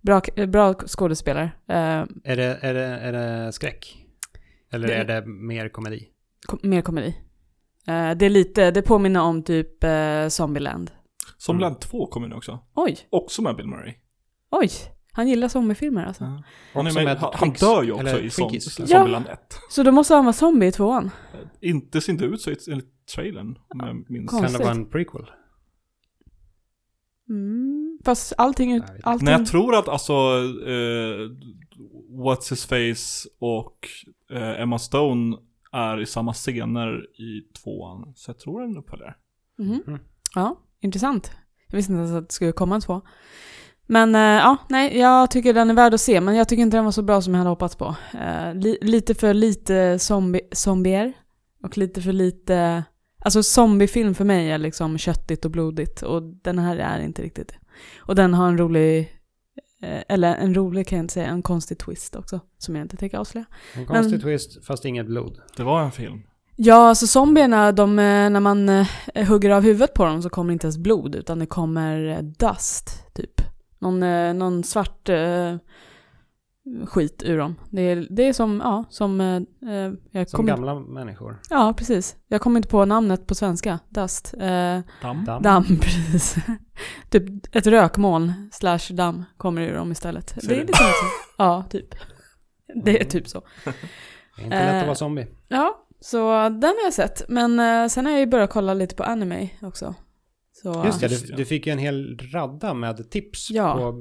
Bra, 0.00 0.20
bra 0.48 0.74
skådespelare. 0.74 1.50
Är 1.66 2.06
det, 2.36 2.58
är, 2.62 2.74
det, 2.74 2.84
är 2.84 3.12
det 3.12 3.52
skräck? 3.52 3.96
Eller 4.72 4.88
Det- 4.88 4.94
är 4.94 5.04
det 5.04 5.26
mer 5.26 5.68
komedi? 5.68 6.08
kom, 6.46 6.58
mer 6.62 6.82
komedi. 6.82 7.16
Det 8.16 8.26
är 8.26 8.30
lite, 8.30 8.70
det 8.70 8.82
påminner 8.82 9.20
om 9.22 9.42
typ 9.42 9.84
Zombieland. 10.28 10.90
Som 11.36 11.56
Mm. 11.56 11.60
Land 11.60 11.80
2 11.80 12.06
kommer 12.06 12.28
nu 12.28 12.34
också. 12.34 12.58
Oj, 12.74 12.96
Också 13.10 13.42
med 13.42 13.56
Bill 13.56 13.66
Murray. 13.66 13.94
oj, 14.50 14.70
han 15.16 15.28
gillar 15.28 15.48
zombiefilmer 15.48 16.04
alltså. 16.06 16.24
Ja. 16.24 16.42
Han, 16.74 16.84
med, 16.94 17.18
han, 17.18 17.30
han 17.34 17.50
dör 17.52 17.82
ju 17.82 17.92
också 17.92 18.20
i 18.20 18.30
som, 18.30 18.48
Twinkies. 18.48 18.78
Ja. 18.78 18.86
Zombieland 18.86 19.26
1. 19.28 19.38
Så 19.70 19.82
då 19.82 19.92
måste 19.92 20.14
han 20.14 20.24
vara 20.24 20.32
zombie 20.32 20.66
i 20.66 20.72
tvåan? 20.72 21.10
Inte 21.60 22.00
ser 22.00 22.12
inte 22.12 22.24
ut 22.24 22.40
så 22.40 22.50
i- 22.50 22.56
enligt 22.70 23.06
trailern. 23.14 23.58
Konstigt. 24.26 24.30
Kan 24.30 24.52
det 24.52 24.58
vara 24.58 24.70
en 24.70 24.88
prequel? 24.90 25.30
Mm. 27.28 27.98
Fast 28.04 28.32
allting, 28.38 28.82
allting... 29.02 29.24
Nej, 29.24 29.34
jag 29.34 29.46
tror 29.46 29.74
att 29.74 29.88
alltså 29.88 30.12
eh, 30.66 31.30
What's 32.10 32.50
His 32.50 32.66
Face 32.66 33.28
och 33.38 33.88
eh, 34.30 34.60
Emma 34.60 34.78
Stone 34.78 35.36
är 35.72 36.00
i 36.00 36.06
samma 36.06 36.32
scener 36.32 37.20
i 37.20 37.40
tvåan. 37.62 38.12
Så 38.16 38.30
jag 38.30 38.38
tror 38.38 38.60
den 38.60 38.76
uppföljare. 38.76 39.14
Mhm. 39.58 39.82
Mm. 39.86 40.00
Ja, 40.34 40.60
intressant. 40.80 41.30
Jag 41.68 41.76
visste 41.76 41.92
inte 41.92 42.00
ens 42.00 42.14
att 42.22 42.28
det 42.28 42.32
skulle 42.34 42.52
komma 42.52 42.74
en 42.74 42.80
två. 42.80 43.00
Men 43.86 44.14
eh, 44.14 44.20
ja, 44.20 44.56
nej, 44.68 44.98
jag 44.98 45.30
tycker 45.30 45.54
den 45.54 45.70
är 45.70 45.74
värd 45.74 45.94
att 45.94 46.00
se, 46.00 46.20
men 46.20 46.34
jag 46.36 46.48
tycker 46.48 46.62
inte 46.62 46.76
den 46.76 46.84
var 46.84 46.92
så 46.92 47.02
bra 47.02 47.20
som 47.22 47.34
jag 47.34 47.38
hade 47.38 47.50
hoppats 47.50 47.76
på. 47.76 47.94
Eh, 48.14 48.54
li- 48.54 48.78
lite 48.80 49.14
för 49.14 49.34
lite 49.34 49.98
zombie, 49.98 50.40
zombier 50.52 51.12
och 51.62 51.78
lite 51.78 52.02
för 52.02 52.12
lite... 52.12 52.84
Alltså 53.24 53.42
zombiefilm 53.42 54.14
för 54.14 54.24
mig 54.24 54.50
är 54.50 54.58
liksom 54.58 54.98
köttigt 54.98 55.44
och 55.44 55.50
blodigt 55.50 56.02
och 56.02 56.22
den 56.22 56.58
här 56.58 56.76
är 56.76 57.00
inte 57.00 57.22
riktigt 57.22 57.48
det. 57.48 57.54
Och 57.98 58.14
den 58.14 58.34
har 58.34 58.48
en 58.48 58.58
rolig, 58.58 58.98
eh, 59.82 60.02
eller 60.08 60.34
en 60.36 60.54
rolig 60.54 60.86
kan 60.86 60.96
jag 60.98 61.04
inte 61.04 61.14
säga, 61.14 61.26
en 61.26 61.42
konstig 61.42 61.78
twist 61.78 62.16
också, 62.16 62.40
som 62.58 62.76
jag 62.76 62.84
inte 62.84 62.96
tänker 62.96 63.18
avslöja. 63.18 63.46
En 63.74 63.86
konstig 63.86 64.22
twist, 64.22 64.66
fast 64.66 64.84
inget 64.84 65.06
blod. 65.06 65.38
Det 65.56 65.62
var 65.62 65.82
en 65.82 65.92
film. 65.92 66.22
Ja, 66.56 66.88
alltså 66.88 67.06
zombierna, 67.06 67.72
de, 67.72 67.96
när 67.96 68.40
man 68.40 68.84
hugger 69.28 69.50
av 69.50 69.62
huvudet 69.62 69.94
på 69.94 70.04
dem 70.04 70.22
så 70.22 70.28
kommer 70.28 70.48
det 70.48 70.52
inte 70.52 70.66
ens 70.66 70.78
blod 70.78 71.14
utan 71.14 71.38
det 71.38 71.46
kommer 71.46 72.22
dust, 72.22 73.14
typ. 73.14 73.40
Någon, 73.78 74.02
eh, 74.02 74.34
någon 74.34 74.64
svart 74.64 75.08
eh, 75.08 75.56
skit 76.86 77.22
ur 77.26 77.38
dem. 77.38 77.54
Det 77.70 77.82
är, 77.82 78.06
det 78.10 78.22
är 78.28 78.32
som, 78.32 78.60
ja, 78.64 78.84
som... 78.90 79.20
Eh, 79.20 79.36
eh, 79.70 79.92
jag 80.10 80.30
Som 80.30 80.46
gamla 80.46 80.74
människor. 80.74 81.40
Ja, 81.50 81.74
precis. 81.76 82.16
Jag 82.28 82.40
kommer 82.40 82.56
inte 82.56 82.68
på 82.68 82.84
namnet 82.84 83.26
på 83.26 83.34
svenska. 83.34 83.78
Dust. 83.88 84.34
Eh, 84.34 84.80
Damm. 85.02 85.24
Damm. 85.24 85.42
damm, 85.42 85.64
precis. 85.80 86.36
typ 87.10 87.56
ett 87.56 87.66
rökmoln 87.66 88.32
slash 88.52 88.92
damm 88.94 89.24
kommer 89.36 89.62
ur 89.62 89.74
dem 89.74 89.92
istället. 89.92 90.28
Ser 90.30 90.48
det 90.48 90.54
är 90.54 90.60
du? 90.60 90.66
lite 90.66 90.78
så. 90.78 90.84
Ja, 91.38 91.64
typ. 91.70 91.94
Det 92.84 93.00
är 93.00 93.04
typ 93.04 93.28
så. 93.28 93.42
Det 93.64 94.42
är 94.42 94.44
inte 94.44 94.58
lätt 94.58 94.74
att 94.74 94.82
Eh, 94.82 94.84
vara 94.84 94.94
zombie. 94.94 95.26
Ja, 95.48 95.86
så 96.00 96.48
den 96.48 96.62
har 96.62 96.84
jag 96.84 96.92
sett. 96.92 97.28
Men 97.28 97.60
eh, 97.60 97.88
sen 97.88 98.04
har 98.06 98.12
jag 98.12 98.20
ju 98.20 98.26
börjat 98.26 98.50
kolla 98.50 98.74
lite 98.74 98.94
på 98.94 99.02
anime 99.02 99.48
också. 99.62 99.94
Så, 100.62 100.82
Just 100.86 101.00
det, 101.00 101.08
du, 101.08 101.34
du 101.36 101.44
fick 101.44 101.66
ju 101.66 101.72
en 101.72 101.78
hel 101.78 102.18
radda 102.32 102.74
med 102.74 103.10
tips 103.10 103.50
Ja. 103.50 103.74
på 103.74 103.92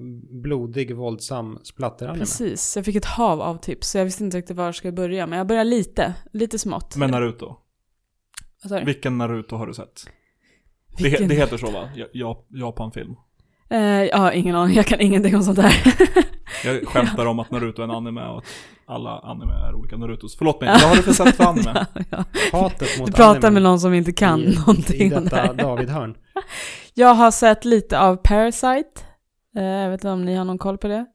blodig, 0.43 0.95
våldsam 0.95 1.59
splatteranime. 1.63 2.19
Precis, 2.19 2.75
jag 2.75 2.85
fick 2.85 2.95
ett 2.95 3.05
hav 3.05 3.41
av 3.41 3.57
tips. 3.57 3.89
Så 3.89 3.97
jag 3.97 4.05
visste 4.05 4.23
inte 4.23 4.37
riktigt 4.37 4.57
var 4.57 4.65
jag 4.65 4.75
skulle 4.75 4.93
börja. 4.93 5.27
Men 5.27 5.37
jag 5.37 5.47
börjar 5.47 5.63
lite, 5.63 6.13
lite 6.33 6.59
smått. 6.59 6.95
Men 6.95 7.11
Naruto. 7.11 7.55
Vilken 8.85 9.17
Naruto 9.17 9.55
har 9.55 9.67
du 9.67 9.73
sett? 9.73 10.01
Det, 10.97 11.03
Vilken- 11.03 11.27
det 11.27 11.35
heter 11.35 11.57
så 11.57 11.71
va? 11.71 11.89
Ja- 11.95 12.07
Ja, 12.13 12.45
Japan-film. 12.49 13.15
Eh, 13.69 13.79
jag 13.81 14.17
har 14.17 14.31
ingen 14.31 14.55
aning, 14.55 14.75
jag 14.75 14.85
kan 14.85 15.01
ingenting 15.01 15.35
om 15.35 15.43
sånt 15.43 15.55
där. 15.57 15.73
Jag 16.65 16.87
skämtar 16.87 17.25
om 17.25 17.39
att 17.39 17.51
Naruto 17.51 17.81
är 17.81 17.83
en 17.83 17.91
anime 17.91 18.21
och 18.27 18.37
att 18.37 18.43
alla 18.85 19.19
anime 19.19 19.53
är 19.53 19.75
olika 19.75 19.97
Narutos. 19.97 20.37
Förlåt 20.37 20.61
mig, 20.61 20.69
vad 20.69 20.81
har 20.81 20.95
du 20.95 21.01
för 21.01 21.13
sett 21.13 21.35
för 21.35 21.43
anime? 21.43 21.85
ja, 21.95 22.03
ja. 22.11 22.23
Hatet 22.59 22.99
mot 22.99 23.07
Du 23.07 23.13
pratar 23.13 23.35
anime 23.47 23.49
med 23.53 23.63
någon 23.63 23.79
som 23.79 23.93
inte 23.93 24.11
kan 24.13 24.39
i, 24.39 24.55
någonting 24.55 25.01
i 25.01 25.09
detta 25.09 25.35
här. 25.35 25.53
David-hörn. 25.53 26.15
Jag 26.93 27.13
har 27.13 27.31
sett 27.31 27.65
lite 27.65 27.99
av 27.99 28.15
Parasite. 28.15 29.01
Eh, 29.55 29.63
jag 29.63 29.89
vet 29.89 29.99
inte 29.99 30.09
om 30.09 30.25
ni 30.25 30.35
har 30.35 30.45
någon 30.45 30.57
koll 30.57 30.77
på 30.77 30.87
det. 30.87 31.05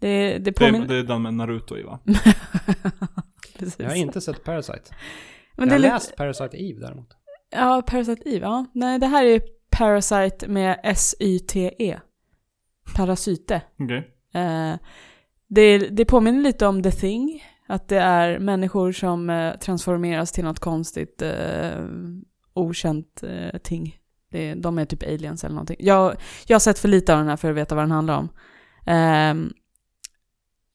Det, 0.00 0.08
det 0.32 0.38
Det 0.38 0.50
är, 0.50 0.52
påminner... 0.52 0.86
det 0.86 0.96
är 0.96 1.02
den 1.02 1.22
med 1.22 1.34
Naruto 1.34 1.76
i 1.76 1.82
va? 1.82 1.98
Precis. 3.58 3.78
Jag 3.78 3.88
har 3.88 3.94
inte 3.96 4.20
sett 4.20 4.44
Parasite. 4.44 4.94
Men 5.56 5.68
jag 5.68 5.68
det 5.68 5.72
har 5.74 5.78
lite... 5.78 5.94
läst 5.94 6.16
Parasite 6.16 6.56
Eve 6.56 6.80
däremot. 6.80 7.08
Ja, 7.50 7.82
Parasite 7.86 8.28
Eve. 8.28 8.46
Ja. 8.46 8.66
Nej, 8.74 8.98
det 8.98 9.06
här 9.06 9.24
är 9.24 9.40
Parasite 9.70 10.48
med 10.48 10.80
S-Y-T-E. 10.82 12.00
Parasyte. 12.96 13.62
Okej. 13.78 14.08
Eh, 14.34 14.74
det, 15.48 15.78
det 15.78 16.04
påminner 16.04 16.42
lite 16.42 16.66
om 16.66 16.82
The 16.82 16.90
Thing. 16.90 17.44
Att 17.66 17.88
det 17.88 17.98
är 17.98 18.38
människor 18.38 18.92
som 18.92 19.30
eh, 19.30 19.56
transformeras 19.56 20.32
till 20.32 20.44
något 20.44 20.58
konstigt, 20.58 21.22
eh, 21.22 21.84
okänt 22.54 23.22
eh, 23.22 23.58
ting. 23.58 23.96
Det, 24.32 24.54
de 24.54 24.78
är 24.78 24.84
typ 24.84 25.02
aliens 25.02 25.44
eller 25.44 25.54
någonting. 25.54 25.76
Jag, 25.80 26.16
jag 26.46 26.54
har 26.54 26.60
sett 26.60 26.78
för 26.78 26.88
lite 26.88 27.12
av 27.12 27.18
den 27.18 27.28
här 27.28 27.36
för 27.36 27.50
att 27.50 27.56
veta 27.56 27.74
vad 27.74 27.84
den 27.84 27.90
handlar 27.90 28.18
om. 28.18 28.28
Ehm, 28.86 29.52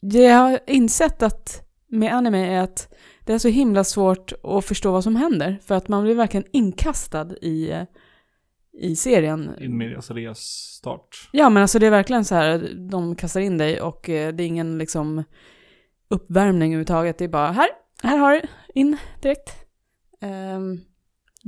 det 0.02 0.22
jag 0.22 0.38
har 0.38 0.60
insett 0.68 1.22
att 1.22 1.68
med 1.88 2.14
anime 2.14 2.56
är 2.56 2.62
att 2.62 2.94
det 3.26 3.34
är 3.34 3.38
så 3.38 3.48
himla 3.48 3.84
svårt 3.84 4.34
att 4.44 4.66
förstå 4.66 4.92
vad 4.92 5.04
som 5.04 5.16
händer. 5.16 5.60
För 5.66 5.76
att 5.76 5.88
man 5.88 6.04
blir 6.04 6.16
verkligen 6.16 6.46
inkastad 6.52 7.36
i, 7.42 7.86
i 8.74 8.96
serien. 8.96 9.52
In 9.60 9.78
medias 9.78 10.12
res 10.12 10.40
start. 10.78 11.30
Ja 11.32 11.50
men 11.50 11.62
alltså 11.62 11.80
det 11.80 11.88
är 11.88 11.92
verkligen 11.92 12.26
så 12.26 12.36
här, 12.36 12.74
de 12.90 13.16
kastar 13.16 13.42
in 13.42 13.58
dig 13.58 13.82
och 13.82 14.10
eh, 14.10 14.34
det 14.34 14.44
är 14.44 14.48
ingen 14.48 14.78
liksom 14.78 15.24
uppvärmning 16.10 16.72
överhuvudtaget. 16.72 17.18
Det 17.18 17.24
är 17.24 17.30
bara 17.30 17.52
här, 17.52 17.70
här 18.04 18.18
har 18.18 18.34
du, 18.34 18.42
in 18.74 18.98
direkt. 19.22 19.50
Ehm, 20.22 20.80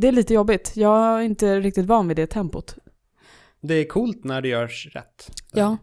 det 0.02 0.08
är 0.08 0.12
lite 0.12 0.34
jobbigt. 0.34 0.72
Jag 0.76 1.18
är 1.20 1.22
inte 1.22 1.60
riktigt 1.60 1.86
van 1.86 2.08
vid 2.08 2.18
det 2.18 2.28
tempot. 2.28 2.76
Det 3.62 3.74
är 3.74 3.86
coolt 3.88 4.24
när 4.24 4.42
det 4.42 4.48
görs 4.48 4.88
rätt. 4.94 5.32
Ja. 5.52 5.78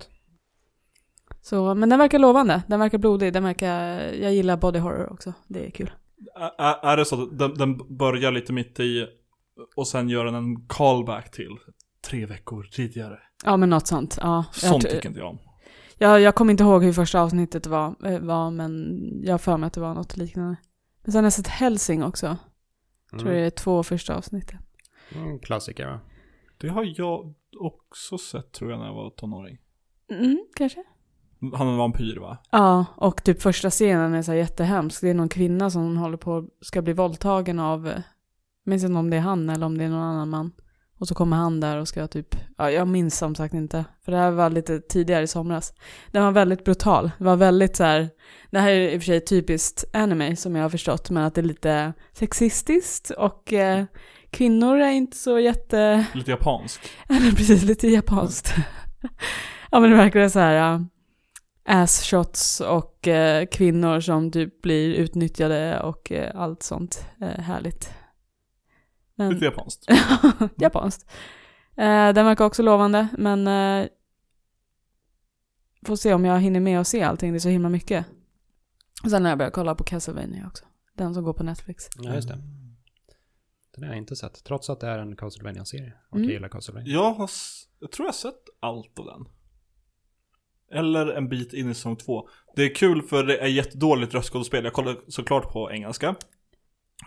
Så, 1.42 1.74
men 1.74 1.88
den 1.88 1.98
verkar 1.98 2.18
lovande. 2.18 2.62
Den 2.68 2.80
verkar 2.80 2.98
blodig. 2.98 3.32
Den 3.32 3.44
verkar, 3.44 3.98
jag 3.98 4.34
gillar 4.34 4.56
body 4.56 4.78
horror 4.78 5.12
också. 5.12 5.32
Det 5.48 5.66
är 5.66 5.70
kul. 5.70 5.90
Ä- 6.58 6.78
Är 6.82 6.96
det 6.96 7.04
så 7.04 7.22
att 7.22 7.38
den, 7.38 7.54
den 7.54 7.96
börjar 7.96 8.32
lite 8.32 8.52
mitt 8.52 8.80
i 8.80 9.06
och 9.76 9.88
sen 9.88 10.08
gör 10.08 10.24
den 10.24 10.34
en 10.34 10.56
callback 10.68 11.30
till 11.30 11.56
tre 12.10 12.26
veckor 12.26 12.62
tidigare? 12.72 13.18
Ja 13.44 13.56
men 13.56 13.70
något 13.70 13.86
sånt. 13.86 14.18
Ja, 14.20 14.44
Sånt 14.52 14.82
tycker 14.82 15.06
inte 15.08 15.20
jag 15.20 15.28
om. 15.30 15.38
jag, 15.98 16.20
jag 16.20 16.34
kommer 16.34 16.50
inte 16.50 16.64
ihåg 16.64 16.84
hur 16.84 16.92
första 16.92 17.20
avsnittet 17.20 17.66
var, 17.66 17.94
eh, 18.06 18.18
var 18.18 18.50
men 18.50 18.98
jag 19.24 19.32
har 19.32 19.38
för 19.38 19.56
mig 19.56 19.66
att 19.66 19.72
det 19.72 19.80
var 19.80 19.94
något 19.94 20.16
liknande. 20.16 20.56
Men 21.04 21.12
sen 21.12 21.18
har 21.18 21.26
jag 21.26 21.32
sett 21.32 21.48
Helsing 21.48 22.02
också. 22.04 22.36
Jag 23.10 23.20
tror 23.20 23.30
det 23.30 23.36
Mm. 23.36 23.46
är 23.46 23.50
två 23.50 23.82
första 23.82 24.16
avsnitten. 24.16 24.58
Mm, 25.14 25.38
klassiker 25.38 25.86
va? 25.86 26.00
Det 26.58 26.68
har 26.68 26.94
jag 26.96 27.34
också 27.60 28.18
sett 28.18 28.52
tror 28.52 28.70
jag 28.70 28.80
när 28.80 28.86
jag 28.86 28.94
var 28.94 29.10
tonåring. 29.10 29.58
Mm, 30.10 30.46
kanske. 30.56 30.84
Han 31.54 31.66
är 31.68 31.72
en 31.72 31.78
vampyr 31.78 32.16
va? 32.20 32.38
Ja, 32.50 32.84
och 32.96 33.24
typ 33.24 33.42
första 33.42 33.70
scenen 33.70 34.14
är 34.14 34.22
så 34.22 34.30
här 34.32 34.38
jättehemsk. 34.38 35.00
Det 35.00 35.10
är 35.10 35.14
någon 35.14 35.28
kvinna 35.28 35.70
som 35.70 35.96
håller 35.96 36.16
på 36.16 36.48
ska 36.60 36.82
bli 36.82 36.92
våldtagen 36.92 37.58
av, 37.60 37.86
eh, 37.86 37.92
jag 38.64 38.70
minns 38.70 38.84
inte 38.84 38.98
om 38.98 39.10
det 39.10 39.16
är 39.16 39.20
han 39.20 39.50
eller 39.50 39.66
om 39.66 39.78
det 39.78 39.84
är 39.84 39.88
någon 39.88 40.02
annan 40.02 40.28
man. 40.30 40.52
Och 40.98 41.08
så 41.08 41.14
kommer 41.14 41.36
han 41.36 41.60
där 41.60 41.76
och 41.76 41.88
ska 41.88 42.06
typ, 42.06 42.36
ja 42.58 42.70
jag 42.70 42.88
minns 42.88 43.18
som 43.18 43.34
sagt 43.34 43.54
inte. 43.54 43.84
För 44.04 44.12
det 44.12 44.18
här 44.18 44.30
var 44.30 44.50
lite 44.50 44.80
tidigare 44.80 45.22
i 45.22 45.26
somras. 45.26 45.72
Den 46.10 46.24
var 46.24 46.32
väldigt 46.32 46.64
brutal. 46.64 47.10
Det 47.18 47.24
var 47.24 47.36
väldigt 47.36 47.76
så 47.76 47.84
här, 47.84 48.08
det 48.50 48.58
här 48.58 48.70
är 48.70 48.88
i 48.90 48.96
och 48.96 49.00
för 49.00 49.06
sig 49.06 49.24
typiskt 49.24 49.84
anime 49.92 50.36
som 50.36 50.56
jag 50.56 50.62
har 50.62 50.70
förstått, 50.70 51.10
men 51.10 51.24
att 51.24 51.34
det 51.34 51.40
är 51.40 51.42
lite 51.42 51.92
sexistiskt 52.12 53.10
och 53.10 53.52
eh, 53.52 53.84
kvinnor 54.30 54.76
är 54.76 54.90
inte 54.90 55.16
så 55.16 55.38
jätte... 55.38 56.06
Lite 56.14 56.30
japansk. 56.30 56.80
Eller 57.08 57.30
precis, 57.30 57.62
lite 57.62 57.88
japanskt. 57.88 58.54
ja 59.70 59.80
men 59.80 59.90
det 59.90 59.96
verkar 59.96 60.28
så 60.28 60.38
här 60.38 60.52
ja, 60.52 60.84
ass 61.66 62.02
shots 62.02 62.60
och 62.60 63.08
eh, 63.08 63.46
kvinnor 63.46 64.00
som 64.00 64.30
typ 64.30 64.62
blir 64.62 64.94
utnyttjade 64.94 65.80
och 65.80 66.12
eh, 66.12 66.40
allt 66.40 66.62
sånt 66.62 67.06
eh, 67.20 67.42
härligt. 67.42 67.90
Men, 69.16 69.30
Lite 69.32 69.44
japanskt. 69.44 69.86
japanskt. 70.56 71.10
Eh, 71.76 72.12
den 72.12 72.26
verkar 72.26 72.44
också 72.44 72.62
lovande 72.62 73.08
men 73.18 73.46
eh, 73.46 73.88
får 75.86 75.96
se 75.96 76.14
om 76.14 76.24
jag 76.24 76.40
hinner 76.40 76.60
med 76.60 76.80
att 76.80 76.86
se 76.88 77.02
allting, 77.02 77.32
det 77.32 77.36
är 77.36 77.40
så 77.40 77.48
himla 77.48 77.68
mycket. 77.68 78.06
Och 79.04 79.10
sen 79.10 79.22
har 79.24 79.28
jag 79.30 79.38
börjat 79.38 79.52
kolla 79.54 79.74
på 79.74 79.84
Castlevania 79.84 80.46
också. 80.46 80.64
Den 80.94 81.14
som 81.14 81.24
går 81.24 81.32
på 81.32 81.42
Netflix. 81.44 81.88
Ja, 81.98 82.14
just 82.14 82.28
det. 82.28 82.38
Den 83.74 83.82
har 83.84 83.90
jag 83.90 83.98
inte 83.98 84.16
sett. 84.16 84.44
Trots 84.44 84.70
att 84.70 84.80
det 84.80 84.86
är 84.86 84.98
en 84.98 85.16
Castlevania-serie. 85.16 85.92
Och 86.10 86.16
Mm. 86.16 86.28
jag 86.28 86.32
gillar 86.34 86.48
Castlevania. 86.48 86.92
Jag 86.94 87.12
har, 87.12 87.30
jag 87.80 87.92
tror 87.92 88.04
jag 88.06 88.08
har 88.12 88.16
sett 88.16 88.42
allt 88.60 88.98
av 88.98 89.04
den. 89.06 89.24
Eller 90.78 91.06
en 91.06 91.28
bit 91.28 91.52
in 91.52 91.70
i 91.70 91.74
säsong 91.74 91.96
två. 91.96 92.28
Det 92.56 92.62
är 92.62 92.74
kul 92.74 93.02
för 93.02 93.24
det 93.24 93.38
är 93.38 93.46
jättedåligt 93.46 94.14
röstskådespel. 94.14 94.64
Jag 94.64 94.72
kollar 94.72 94.96
såklart 95.08 95.52
på 95.52 95.70
engelska. 95.72 96.14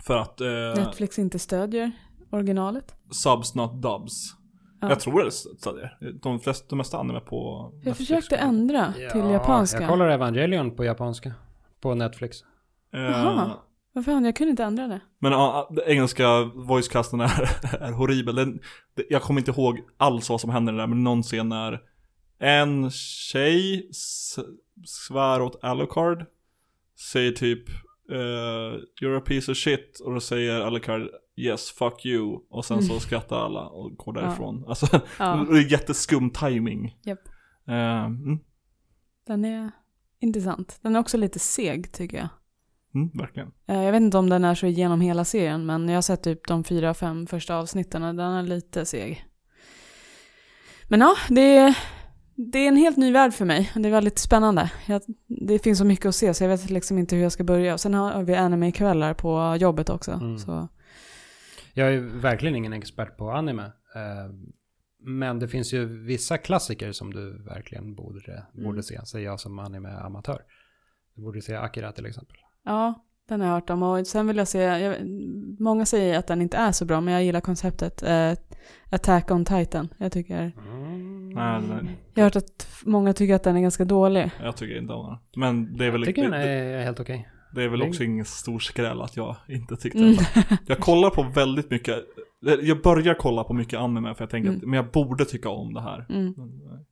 För 0.04 0.16
att 0.16 0.40
eh, 0.40 0.48
Netflix 0.76 1.18
inte 1.18 1.38
stödjer 1.38 1.92
originalet. 2.30 2.94
subs 3.10 3.54
not 3.54 3.82
dubs. 3.82 4.34
Ja. 4.80 4.88
Jag 4.88 5.00
tror 5.00 5.24
det 5.24 5.82
är. 5.82 6.12
De 6.22 6.40
flesta, 6.40 6.66
de 6.68 6.78
mesta 6.78 6.98
anime 6.98 7.20
på 7.20 7.70
Jag 7.72 7.76
Netflix 7.86 7.98
försökte 7.98 8.36
kollar. 8.36 8.48
ändra 8.48 8.92
till 9.12 9.30
japanska. 9.30 9.80
Jag 9.80 9.88
kollar 9.90 10.08
Evangelion 10.08 10.76
på 10.76 10.84
japanska. 10.84 11.32
På 11.80 11.94
Netflix. 11.94 12.36
Eh, 12.94 13.00
Jaha. 13.00 13.50
Vad 13.92 14.04
fan, 14.04 14.24
jag 14.24 14.36
kunde 14.36 14.50
inte 14.50 14.64
ändra 14.64 14.86
det. 14.88 15.00
Men 15.18 15.32
ja, 15.32 15.70
engelska 15.86 16.42
voicecasten 16.44 17.20
är, 17.20 17.50
är 17.80 17.92
horribel. 17.92 18.34
Den, 18.34 18.60
det- 18.96 19.06
jag 19.10 19.22
kommer 19.22 19.40
inte 19.40 19.50
ihåg 19.50 19.78
alls 19.96 20.30
vad 20.30 20.40
som 20.40 20.50
händer 20.50 20.72
där, 20.72 20.86
men 20.86 21.04
någon 21.04 21.22
scen 21.22 21.48
när 21.48 21.80
en 22.38 22.90
tjej 22.90 23.90
svär 24.86 25.42
åt 25.42 25.64
Alucard. 25.64 26.24
Säger 27.12 27.32
typ 27.32 27.64
eh, 28.10 28.78
You're 29.02 29.18
a 29.18 29.22
piece 29.26 29.50
of 29.52 29.58
shit. 29.58 30.00
Och 30.04 30.14
då 30.14 30.20
säger 30.20 30.60
Alucard 30.60 31.08
Yes, 31.36 31.70
fuck 31.70 32.06
you. 32.06 32.38
Och 32.50 32.64
sen 32.64 32.82
så 32.82 33.00
skrattar 33.00 33.36
alla 33.36 33.66
och 33.68 33.96
går 33.96 34.12
därifrån. 34.12 34.64
Alltså, 34.68 35.00
Ja. 35.18 35.46
det 35.50 35.58
är 35.58 35.72
jätteskum 35.72 36.30
timing. 36.30 36.96
Japp. 37.04 37.28
Eh, 37.68 38.04
mm, 38.04 38.38
Den 39.26 39.44
är 39.44 39.70
intressant. 40.20 40.78
Den 40.82 40.96
är 40.96 41.00
också 41.00 41.16
lite 41.16 41.38
seg 41.38 41.92
tycker 41.92 42.16
jag. 42.16 42.28
mm, 42.94 43.10
verkligen. 43.14 43.50
Eh, 43.68 43.82
Jag 43.82 43.92
vet 43.92 44.00
inte 44.02 44.18
om 44.18 44.28
den 44.28 44.44
är 44.44 44.54
så 44.54 44.66
genom 44.66 45.00
hela 45.00 45.24
serien, 45.24 45.66
men 45.66 45.88
jag 45.88 45.96
har 45.96 46.02
sett 46.02 46.22
typ 46.22 46.48
de 46.48 46.64
fyra, 46.64 46.94
fem 46.94 47.26
första 47.26 47.56
avsnitten 47.56 48.02
och 48.02 48.14
den 48.14 48.32
är 48.32 48.42
lite 48.42 48.84
seg. 48.86 49.24
Men 50.88 51.00
ja, 51.00 51.14
det 51.28 51.56
är, 51.56 51.78
det 52.52 52.58
är 52.58 52.68
en 52.68 52.76
helt 52.76 52.96
ny 52.96 53.12
värld 53.12 53.32
för 53.32 53.44
mig. 53.44 53.70
Det 53.74 53.88
är 53.88 53.92
väldigt 53.92 54.18
spännande. 54.18 54.70
Jag, 54.86 55.02
det 55.26 55.58
finns 55.58 55.78
så 55.78 55.84
mycket 55.84 56.06
att 56.06 56.14
se 56.14 56.34
så 56.34 56.44
jag 56.44 56.48
vet 56.48 56.70
liksom 56.70 56.98
inte 56.98 57.16
hur 57.16 57.22
jag 57.22 57.32
ska 57.32 57.44
börja. 57.44 57.72
Och 57.74 57.80
sen 57.80 57.94
har 57.94 58.22
vi 58.22 58.34
anime-kvällar 58.34 59.14
på 59.14 59.56
jobbet 59.60 59.90
också. 59.90 60.12
Mm. 60.12 60.38
Så. 60.38 60.68
Jag 61.74 61.94
är 61.94 61.98
verkligen 62.00 62.56
ingen 62.56 62.72
expert 62.72 63.16
på 63.16 63.30
anime. 63.30 63.62
eh, 63.94 64.32
Men 65.02 65.38
det 65.38 65.48
finns 65.48 65.72
ju 65.72 65.84
vissa 66.04 66.38
klassiker 66.38 66.92
som 66.92 67.12
du 67.12 67.42
verkligen 67.42 67.94
borde, 67.94 68.32
Mm. 68.54 68.64
borde 68.64 68.82
se, 68.82 69.06
säger 69.06 69.26
jag 69.26 69.40
som 69.40 69.58
anime-amatör. 69.58 70.38
Du 71.14 71.22
borde 71.22 71.42
se 71.42 71.54
Akira 71.56 71.92
till 71.92 72.06
exempel. 72.06 72.36
Ja, 72.64 73.04
Den 73.28 73.40
har 73.40 73.46
jag 73.48 73.54
hört 73.54 73.70
om 73.70 73.82
och 73.82 74.06
sen 74.06 74.26
vill 74.26 74.36
jag 74.36 74.48
se, 74.48 74.58
jag, 74.62 74.96
många 75.58 75.86
säger 75.86 76.18
att 76.18 76.26
den 76.26 76.42
inte 76.42 76.56
är 76.56 76.72
så 76.72 76.84
bra 76.84 77.00
men 77.00 77.14
jag 77.14 77.24
gillar 77.24 77.40
konceptet 77.40 78.02
eh, 78.02 78.32
Attack 78.90 79.30
on 79.30 79.44
Titan. 79.44 79.88
Jag 79.98 80.12
tycker, 80.12 80.52
Mm. 80.58 80.89
Nej, 81.34 81.62
nej. 81.68 81.96
jag 82.14 82.22
har 82.22 82.24
hört 82.24 82.36
att 82.36 82.76
många 82.84 83.12
tycker 83.12 83.34
att 83.34 83.42
den 83.44 83.56
är 83.56 83.60
ganska 83.60 83.84
dålig. 83.84 84.30
Jag 84.42 84.56
tycker 84.56 84.78
inte 84.78 84.92
om 84.92 85.06
den. 85.06 85.40
Men 85.40 85.76
det 85.76 85.84
är 85.86 85.90
väl, 85.90 86.00
Jag 86.00 86.06
tycker 86.08 86.22
den 86.22 86.30
det, 86.30 86.38
är 86.48 86.84
helt 86.84 87.00
okej. 87.00 87.28
det 87.54 87.62
är 87.62 87.68
väl 87.68 87.80
det- 87.80 87.88
också 87.88 88.04
ingen 88.04 88.24
stor 88.24 88.58
skräll 88.58 89.00
att 89.02 89.16
jag 89.16 89.36
inte 89.48 89.76
tyckte 89.76 89.98
Mm. 89.98 90.14
det. 90.14 90.58
Jag 90.66 90.78
kollar 90.78 91.10
på 91.10 91.22
väldigt 91.22 91.70
mycket, 91.70 91.96
jag 92.62 92.82
börjar 92.82 93.14
kolla 93.14 93.44
på 93.44 93.54
mycket 93.54 93.78
anime 93.78 94.14
för 94.14 94.22
jag 94.22 94.30
tänker 94.30 94.50
att 94.50 94.56
Mm. 94.56 94.70
men 94.70 94.76
jag 94.76 94.90
borde 94.90 95.24
tycka 95.24 95.48
om 95.48 95.74
det 95.74 95.80
här. 95.80 96.06
Mm. 96.08 96.34
Men, 96.36 96.48
nej. 96.64 96.84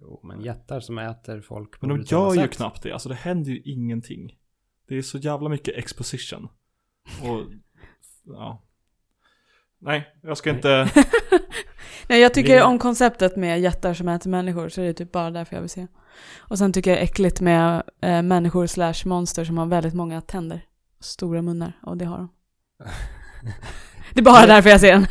Jo, 0.00 0.20
men 0.24 0.40
jättar 0.40 0.80
som 0.80 0.98
äter 0.98 1.40
folk 1.40 1.80
på 1.80 1.86
Men 1.86 1.96
de 1.98 2.04
gör 2.06 2.34
ju 2.34 2.40
sätt. 2.40 2.56
knappt 2.56 2.82
det, 2.82 2.92
alltså 2.92 3.08
det 3.08 3.14
händer 3.14 3.50
ju 3.50 3.60
ingenting. 3.60 4.36
Det 4.88 4.96
är 4.98 5.02
så 5.02 5.18
jävla 5.18 5.48
mycket 5.48 5.76
exposition. 5.76 6.48
Och, 7.22 7.40
ja. 8.24 8.62
Nej, 9.78 10.06
jag 10.22 10.36
ska 10.36 10.50
inte, 10.50 10.68
Nej, 12.08 12.20
jag 12.20 12.34
tycker 12.34 12.56
Det- 12.56 12.62
om 12.64 12.78
konceptet 12.78 13.36
med 13.36 13.60
jättar 13.60 13.94
som 13.94 14.08
äter 14.08 14.30
människor 14.30 14.68
så 14.68 14.80
det 14.80 14.86
är 14.86 14.92
typ 14.92 15.12
bara 15.12 15.30
därför 15.30 15.54
jag 15.56 15.60
vill 15.60 15.70
se. 15.70 15.86
Och 16.38 16.58
sen 16.58 16.72
tycker 16.72 16.90
jag 16.90 16.98
det 16.98 17.00
är 17.02 17.04
äckligt 17.04 17.40
med 17.40 17.82
eh, 18.02 18.22
människor 18.22 18.66
slash 18.66 18.94
monster 19.06 19.44
som 19.44 19.58
har 19.58 19.66
väldigt 19.66 19.94
många 19.94 20.20
tänder. 20.20 20.64
Stora 21.00 21.42
munnar, 21.42 21.72
och 21.82 21.96
det 21.96 22.04
har 22.04 22.16
de. 22.18 22.28
Det 24.14 24.20
är 24.20 24.24
bara 24.24 24.46
därför 24.46 24.70
jag 24.70 24.80
ser 24.80 24.92
den. 24.92 25.06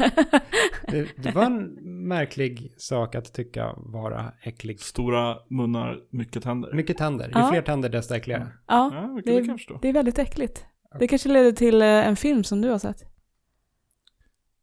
Det, 0.87 1.07
det 1.23 1.31
var 1.31 1.43
en 1.43 1.63
märklig 2.07 2.73
sak 2.77 3.15
att 3.15 3.33
tycka 3.33 3.73
vara 3.77 4.31
äcklig. 4.43 4.79
stora 4.79 5.37
munnar, 5.49 5.97
mycket 6.11 6.43
tänder. 6.43 6.73
Mycket 6.73 6.97
tänder. 6.97 7.25
Ju 7.25 7.31
Ja. 7.33 7.49
fler 7.51 7.61
tänder 7.61 7.89
desto 7.89 8.13
äckligare. 8.13 8.47
ja, 8.67 8.91
Ja, 8.93 9.21
det, 9.25 9.31
det- 9.31 9.39
det 9.41 9.45
förstå. 9.53 9.79
det 9.81 9.89
är 9.89 9.93
väldigt 9.93 10.19
äckligt. 10.19 10.65
Det 10.99 11.07
kanske 11.07 11.29
leder 11.29 11.51
till 11.51 11.81
eh, 11.81 11.87
en 11.87 12.15
film 12.15 12.43
som 12.43 12.61
du 12.61 12.69
har 12.69 12.79
sett. 12.79 13.03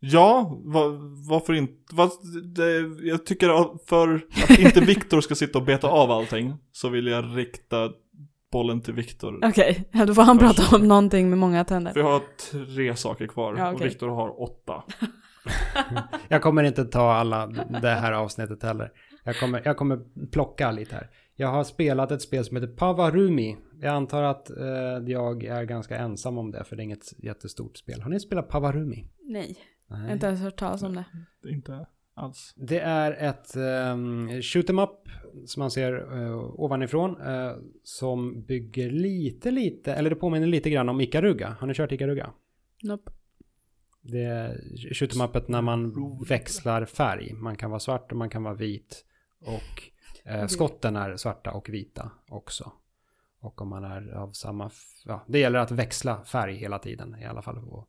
Ja, 0.00 0.60
va, 0.64 0.82
varför 1.28 1.52
inte? 1.52 1.94
Va, 1.94 2.10
det, 2.54 3.06
jag 3.06 3.26
tycker 3.26 3.48
att 3.48 3.82
för 3.88 4.14
att 4.14 4.58
inte 4.58 4.80
Viktor 4.86 5.20
ska 5.20 5.34
sitta 5.34 5.58
och 5.58 5.64
beta 5.64 5.88
av 5.88 6.10
allting 6.10 6.54
så 6.72 6.88
vill 6.88 7.06
jag 7.06 7.36
rikta 7.38 7.90
bollen 8.52 8.80
till 8.80 8.94
Viktor. 8.94 9.40
Okej, 9.44 9.88
ja, 9.92 10.06
då 10.06 10.14
får 10.14 10.22
han 10.22 10.38
prata 10.38 10.76
om 10.76 10.88
någonting 10.88 11.28
med 11.30 11.38
många 11.38 11.64
tänder. 11.64 11.92
För 11.92 12.00
jag 12.00 12.06
har 12.06 12.22
tre 12.72 12.96
saker 12.96 13.26
kvar 13.26 13.56
Ja, 13.58 13.68
och 13.68 13.74
okej. 13.74 13.88
Viktor 13.88 14.08
har 14.08 14.42
åtta. 14.42 14.82
Jag 16.28 16.42
kommer 16.42 16.62
inte 16.62 16.84
ta 16.84 17.12
alla 17.12 17.46
det 17.82 17.88
här 17.88 18.12
avsnittet 18.12 18.62
heller. 18.62 18.92
Jag 19.24 19.40
kommer, 19.40 19.62
jag 19.64 19.76
kommer 19.76 20.26
plocka 20.30 20.70
lite 20.70 20.94
här. 20.94 21.10
Jag 21.36 21.48
har 21.48 21.64
spelat 21.64 22.10
ett 22.10 22.22
spel 22.22 22.44
som 22.44 22.56
heter 22.56 22.76
Pavarumi. 22.76 23.56
Jag 23.80 23.94
antar 23.94 24.22
att 24.22 24.50
eh, 24.50 24.66
jag 25.06 25.44
är 25.44 25.64
ganska 25.64 25.96
ensam 25.96 26.38
om 26.38 26.50
det, 26.50 26.64
för 26.64 26.76
det 26.76 26.82
är 26.82 26.84
inget 26.84 27.12
jättestort 27.18 27.76
spel. 27.76 28.00
Har 28.00 28.10
ni 28.10 28.20
spelat 28.20 28.48
Pavarumi? 28.48 29.04
Nej, 29.20 29.56
jag 29.88 29.96
har 29.96 30.02
Nej. 30.02 30.12
inte 30.12 30.26
ens 30.26 30.40
hört 30.40 30.56
talas 30.58 30.82
om 30.82 30.94
det. 30.94 31.04
Det 31.42 31.50
inte 31.50 31.86
alls. 32.14 32.54
Det 32.56 32.78
är 32.80 33.12
ett 33.12 33.56
um, 33.92 34.42
shoot 34.42 34.70
em 34.70 34.78
up 34.78 35.08
som 35.46 35.60
man 35.60 35.70
ser 35.70 36.12
uh, 36.18 36.36
ovanifrån. 36.60 37.20
eh, 37.20 37.52
som 37.82 38.42
bygger 38.42 38.90
lite, 38.90 39.50
lite, 39.50 39.94
eller 39.94 40.10
det 40.10 40.16
påminner 40.16 40.46
lite 40.46 40.70
grann 40.70 40.88
om 40.88 41.00
Ikaruga. 41.00 41.56
Har 41.60 41.66
ni 41.66 41.74
kört 41.74 41.92
Ikaruga? 41.92 42.32
Nope. 42.82 43.12
Det 44.00 44.22
är 44.24 44.60
shoot 44.94 45.14
em 45.16 45.20
upet 45.20 45.48
när 45.48 45.62
man 45.62 45.94
växlar 46.28 46.84
färg. 46.84 47.32
Man 47.32 47.56
kan 47.56 47.70
vara 47.70 47.80
svart 47.80 48.12
och 48.12 48.18
man 48.18 48.30
kan 48.30 48.42
vara 48.42 48.54
vit. 48.54 49.04
Och 49.40 49.82
Okej. 50.24 50.48
skotten 50.48 50.96
är 50.96 51.16
svarta 51.16 51.52
och 51.52 51.68
vita 51.68 52.10
också. 52.28 52.72
Och 53.40 53.62
om 53.62 53.68
man 53.68 53.84
är 53.84 54.10
av 54.14 54.32
samma, 54.32 54.66
f- 54.66 55.02
ja, 55.04 55.24
det 55.28 55.38
gäller 55.38 55.58
att 55.58 55.70
växla 55.70 56.24
färg 56.24 56.54
hela 56.56 56.78
tiden 56.78 57.16
i 57.22 57.24
alla 57.24 57.42
fall. 57.42 57.58
Och 57.58 57.88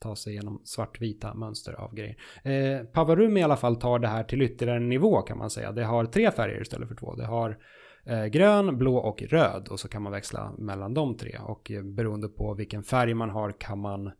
ta 0.00 0.16
sig 0.16 0.32
igenom 0.32 0.60
svartvita 0.64 1.34
mönster 1.34 1.72
av 1.72 1.94
grejer. 1.94 2.16
Eh, 2.42 2.84
Pavarumi 2.84 3.40
i 3.40 3.42
alla 3.42 3.56
fall 3.56 3.76
tar 3.76 3.98
det 3.98 4.08
här 4.08 4.24
till 4.24 4.42
ytterligare 4.42 4.78
en 4.78 4.88
nivå 4.88 5.22
kan 5.22 5.38
man 5.38 5.50
säga. 5.50 5.72
Det 5.72 5.84
har 5.84 6.04
tre 6.04 6.30
färger 6.30 6.62
istället 6.62 6.88
för 6.88 6.94
två. 6.94 7.14
Det 7.14 7.26
har 7.26 7.58
eh, 8.04 8.24
grön, 8.24 8.78
blå 8.78 8.96
och 8.96 9.22
röd 9.22 9.68
och 9.68 9.80
så 9.80 9.88
kan 9.88 10.02
man 10.02 10.12
växla 10.12 10.52
mellan 10.58 10.94
de 10.94 11.16
tre. 11.16 11.38
Och 11.38 11.70
eh, 11.70 11.82
beroende 11.82 12.28
på 12.28 12.54
vilken 12.54 12.82
färg 12.82 13.14
man 13.14 13.30
har 13.30 13.52
kan 13.60 13.78
man 13.78 14.10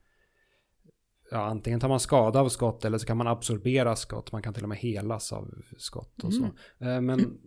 ja, 1.30 1.38
antingen 1.38 1.80
tar 1.80 1.88
man 1.88 2.00
skada 2.00 2.40
av 2.40 2.48
skott 2.48 2.84
eller 2.84 2.98
så 2.98 3.06
kan 3.06 3.16
man 3.16 3.26
absorbera 3.26 3.96
skott. 3.96 4.32
Man 4.32 4.42
kan 4.42 4.54
till 4.54 4.62
och 4.62 4.68
med 4.68 4.78
helas 4.78 5.32
av 5.32 5.54
skott 5.78 6.24
och 6.24 6.34
så. 6.34 6.44
Eh, 6.78 7.00
Men 7.00 7.38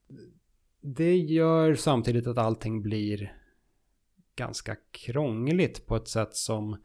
det 0.80 1.16
gör 1.16 1.74
samtidigt 1.74 2.26
att 2.26 2.38
allting 2.38 2.82
blir 2.82 3.36
ganska 4.36 4.76
krångligt 4.90 5.86
på 5.86 5.96
ett 5.96 6.08
sätt 6.08 6.34
som 6.34 6.76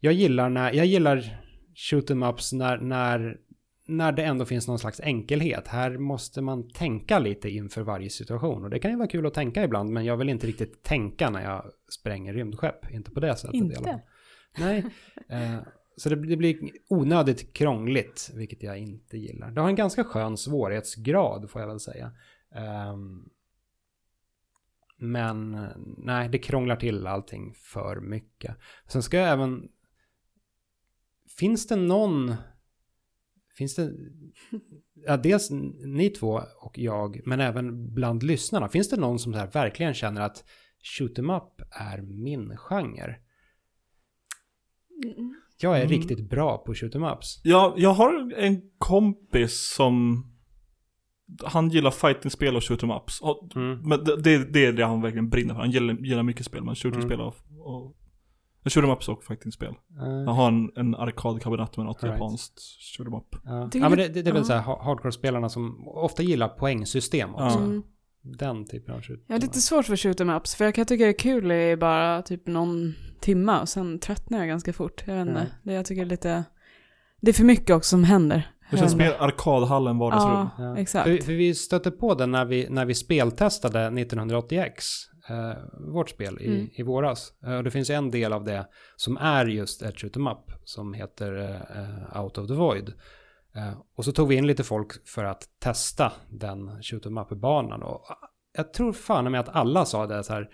jag 0.00 0.12
gillar 0.12 0.48
när 0.48 0.72
jag 0.72 0.86
gillar 0.86 1.42
shoot 1.74 2.10
em 2.10 2.22
ups 2.22 2.52
när, 2.52 2.78
när, 2.78 3.36
när 3.86 4.12
det 4.12 4.24
ändå 4.24 4.44
finns 4.44 4.68
någon 4.68 4.78
slags 4.78 5.00
enkelhet. 5.00 5.68
Här 5.68 5.98
måste 5.98 6.40
man 6.40 6.70
tänka 6.70 7.18
lite 7.18 7.50
inför 7.50 7.82
varje 7.82 8.10
situation 8.10 8.64
och 8.64 8.70
det 8.70 8.78
kan 8.78 8.90
ju 8.90 8.96
vara 8.96 9.08
kul 9.08 9.26
att 9.26 9.34
tänka 9.34 9.64
ibland 9.64 9.90
men 9.90 10.04
jag 10.04 10.16
vill 10.16 10.28
inte 10.28 10.46
riktigt 10.46 10.82
tänka 10.82 11.30
när 11.30 11.42
jag 11.42 11.64
spränger 11.90 12.34
rymdskepp. 12.34 12.90
Inte 12.90 13.10
på 13.10 13.20
det 13.20 13.36
sättet 13.36 13.54
i 13.54 13.58
alla 13.58 13.66
Inte? 13.66 13.84
fall. 13.84 14.00
Nej. 14.58 14.84
Eh, 15.28 15.58
så 15.96 16.08
det, 16.08 16.16
det 16.26 16.36
blir 16.36 16.58
onödigt 16.88 17.54
krångligt, 17.54 18.30
vilket 18.34 18.62
jag 18.62 18.78
inte 18.78 19.18
gillar. 19.18 19.50
Det 19.50 19.60
har 19.60 19.68
en 19.68 19.74
ganska 19.74 20.04
skön 20.04 20.36
svårighetsgrad, 20.36 21.50
får 21.50 21.60
jag 21.60 21.68
väl 21.68 21.80
säga. 21.80 22.12
Ehm, 22.54 23.28
men 24.96 25.66
nej, 25.98 26.28
det 26.28 26.38
krånglar 26.38 26.76
till 26.76 27.06
allting 27.06 27.54
för 27.54 28.00
mycket. 28.00 28.56
Sen 28.86 29.02
ska 29.02 29.16
jag 29.16 29.28
även... 29.28 29.68
Finns 31.38 31.66
det 31.66 31.76
någon... 31.76 32.34
Finns 33.58 33.74
det... 33.74 33.92
Ja, 35.06 35.16
dels 35.16 35.50
ni 35.86 36.10
två 36.10 36.40
och 36.60 36.78
jag, 36.78 37.20
men 37.26 37.40
även 37.40 37.94
bland 37.94 38.22
lyssnarna. 38.22 38.68
Finns 38.68 38.88
det 38.88 38.96
någon 38.96 39.18
som 39.18 39.34
här 39.34 39.46
verkligen 39.50 39.94
känner 39.94 40.20
att 40.20 40.44
shoot 40.98 41.18
em 41.18 41.30
up 41.30 41.52
är 41.70 42.02
min 42.02 42.56
genre? 42.56 43.16
Jag 45.60 45.76
är 45.76 45.84
Mm. 45.84 45.88
riktigt 45.98 46.30
bra 46.30 46.58
på 46.58 46.74
shoot 46.74 46.94
em 46.94 47.04
ups. 47.04 47.40
Jag, 47.44 47.78
jag 47.78 47.92
har 47.92 48.32
en 48.32 48.60
kompis 48.78 49.74
som 49.76 50.24
han 51.44 51.68
gillar 51.70 51.90
fighting-spel 51.90 52.56
och 52.56 52.64
shoot 52.64 52.82
em 52.82 52.90
ups. 52.90 53.20
Och, 53.20 53.56
Mm. 53.56 53.88
Men 53.88 54.04
det, 54.04 54.16
det, 54.22 54.52
det 54.52 54.66
är 54.66 54.72
det 54.72 54.84
han 54.84 55.02
verkligen 55.02 55.28
brinner 55.28 55.54
för. 55.54 55.60
Han 55.60 55.70
gillar, 55.70 55.94
gillar 55.94 56.22
mycket 56.22 56.46
spel, 56.46 56.64
men 56.64 56.74
shooting-spel 56.74 57.20
och, 57.20 57.34
och 57.60 57.96
shoot 58.64 58.84
em 58.84 58.90
ups 58.90 59.08
och 59.08 59.24
fighting-spel. 59.24 59.74
Han 59.98 60.28
Uh, 60.28 60.34
har 60.34 60.48
en, 60.48 60.70
en 60.76 60.94
arkadkabinett 60.94 61.76
med 61.76 61.86
något 61.86 62.02
right. 62.02 62.14
japanskt 62.14 62.60
shoot 62.96 63.06
em 63.08 63.14
up. 63.14 63.36
ja. 63.44 63.68
Tycker 63.70 63.84
ja, 63.84 63.88
men 63.88 63.98
det, 63.98 64.08
det, 64.08 64.20
är 64.20 64.32
väl 64.32 64.36
ja. 64.36 64.44
så 64.44 64.52
här 64.52 64.62
ha- 64.62 64.82
hardcore-spelarna 64.84 65.48
som 65.48 65.88
ofta 65.88 66.22
gillar 66.22 66.48
poängsystem 66.48 67.34
också. 67.34 67.58
Ja. 67.58 67.64
Mm. 67.64 67.82
Den 68.22 68.66
typen 68.66 68.94
av 68.94 69.02
shoot 69.02 69.24
Jag 69.26 69.34
har 69.34 69.40
lite 69.40 69.60
svårt 69.60 69.86
för 69.86 69.96
shoot 69.96 70.20
em 70.20 70.30
ups, 70.30 70.54
för 70.54 70.64
jag 70.64 70.74
kan 70.74 70.86
tycka 70.86 71.04
det 71.04 71.10
är 71.10 71.18
kul 71.18 71.52
i 71.52 71.76
bara 71.76 72.22
typ 72.22 72.46
någon 72.46 72.94
timma 73.20 73.60
och 73.60 73.68
sen 73.68 73.98
tröttnar 73.98 74.38
jag 74.38 74.48
ganska 74.48 74.72
fort. 74.72 75.02
Jag 75.06 75.14
vet 75.14 75.28
inte. 75.28 75.40
Ja. 75.40 75.56
Det 75.62 75.72
jag 75.72 75.84
tycker 75.86 76.02
det 76.04 76.06
är 76.08 76.10
lite... 76.10 76.44
Det 77.20 77.30
är 77.30 77.34
för 77.34 77.44
mycket 77.44 77.76
också 77.76 77.88
som 77.88 78.04
händer. 78.04 78.50
Det 78.70 78.76
känns 78.76 78.92
Jag 78.92 78.98
mer 78.98 79.16
arkadhall 79.18 79.86
än 79.86 79.98
vardagsrum. 79.98 80.32
Ja, 80.32 80.50
Ja. 80.58 80.78
exakt. 80.78 81.04
För, 81.08 81.16
för 81.16 81.32
vi 81.32 81.54
stötte 81.54 81.90
på 81.90 82.14
det 82.14 82.26
när 82.26 82.44
vi, 82.44 82.66
när 82.70 82.84
vi 82.84 82.94
speltestade 82.94 83.78
1980X, 83.78 84.72
eh, 85.28 85.52
vårt 85.92 86.10
spel 86.10 86.38
i, 86.40 86.46
Mm. 86.46 86.70
i 86.74 86.82
våras. 86.82 87.32
Eh, 87.46 87.56
och 87.56 87.64
det 87.64 87.70
finns 87.70 87.90
en 87.90 88.10
del 88.10 88.32
av 88.32 88.44
det 88.44 88.68
som 88.96 89.16
är 89.16 89.46
just 89.46 89.82
ett 89.82 90.00
shoot 90.00 90.16
up 90.16 90.52
som 90.64 90.94
heter 90.94 91.36
eh, 91.76 92.22
Out 92.22 92.38
of 92.38 92.48
the 92.48 92.54
Void. 92.54 92.92
Eh, 93.54 93.78
och 93.96 94.04
så 94.04 94.12
tog 94.12 94.28
vi 94.28 94.34
in 94.36 94.46
lite 94.46 94.64
folk 94.64 95.08
för 95.08 95.24
att 95.24 95.42
testa 95.58 96.12
den 96.30 96.82
shoot 96.82 97.06
em 97.06 97.18
up-banan. 97.18 97.82
Och 97.82 98.04
jag 98.52 98.72
tror 98.72 98.92
fan 98.92 99.32
med 99.32 99.40
att 99.40 99.48
alla 99.48 99.84
sa 99.84 100.06
det 100.06 100.24
så 100.24 100.32
här, 100.32 100.48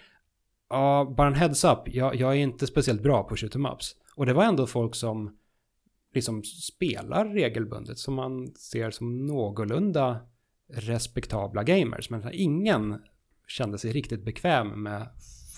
ja, 0.70 1.14
bara 1.16 1.28
en 1.28 1.34
heads 1.34 1.64
up, 1.64 1.78
jag, 1.86 2.14
jag 2.14 2.30
är 2.32 2.36
inte 2.38 2.66
speciellt 2.66 3.02
bra 3.02 3.22
på 3.22 3.36
shoot 3.36 3.56
ups. 3.56 3.96
Och 4.16 4.26
det 4.26 4.32
var 4.32 4.44
ändå 4.44 4.66
folk 4.66 4.94
som 4.94 5.36
liksom 6.14 6.42
spelar 6.44 7.24
regelbundet 7.26 7.98
som 7.98 8.14
man 8.14 8.54
ser 8.54 8.90
som 8.90 9.26
någorlunda 9.26 10.20
respektabla 10.72 11.62
gamers. 11.62 12.10
Men 12.10 12.28
ingen 12.32 13.02
kände 13.46 13.78
sig 13.78 13.92
riktigt 13.92 14.24
bekväm 14.24 14.82
med 14.82 15.08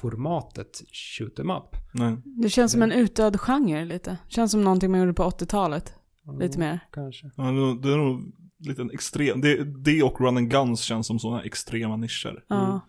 formatet 0.00 0.82
shoot 0.92 1.38
em 1.38 1.50
up. 1.50 1.76
Nej. 1.92 2.16
Det 2.24 2.48
känns 2.48 2.72
som 2.72 2.82
en 2.82 2.92
utdöd 2.92 3.40
genre 3.40 3.84
lite. 3.84 4.18
Känns 4.28 4.50
som 4.52 4.64
någonting 4.64 4.90
man 4.90 5.00
gjorde 5.00 5.12
på 5.14 5.22
80-talet. 5.22 5.94
Lite 6.40 6.58
mer. 6.58 6.80
Kanske. 6.92 7.30
Ja, 7.36 7.42
det 7.82 7.92
är 7.92 7.96
nog- 7.96 8.32
lite 8.58 8.82
en 8.82 8.90
extrem, 8.90 9.40
det, 9.40 9.64
det 9.64 10.02
och 10.02 10.20
run 10.20 10.36
and 10.36 10.50
guns 10.50 10.80
känns 10.80 11.06
som 11.06 11.18
sådana 11.18 11.42
extrema 11.42 11.96
nischer. 11.96 12.44
Ja. 12.48 12.66
Mm. 12.66 12.80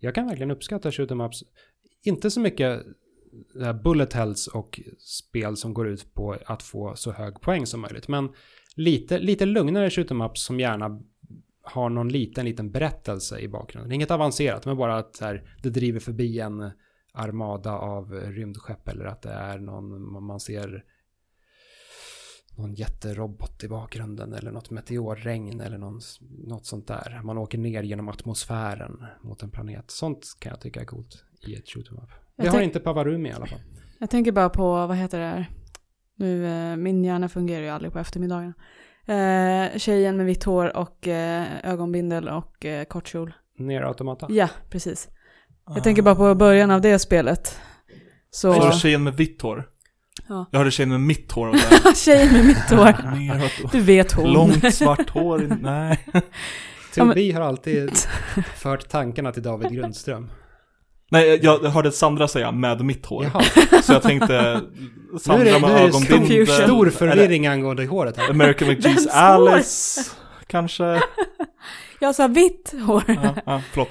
Jag 0.00 0.14
kan 0.14 0.26
verkligen 0.26 0.50
uppskatta 0.50 0.92
shoot 0.92 1.10
em 1.10 1.20
ups. 1.20 1.42
Inte 2.04 2.30
så 2.30 2.40
mycket 2.40 2.82
här 3.60 3.74
bullet 3.74 4.12
hells 4.12 4.46
och 4.46 4.80
spel 4.98 5.56
som 5.56 5.74
går 5.74 5.88
ut 5.88 6.14
på 6.14 6.36
att 6.46 6.62
få 6.62 6.96
så 6.96 7.12
hög 7.12 7.40
poäng 7.40 7.66
som 7.66 7.80
möjligt. 7.80 8.08
Men 8.08 8.28
lite, 8.76 9.18
lite 9.18 9.46
lugnare 9.46 9.90
shoot 9.90 10.10
em 10.10 10.20
ups 10.20 10.44
som 10.44 10.60
gärna 10.60 11.00
har 11.62 11.88
någon 11.88 12.08
liten, 12.08 12.44
liten 12.44 12.70
berättelse 12.70 13.38
i 13.40 13.48
bakgrunden. 13.48 13.92
Inget 13.92 14.10
avancerat, 14.10 14.66
men 14.66 14.76
bara 14.76 14.96
att 14.96 15.16
så 15.16 15.24
här, 15.24 15.56
det 15.62 15.70
driver 15.70 16.00
förbi 16.00 16.40
en 16.40 16.70
armada 17.12 17.72
av 17.72 18.12
rymdskepp 18.12 18.88
eller 18.88 19.04
att 19.04 19.22
det 19.22 19.32
är 19.32 19.58
någon, 19.58 20.24
man 20.24 20.40
ser 20.40 20.84
någon 22.56 22.74
jätterobot 22.74 23.64
i 23.64 23.68
bakgrunden 23.68 24.32
eller 24.32 24.50
något 24.50 24.70
meteorregn 24.70 25.60
eller 25.60 25.78
någon, 25.78 26.00
något 26.46 26.66
sånt 26.66 26.88
där. 26.88 27.20
Man 27.24 27.38
åker 27.38 27.58
ner 27.58 27.82
genom 27.82 28.08
atmosfären 28.08 29.04
mot 29.22 29.42
en 29.42 29.50
planet. 29.50 29.90
Sånt 29.90 30.36
kan 30.38 30.50
jag 30.50 30.60
tycka 30.60 30.80
är 30.80 30.84
coolt 30.84 31.24
i 31.46 31.54
ett 31.54 31.68
shoot 31.68 31.92
up. 31.92 32.10
Det 32.36 32.44
Jag 32.44 32.52
har 32.52 32.60
inte 32.60 32.80
Pavarumi 32.80 33.28
i 33.28 33.32
alla 33.32 33.46
fall. 33.46 33.60
Jag 33.98 34.10
tänker 34.10 34.32
bara 34.32 34.50
på, 34.50 34.86
vad 34.86 34.96
heter 34.96 35.18
det 35.18 35.26
här? 35.26 35.50
Nu, 36.16 36.46
eh, 36.46 36.76
min 36.76 37.04
hjärna 37.04 37.28
fungerar 37.28 37.62
ju 37.62 37.68
aldrig 37.68 37.92
på 37.92 37.98
eftermiddagen. 37.98 38.54
Eh, 39.06 39.78
tjejen 39.78 40.16
med 40.16 40.26
vitt 40.26 40.44
hår 40.44 40.76
och 40.76 41.08
eh, 41.08 41.46
ögonbindel 41.62 42.28
och 42.28 42.64
eh, 42.64 42.84
kort 42.84 43.08
kjol. 43.08 43.34
Ner 43.58 43.82
automata. 43.82 44.26
Ja, 44.30 44.48
precis. 44.70 45.08
Jag 45.74 45.84
tänker 45.84 46.02
bara 46.02 46.14
på 46.14 46.34
början 46.34 46.70
av 46.70 46.80
det 46.80 46.98
spelet. 46.98 47.58
Så... 48.30 48.52
Är 48.52 48.66
det 48.66 48.72
tjejen 48.72 49.02
med 49.02 49.14
vitt 49.14 49.42
hår? 49.42 49.68
Ja. 50.28 50.46
Jag 50.50 50.58
hörde 50.58 50.70
tjejen 50.70 50.90
med 50.90 51.00
mitt 51.00 51.32
hår. 51.32 51.56
tjejen 51.94 52.32
med 52.32 52.44
mitt 52.46 52.70
hår. 52.70 53.16
Neråt. 53.16 53.72
Du 53.72 53.80
vet 53.80 54.12
hon. 54.12 54.32
Långt 54.32 54.74
svart 54.74 55.10
hår, 55.10 55.38
nej. 55.60 56.06
Theobi 56.94 57.32
har 57.32 57.40
alltid 57.40 57.90
fört 58.56 58.88
tankarna 58.88 59.32
till 59.32 59.42
David 59.42 59.72
Grundström. 59.72 60.30
Nej, 61.12 61.38
jag 61.42 61.58
hörde 61.58 61.92
Sandra 61.92 62.28
säga 62.28 62.52
med 62.52 62.84
mitt 62.84 63.06
hår. 63.06 63.24
Jaha, 63.24 63.42
Så 63.82 63.92
jag 63.92 64.02
tänkte 64.02 64.32
nu 65.12 65.14
är 65.14 65.18
Sandra 65.18 65.44
det, 65.44 65.52
nu 65.52 65.58
med 65.60 65.70
är 65.70 65.74
det 65.74 65.80
ögonbindel. 65.84 66.46
stor, 66.46 66.64
stor 66.64 66.90
förvirring 66.90 67.46
angående 67.46 67.86
håret 67.86 68.16
här. 68.16 68.30
American 68.30 68.68
McGee's? 68.70 69.08
Alice, 69.10 70.00
kanske. 70.46 71.00
Jag 72.00 72.14
sa 72.14 72.26
vitt 72.26 72.74
hår. 72.86 73.02
Ja, 73.06 73.34
ja, 73.46 73.62
förlåt. 73.72 73.88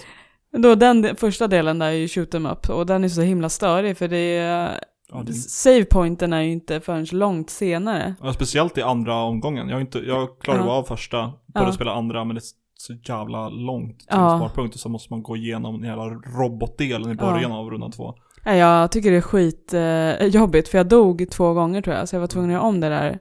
Då 0.58 0.76
den 0.76 1.02
de- 1.02 1.16
första 1.16 1.48
delen 1.48 1.80
där 1.80 1.88
är 1.88 1.92
ju 1.92 2.08
shoot 2.08 2.34
'em 2.34 2.52
up 2.52 2.70
och 2.70 2.86
den 2.86 3.04
är 3.04 3.10
så 3.10 3.22
himla 3.22 3.50
störig 3.50 3.98
för 3.98 4.08
det 4.08 4.18
är... 4.38 4.80
Ja, 5.14 5.24
det, 5.26 5.34
Savepointen 5.34 6.34
är 6.34 6.42
ju 6.42 6.52
inte 6.52 6.80
förrän 6.82 7.06
långt 7.12 7.50
senare. 7.50 8.16
ja, 8.22 8.34
speciellt 8.34 8.78
i 8.78 8.82
andra 8.82 9.16
omgången. 9.16 9.68
Jag, 9.70 9.76
har 9.76 9.82
inte, 9.82 10.00
jag 10.00 10.40
klarade 10.40 10.64
Ja. 10.66 10.72
av 10.72 10.84
första, 10.84 11.18
började 11.54 11.70
Ja. 11.72 11.74
spela 11.76 11.92
andra, 11.94 12.24
men 12.26 12.36
det 12.36 12.42
så 12.82 12.94
jävla 12.94 13.50
långt 13.50 14.00
till 14.00 14.08
Ja. 14.10 14.38
sparpunkter. 14.40 14.80
Så 14.80 14.90
måste 14.90 15.14
man 15.14 15.24
gå 15.24 15.36
igenom 15.38 15.82
den 15.82 15.90
jävla 15.90 16.04
robotdelen 16.10 17.12
i 17.12 17.16
början 17.16 17.52
av 17.52 17.70
rundan 17.70 17.92
två. 17.92 18.14
Ja, 18.46 18.54
jag 18.56 18.92
tycker 18.92 19.12
det 19.12 19.18
är 19.18 19.22
skit 19.22 19.74
eh, 19.74 20.26
jobbigt 20.28 20.68
för 20.68 20.78
jag 20.78 20.88
dog 20.88 21.26
två 21.32 21.54
gånger 21.54 21.82
tror 21.82 21.96
jag 21.96 22.10
så 22.10 22.16
jag 22.16 22.20
var 22.20 22.28
tvungen 22.28 22.50
att 22.50 22.54
göra 22.54 22.64
om 22.64 22.80
det 22.80 22.90
där 22.90 23.20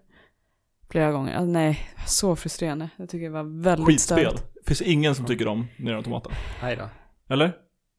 flera 0.91 1.13
gånger. 1.13 1.35
Alltså, 1.35 1.51
nej, 1.51 1.79
så 2.07 2.37
frustrerande. 2.37 2.89
Jag 2.97 3.09
tycker 3.09 3.25
det 3.25 3.33
var 3.33 3.63
väldigt 3.63 3.87
Skitspel. 3.87 4.19
störigt. 4.19 4.45
Finns 4.67 4.83
ingen 4.83 5.15
som 5.15 5.25
tycker 5.27 5.49
om 5.49 5.67
Nier 5.79 5.95
Automata. 5.95 6.31
Nej 6.63 6.77
då. 6.77 6.85
Eller? 7.35 7.53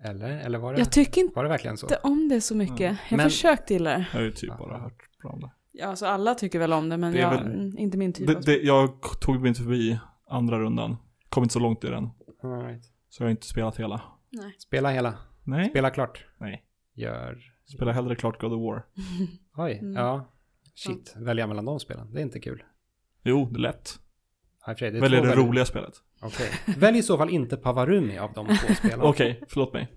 Eller, 0.04 0.30
eller 0.30 0.60
var 0.60 0.74
det, 0.74 0.80
Jag 0.80 0.91
tycker 0.91 1.21
inte 1.21 1.36
var 1.36 1.43
det 1.43 1.50
verkligen 1.50 1.78
så? 1.78 1.88
om 2.04 2.30
det 2.30 2.41
så 2.41 2.56
mycket. 2.56 2.82
Mm. 2.82 2.95
Jag 3.10 3.17
Men- 3.17 3.30
försökt 3.30 3.69
gilla 3.71 3.89
det. 3.89 4.06
Jag 4.12 4.19
har 4.19 4.26
ju 4.26 4.32
typ 4.32 4.58
bara 4.58 4.78
hört 4.78 4.97
bra 5.21 5.32
om 5.32 5.39
det. 5.39 5.52
Ja, 5.74 5.88
alltså 5.88 6.06
alla 6.06 6.36
tycker 6.36 6.60
väl 6.60 6.74
om 6.74 6.89
det 6.89 6.97
men 6.97 7.13
Det 7.13 7.19
jag, 7.19 7.30
väl- 7.32 7.76
inte 7.78 7.97
min 7.97 8.13
typ. 8.13 8.28
det, 8.28 8.39
det 8.45 8.58
jag 8.62 8.89
tog 9.21 9.39
mig 9.39 9.47
inte 9.50 9.62
förbi 9.62 10.00
andra 10.30 10.60
rundan. 10.60 10.97
Kom 11.32 11.44
inte 11.44 11.54
så 11.54 11.60
långt 11.60 11.84
i 11.84 11.88
den. 11.88 12.10
All 12.44 12.62
right. 12.65 12.84
Så 13.10 13.24
jag 13.24 13.28
har 13.28 13.32
inte 13.32 13.48
spelat 13.48 13.80
hela. 13.80 14.02
Nej. 14.30 14.56
Spela 14.60 14.89
hela. 14.91 15.13
Nej. 15.44 15.70
Spela 15.70 15.89
klart. 15.89 16.26
Nej. 16.38 16.63
Gör. 16.94 17.38
Spela 17.76 17.91
hellre 17.91 18.15
klart 18.15 18.41
God 18.41 18.54
of 18.54 18.62
War. 18.62 18.86
Oj, 19.65 19.78
Mm. 19.82 19.94
ja. 19.96 20.26
Shit, 20.76 21.13
välja 21.17 21.48
mellan 21.48 21.65
de 21.65 21.80
spelen. 21.80 22.13
Det 22.13 22.20
är 22.20 22.24
inte 22.24 22.39
kul. 22.39 22.63
Jo, 23.24 23.46
det 23.52 23.58
är 23.58 23.62
lätt. 23.62 24.00
Ja, 24.65 24.74
det 24.80 24.88
är 24.88 24.91
Välj 24.91 25.15
det 25.15 25.22
väldigt- 25.22 25.36
roliga 25.38 25.65
spelet. 25.65 25.94
Okej. 26.22 26.50
Välj 26.78 26.98
i 26.98 27.04
så 27.04 27.17
fall 27.17 27.30
inte 27.30 27.58
Pavarumi 27.58 28.17
av 28.17 28.34
de 28.34 28.48
två 28.48 28.74
spelen. 28.74 29.02
Okej, 29.02 29.44
förlåt 29.50 29.74
mig. 29.74 29.88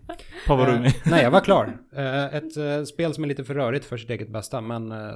Pavarumi. 0.46 0.86
Eh, 0.86 0.92
nej, 1.06 1.22
jag 1.22 1.30
var 1.30 1.40
klar. 1.40 1.78
Eh, 1.92 2.24
ett 2.34 2.56
eh, 2.56 2.84
spel 2.84 3.14
som 3.14 3.24
är 3.24 3.28
lite 3.28 3.44
för 3.44 3.54
rörigt 3.54 3.84
för 3.84 3.96
sitt 3.96 4.10
eget 4.10 4.28
bästa, 4.32 4.60
men 4.60 4.92
eh, 4.92 5.14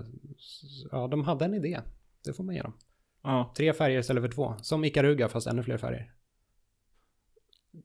ja, 0.90 1.09
de 1.09 1.24
hade 1.24 1.44
en 1.44 1.54
idé. 1.54 1.81
Det 2.24 2.33
får 2.33 2.44
man 2.44 2.54
ge 2.54 2.62
dem. 2.62 2.72
Ja. 3.29 3.53
Tre 3.57 3.73
färger 3.73 3.99
istället 4.01 4.23
för 4.23 4.31
två. 4.31 4.55
Som 4.62 4.85
Ikaruga, 4.85 5.29
fast 5.29 5.47
ännu 5.47 5.62
fler 5.62 5.79
färger. 5.79 6.11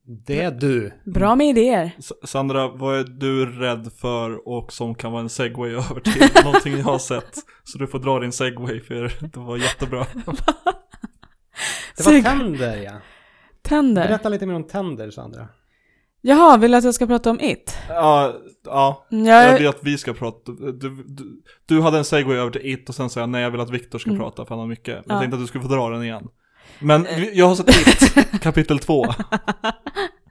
Det 0.06 0.42
är 0.42 0.52
du. 0.52 0.94
Bra 1.06 1.36
med 1.36 1.48
idéer. 1.48 1.92
S- 2.00 2.12
Sandra, 2.30 2.68
vad 2.68 3.00
är 3.00 3.04
du 3.04 3.60
rädd 3.60 3.92
för 3.98 4.48
och 4.48 4.74
som 4.74 4.96
kan 4.96 5.12
vara 5.12 5.22
en 5.22 5.30
segway 5.30 5.72
över 5.76 6.00
till 6.00 6.44
någonting 6.46 6.78
jag 6.78 6.84
har 6.84 7.00
sett? 7.00 7.36
Så 7.64 7.78
du 7.78 7.88
får 7.88 8.00
dra 8.00 8.20
din 8.20 8.32
segway 8.32 8.82
för 8.82 9.12
det 9.22 9.38
var 9.40 9.58
jättebra. 9.58 10.06
Det 11.98 12.06
var 12.06 12.22
tänder, 12.22 12.78
ja. 12.78 12.92
Tänder. 13.62 14.08
Berätta 14.08 14.30
lite 14.30 14.46
mer 14.46 14.54
om 14.56 14.64
tänder, 14.68 15.12
Sandra. 15.12 15.48
Jaha, 16.22 16.58
vill 16.58 16.72
du 16.72 16.78
att 16.78 16.84
jag 16.84 16.94
ska 16.94 17.08
prata 17.08 17.30
om 17.32 17.40
It? 17.40 17.78
Ja, 17.90 18.36
ja. 18.66 19.06
Jag 19.10 19.28
Jag, 19.28 19.58
vill 19.60 19.68
att 19.68 19.80
vi 19.84 19.98
ska 19.98 20.14
prata. 20.14 20.52
Du, 20.52 20.72
du, 21.08 21.42
du 21.66 21.82
hade 21.82 21.98
en 21.98 22.06
segway 22.06 22.38
över 22.38 22.52
till 22.52 22.66
It 22.66 22.90
och 22.90 22.96
sen 22.96 23.10
sa 23.10 23.20
jag 23.20 23.30
nej 23.30 23.42
jag 23.42 23.52
vill 23.52 23.62
att 23.62 23.70
Viktor 23.70 24.00
ska 24.00 24.10
Mm. 24.10 24.22
prata 24.22 24.46
för 24.46 24.50
han 24.50 24.60
har 24.60 24.68
mycket. 24.68 25.04
Jag 25.06 25.16
Ja. 25.16 25.20
tänkte 25.20 25.36
att 25.36 25.44
du 25.44 25.48
skulle 25.48 25.62
få 25.64 25.70
dra 25.76 25.90
den 25.90 26.04
igen. 26.04 26.28
Men 26.80 27.06
Eh. 27.06 27.24
jag 27.24 27.46
har 27.48 27.56
sett 27.56 27.70
It, 27.70 28.42
kapitel 28.42 28.80
två. 28.80 29.06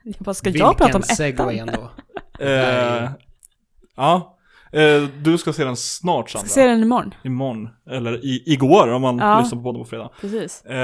jag 0.03 0.15
bara, 0.19 0.35
ska 0.35 0.51
jag 0.51 0.77
prata 0.79 0.97
om 0.97 1.03
segway 1.03 1.57
ettan? 1.59 1.69
ändå. 1.69 1.91
Eh, 2.39 3.11
ja, 3.97 4.39
eh, 4.73 5.03
du 5.23 5.39
ska 5.39 5.53
se 5.53 5.65
den 5.65 5.77
snart 5.77 6.31
Ska 6.31 6.39
Sandra. 6.39 6.49
se 6.53 6.67
den 6.67 6.83
imorgon. 6.83 7.15
Imorgon, 7.25 7.69
eller 7.91 8.25
i, 8.25 8.43
igår 8.47 8.93
om 8.93 9.03
man 9.03 9.19
Ja. 9.19 9.41
lyssnar 9.41 9.59
på 9.59 9.63
podden 9.63 9.83
på 9.83 9.89
fredag. 9.89 10.11
Precis. 10.21 10.65
Eh, 10.65 10.77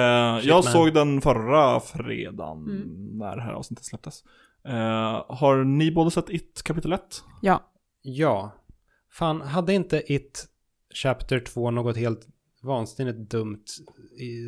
jag 0.43 0.49
man. 0.49 0.63
såg 0.63 0.95
den 0.95 1.21
förra 1.21 1.81
fredagen, 1.81 2.59
Mm. 2.65 3.19
när 3.19 3.37
det 3.37 3.43
här 3.43 3.53
avsnittet 3.53 3.85
släpptes. 3.85 4.23
Eh, 4.69 5.25
har 5.29 5.65
ni 5.65 5.91
båda 5.93 6.11
sett 6.11 6.31
It 6.31 6.63
kapitel 6.65 6.93
1? 6.93 7.01
Ja. 7.43 7.73
Ja. 8.03 8.53
Fan, 9.13 9.41
hade 9.41 9.75
inte 9.75 10.13
It 10.13 10.47
Chapter 10.95 11.41
2 11.41 11.71
något 11.71 11.97
helt 11.97 12.27
vansinnigt 12.63 13.31
dumt 13.31 13.65
i 14.21 14.45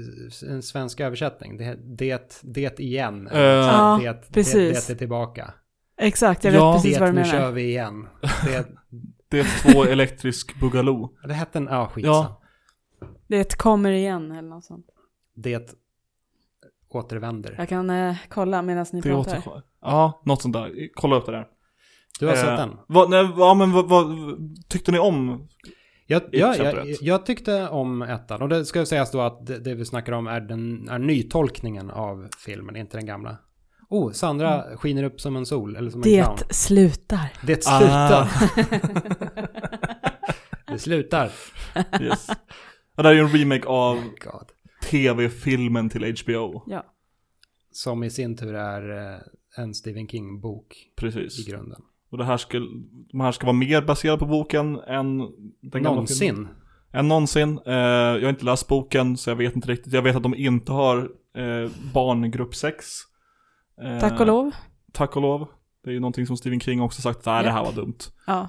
en 0.50 0.62
svensk 0.62 1.00
översättning? 1.00 1.56
Det, 1.56 1.78
det, 1.98 2.40
det 2.42 2.80
igen. 2.80 3.28
Eh, 3.28 3.38
Ja, 3.40 4.00
det, 4.02 4.32
precis. 4.32 4.54
Det, 4.86 4.92
det 4.92 4.96
är 4.96 4.98
tillbaka. 4.98 5.54
Exakt, 5.98 6.44
jag 6.44 6.54
Ja. 6.54 6.72
vet 6.72 6.82
precis 6.82 6.94
det, 6.94 7.00
vad 7.00 7.08
du 7.08 7.12
nu 7.12 7.20
menar. 7.20 7.32
kör 7.32 7.50
vi 7.52 7.62
igen. 7.62 8.06
Det, 8.44 8.66
Det 9.30 9.38
är 9.40 9.72
två 9.72 9.84
elektrisk 9.84 10.60
Boogaloo. 10.60 11.16
det 11.28 11.34
hette 11.34 11.58
en, 11.58 11.64
ja 11.70 11.88
skit 11.88 12.04
Ja. 12.06 12.42
Det 13.28 13.58
kommer 13.58 13.92
igen 13.92 14.32
eller 14.32 14.48
något 14.48 14.64
sånt. 14.64 14.86
Det 15.34 15.76
återvänder. 16.90 17.54
Jag 17.58 17.68
kan 17.68 17.90
eh, 17.90 18.16
kolla 18.28 18.62
medan 18.62 18.86
ni 18.92 19.00
Det 19.00 19.08
pratar. 19.08 19.32
återkommer. 19.32 19.62
Ja, 19.82 20.22
något 20.24 20.42
sånt 20.42 20.52
där. 20.54 20.72
Kolla 20.94 21.16
upp 21.16 21.26
det 21.26 21.32
där. 21.32 21.46
Du 22.20 22.26
har 22.26 22.32
Eh, 22.34 22.38
sett 22.40 22.56
den? 22.56 22.70
Vad, 22.88 23.10
nej, 23.10 23.28
ja, 23.38 23.54
men 23.54 23.72
vad, 23.72 23.88
vad 23.88 24.06
tyckte 24.68 24.92
ni 24.92 24.98
om? 24.98 25.48
Jag, 26.06 26.22
ja, 26.32 26.54
jag, 26.56 26.86
jag 27.00 27.26
tyckte 27.26 27.68
om 27.68 28.02
ettan. 28.02 28.42
Och 28.42 28.48
det 28.48 28.64
ska 28.64 28.86
sägas 28.86 29.10
då 29.10 29.20
att 29.20 29.46
det, 29.46 29.58
det 29.58 29.74
vi 29.74 29.84
snackar 29.84 30.12
om 30.12 30.26
är, 30.26 30.40
den, 30.40 30.88
är 30.88 30.98
nytolkningen 30.98 31.90
av 31.90 32.28
filmen, 32.44 32.76
inte 32.76 32.96
den 32.96 33.06
gamla. 33.06 33.36
Oh, 33.88 34.12
Sandra 34.12 34.64
skiner 34.76 35.02
upp 35.04 35.20
som 35.20 35.36
en 35.36 35.46
sol, 35.46 35.76
eller 35.76 35.90
som 35.90 36.00
en 36.00 36.02
clown. 36.22 36.36
Det 36.48 36.54
slutar. 36.54 37.32
Det 37.46 37.66
Ah. 37.66 37.78
slutar. 37.78 38.28
det 40.72 40.78
slutar. 40.78 41.30
Yes. 42.00 42.26
Ja, 42.96 43.02
det 43.02 43.08
här 43.08 43.10
är 43.10 43.12
ju 43.14 43.20
en 43.20 43.28
remake 43.28 43.68
av 43.68 43.96
God. 43.96 44.48
Tv-filmen 44.90 45.88
till 45.88 46.14
HBO. 46.22 46.62
Ja. 46.66 46.84
Som 47.72 48.04
i 48.04 48.10
sin 48.10 48.36
tur 48.36 48.54
är 48.54 49.14
eh, 49.14 49.20
en 49.56 49.74
Stephen 49.74 50.08
King-bok 50.08 50.90
Precis. 50.96 51.46
i 51.46 51.50
grunden. 51.50 51.82
Och 52.10 52.18
det 52.18 52.24
här 52.24 52.36
ska, 52.36 52.58
de 53.10 53.20
här 53.20 53.32
ska 53.32 53.46
vara 53.46 53.56
mer 53.56 53.82
baserade 53.82 54.18
på 54.18 54.26
boken 54.26 54.80
än 54.80 55.18
den 55.18 55.82
gamla 55.82 56.06
filmen. 56.06 56.34
Någonsin. 56.34 56.48
Än 56.92 57.08
någonsin. 57.08 57.60
Eh, 57.66 57.74
jag 57.74 58.22
har 58.22 58.28
inte 58.28 58.44
läst 58.44 58.68
boken 58.68 59.16
så 59.16 59.30
jag 59.30 59.36
vet 59.36 59.56
inte 59.56 59.68
riktigt. 59.68 59.92
Jag 59.92 60.02
vet 60.02 60.16
att 60.16 60.22
de 60.22 60.34
inte 60.34 60.72
har 60.72 60.98
eh, 61.36 61.70
barngrupp 61.94 62.54
6. 62.54 62.86
Eh, 63.82 64.00
Tack 64.00 64.20
och 64.20 64.26
lov. 64.26 64.50
Tack 64.92 65.16
och 65.16 65.22
lov. 65.22 65.48
Det 65.84 65.90
är 65.90 65.94
ju 65.94 66.00
någonting 66.00 66.26
som 66.26 66.36
Stephen 66.36 66.60
King 66.60 66.80
också 66.82 67.02
sagt, 67.02 67.26
nej 67.26 67.44
det 67.44 67.50
här 67.50 67.64
var 67.64 67.72
dumt. 67.72 67.98
Ja. 68.26 68.48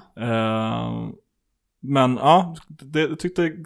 Men 1.82 2.16
ja, 2.16 2.54
det, 2.68 3.00
jag 3.00 3.18
tyckte 3.18 3.56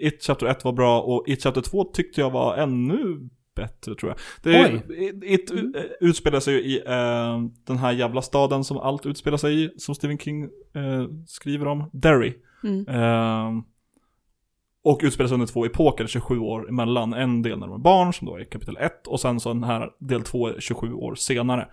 It 0.00 0.22
Chapter 0.22 0.46
1 0.46 0.64
var 0.64 0.72
bra 0.72 1.02
och 1.02 1.28
It 1.28 1.42
Chapter 1.42 1.60
2 1.60 1.84
tyckte 1.84 2.20
jag 2.20 2.30
var 2.30 2.56
ännu 2.56 3.28
bättre 3.56 3.94
tror 3.94 4.10
jag. 4.10 4.18
Det 4.42 4.82
It, 4.98 5.22
It 5.24 5.50
Mm. 5.50 5.74
eh, 5.74 5.82
utspelar 6.00 6.40
sig 6.40 6.54
ju 6.54 6.60
i 6.60 6.76
eh, 6.86 7.38
den 7.66 7.76
här 7.78 7.92
jävla 7.92 8.22
staden 8.22 8.64
som 8.64 8.76
allt 8.78 9.06
utspelar 9.06 9.38
sig 9.38 9.64
i, 9.64 9.70
som 9.76 9.94
Stephen 9.94 10.18
King 10.18 10.42
eh, 10.74 11.06
skriver 11.26 11.66
om, 11.68 11.90
Derry. 11.92 12.34
Mm. 12.64 12.88
Eh, 12.88 13.62
och 14.82 15.00
utspelar 15.02 15.28
sig 15.28 15.34
under 15.34 15.46
två 15.46 15.66
epoker, 15.66 16.06
27 16.06 16.38
år 16.38 16.68
emellan. 16.68 17.14
En 17.14 17.42
del 17.42 17.58
när 17.58 17.66
de 17.66 17.74
är 17.74 17.78
barn, 17.78 18.12
som 18.12 18.26
då 18.26 18.36
är 18.36 18.44
kapitel 18.44 18.76
1, 18.76 19.06
och 19.06 19.20
sen 19.20 19.40
så 19.40 19.48
den 19.52 19.64
här 19.64 19.90
del 19.98 20.22
2 20.22 20.48
är 20.48 20.60
27 20.60 20.92
år 20.92 21.14
senare. 21.14 21.68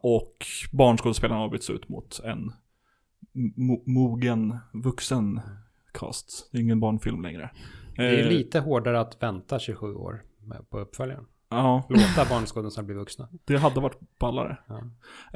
Och 0.00 0.46
barnskådespelarna 0.72 1.40
har 1.40 1.48
bytts 1.48 1.70
ut 1.70 1.88
mot 1.88 2.20
en 2.24 2.52
mo- 3.56 3.82
mogen, 3.86 4.56
vuxen 4.72 5.40
cast. 5.92 6.48
Det 6.52 6.58
är 6.58 6.62
ingen 6.62 6.80
barnfilm 6.80 7.22
längre. 7.22 7.50
Det 7.96 8.02
är 8.20 8.22
Eh, 8.24 8.28
lite 8.28 8.60
hårdare 8.60 9.00
att 9.00 9.22
vänta 9.22 9.58
27 9.58 9.94
år 9.94 10.22
på 10.70 10.78
uppföljaren. 10.78 11.24
Ja, 11.50 11.86
Låta 11.88 12.30
barnskådisarna 12.30 12.86
bli 12.86 12.94
vuxna. 12.94 13.28
det 13.44 13.56
hade 13.56 13.80
varit 13.80 14.18
ballare. 14.20 14.58
Ja. 14.68 14.78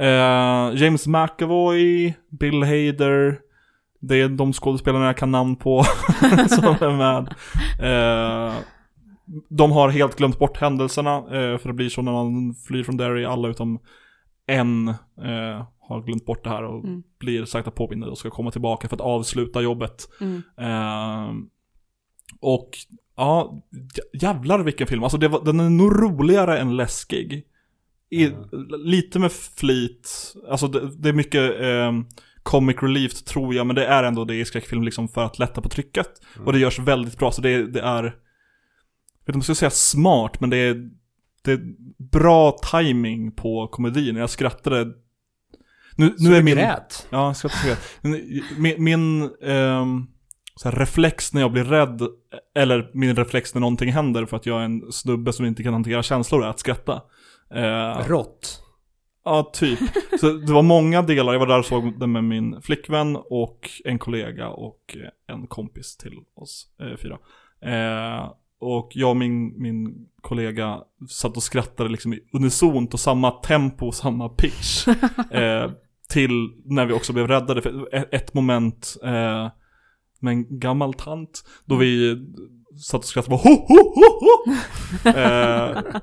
Eh, 0.03 0.82
James 0.82 1.07
McAvoy, 1.07 2.14
Bill 2.30 2.62
Hader. 2.62 3.40
Det 4.01 4.20
är 4.20 4.28
de 4.28 4.53
skådespelarna 4.53 5.07
jag 5.07 5.16
kan 5.16 5.30
namn 5.30 5.57
på 5.57 5.82
som 6.49 6.64
är 6.64 6.97
med. 6.97 7.28
Eh, 7.80 8.55
de 9.49 9.72
har 9.72 9.88
helt 9.88 10.16
glömt 10.18 10.38
bort 10.38 10.57
händelserna, 10.57 11.16
eh, 11.16 11.59
för 11.59 11.66
det 11.66 11.72
blir 11.72 11.88
så 11.88 12.03
när 12.03 12.12
man 12.12 12.55
flyr 12.55 12.82
från 12.84 12.97
Derry, 12.97 13.24
alla 13.24 13.49
utom 13.49 13.78
en 14.47 14.88
eh, 14.88 15.66
har 15.89 16.03
glömt 16.03 16.26
bort 16.26 16.45
det 16.45 16.51
här 16.51 16.62
och 16.64 16.85
Mm. 16.85 17.03
blir 17.18 17.45
sakta 17.45 17.70
påminnade 17.70 18.12
och 18.12 18.18
ska 18.18 18.30
komma 18.30 18.51
tillbaka 18.51 18.89
för 18.89 18.97
att 18.97 19.01
avsluta 19.01 19.61
jobbet. 19.62 20.09
Mm. 20.20 20.43
Eh, 20.59 21.32
och 22.41 22.70
ja, 23.16 23.62
jä- 23.72 24.22
jävlar 24.22 24.59
vilken 24.59 24.87
film. 24.87 25.03
Alltså 25.03 25.18
det 25.18 25.28
var, 25.28 25.45
den 25.45 25.61
är 25.61 25.70
nog 25.70 26.03
roligare 26.03 26.59
än 26.59 26.76
läskig. 26.76 27.45
I, 28.11 28.24
Mm. 28.26 28.45
Lite 28.78 29.18
med 29.18 29.32
flit, 29.32 30.35
alltså 30.51 30.68
det, 30.68 30.97
det 30.97 31.09
är 31.09 31.12
mycket 31.12 31.61
eh, 31.61 31.93
comic 32.43 32.76
relief 32.82 33.22
tror 33.22 33.55
jag, 33.55 33.66
men 33.66 33.76
det 33.76 33.87
är 33.87 34.03
ändå 34.05 34.24
det 34.24 34.35
i 34.35 34.45
skräckfilm 34.45 34.82
liksom 34.82 35.09
för 35.09 35.24
att 35.24 35.39
lätta 35.39 35.61
på 35.62 35.68
trycket. 35.68 36.07
Mm. 36.35 36.47
Och 36.47 36.53
det 36.53 36.59
görs 36.59 36.78
väldigt 36.78 37.18
bra, 37.18 37.30
så 37.32 37.43
det, 37.43 37.66
det 37.66 37.80
är, 37.80 38.03
jag 38.05 38.12
vet 38.12 39.28
inte 39.28 39.32
om 39.32 39.37
jag 39.37 39.45
ska 39.45 39.55
säga 39.55 39.70
smart, 39.70 40.41
men 40.41 40.51
det 40.51 40.57
är, 40.57 40.91
det 41.43 41.53
är 41.53 41.61
bra 42.12 42.57
timing 42.70 43.32
på 43.32 43.68
komedin. 43.68 44.16
Jag 44.16 44.30
skrattade, 44.30 44.93
nu, 45.97 46.14
Så 46.18 46.28
nu 46.28 46.36
är 46.36 46.42
min... 46.42 46.55
grät? 46.55 47.07
Ja, 47.11 47.26
jag 47.26 47.36
säga. 47.36 47.76
Men 48.01 48.42
Min, 48.59 48.84
min 48.84 49.22
ehm, 49.42 50.07
så 50.57 50.68
här, 50.68 50.76
reflex 50.76 51.32
när 51.32 51.40
jag 51.40 51.53
blir 51.53 51.64
rädd, 51.64 52.03
eller 52.57 52.90
min 52.95 53.16
reflex 53.16 53.55
när 53.55 53.61
någonting 53.61 53.92
händer 53.92 54.26
för 54.26 54.36
att 54.36 54.47
jag 54.47 54.61
är 54.61 54.64
en 54.64 54.92
snubbe 54.92 55.32
som 55.32 55.47
inte 55.47 55.62
kan 55.62 55.72
hantera 55.72 56.03
känslor 56.03 56.45
är 56.45 56.49
att 56.49 56.59
skratta. 56.59 57.03
Eh, 57.55 58.09
Rått. 58.09 58.61
ja, 59.24 59.51
typ. 59.55 59.78
Så 60.20 60.32
det 60.32 60.53
var 60.53 60.62
många 60.62 61.03
delar, 61.03 61.32
jag 61.32 61.40
var 61.40 61.47
där 61.47 61.59
och 61.59 61.64
såg 61.64 62.01
den 62.01 62.12
med 62.12 62.24
min 62.24 62.62
flickvän 62.62 63.16
och 63.16 63.70
en 63.84 63.99
kollega 63.99 64.49
och 64.49 64.97
eh, 64.97 65.34
en 65.34 65.47
kompis 65.47 65.97
till 65.97 66.18
oss 66.36 66.66
eh, 66.80 66.97
fyra. 66.97 67.18
Eh, 67.72 68.32
och 68.61 68.90
jag 68.95 69.11
och 69.11 69.16
min, 69.16 69.62
min 69.62 70.09
kollega 70.20 70.78
satt 71.09 71.36
och 71.36 71.42
skrattade 71.42 71.88
liksom 71.88 72.18
unisont 72.32 72.95
och 72.95 73.01
samma 73.01 73.30
tempo, 73.30 73.92
samma 73.92 74.28
pitch. 74.28 74.88
eh, 75.30 75.70
till 76.14 76.50
när 76.64 76.86
vi 76.86 76.92
också 76.92 77.12
blev 77.12 77.28
räddade. 77.28 77.62
För 77.62 77.94
ett, 77.94 78.08
ett 78.14 78.34
moment 78.34 78.96
eh, 79.04 79.48
med 80.20 80.32
en 80.32 80.58
gammal 80.58 80.94
tant, 80.94 81.44
då 81.64 81.76
vi 81.76 82.16
satt 82.90 83.00
och 83.00 83.04
skrattade 83.04 83.34
och 83.34 83.40
bara 83.42 83.54
ho, 83.54 83.66
ho, 83.68 83.94
ho, 83.94 84.20
ho! 84.20 84.52
eh, 85.18 86.00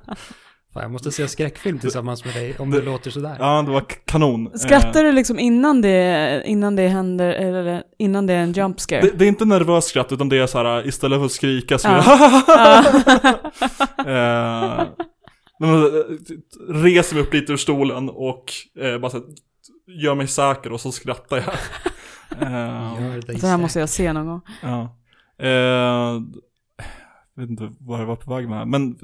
Fan, 0.73 0.83
jag 0.83 0.91
måste 0.91 1.11
se 1.11 1.27
skräckfilm 1.27 1.79
tillsammans 1.79 2.25
med 2.25 2.33
dig 2.33 2.55
om 2.59 2.71
det 2.71 2.81
låter 2.81 3.11
sådär. 3.11 3.35
Ja, 3.39 3.61
det 3.61 3.71
var 3.71 3.83
kanon. 4.05 4.47
Eh, 4.47 4.53
Skrattar 4.53 5.03
du 5.03 5.11
liksom 5.11 5.39
innan 5.39 5.81
det, 5.81 6.43
innan 6.45 6.75
det 6.75 6.87
händer, 6.87 7.29
eller 7.33 7.83
innan 7.99 8.27
det 8.27 8.33
är 8.33 8.39
en 8.43 8.53
jump 8.53 8.79
scare? 8.79 9.01
det, 9.01 9.11
det 9.17 9.25
är 9.25 9.29
inte 9.29 9.45
nervöst 9.45 9.87
skratt, 9.87 10.11
utan 10.11 10.29
det 10.29 10.37
är 10.37 10.47
så 10.47 10.57
här 10.57 10.87
istället 10.87 11.19
för 11.19 11.25
att 11.25 11.31
skrika 11.31 11.77
så 11.77 11.87
är 11.87 11.95
Ja. 11.95 12.83
det 13.97 14.03
eh, 14.11 15.69
eh, 15.69 16.03
reser 16.83 17.15
mig 17.15 17.23
upp 17.23 17.33
lite 17.33 17.53
ur 17.53 17.57
stolen 17.57 18.09
och 18.09 18.43
eh, 18.81 18.97
bara 18.99 19.11
så 19.11 19.17
här, 19.17 19.25
gör 19.87 20.15
mig 20.15 20.27
säker 20.27 20.71
och 20.71 20.81
så 20.81 20.91
skrattar 20.91 21.37
jag. 21.37 21.45
eh, 22.41 23.13
Det 23.27 23.43
här 23.43 23.57
måste 23.57 23.79
jag 23.79 23.89
se 23.89 24.13
någon 24.13 24.25
gång. 24.27 24.41
ja. 24.61 24.81
eh, 25.45 26.21
vet 27.35 27.49
inte 27.49 27.71
vad 27.79 28.01
jag 28.01 28.05
var 28.05 28.15
på 28.15 28.35
väg 28.35 28.49
med 28.49 28.57
här, 28.57 28.65
men 28.65 28.97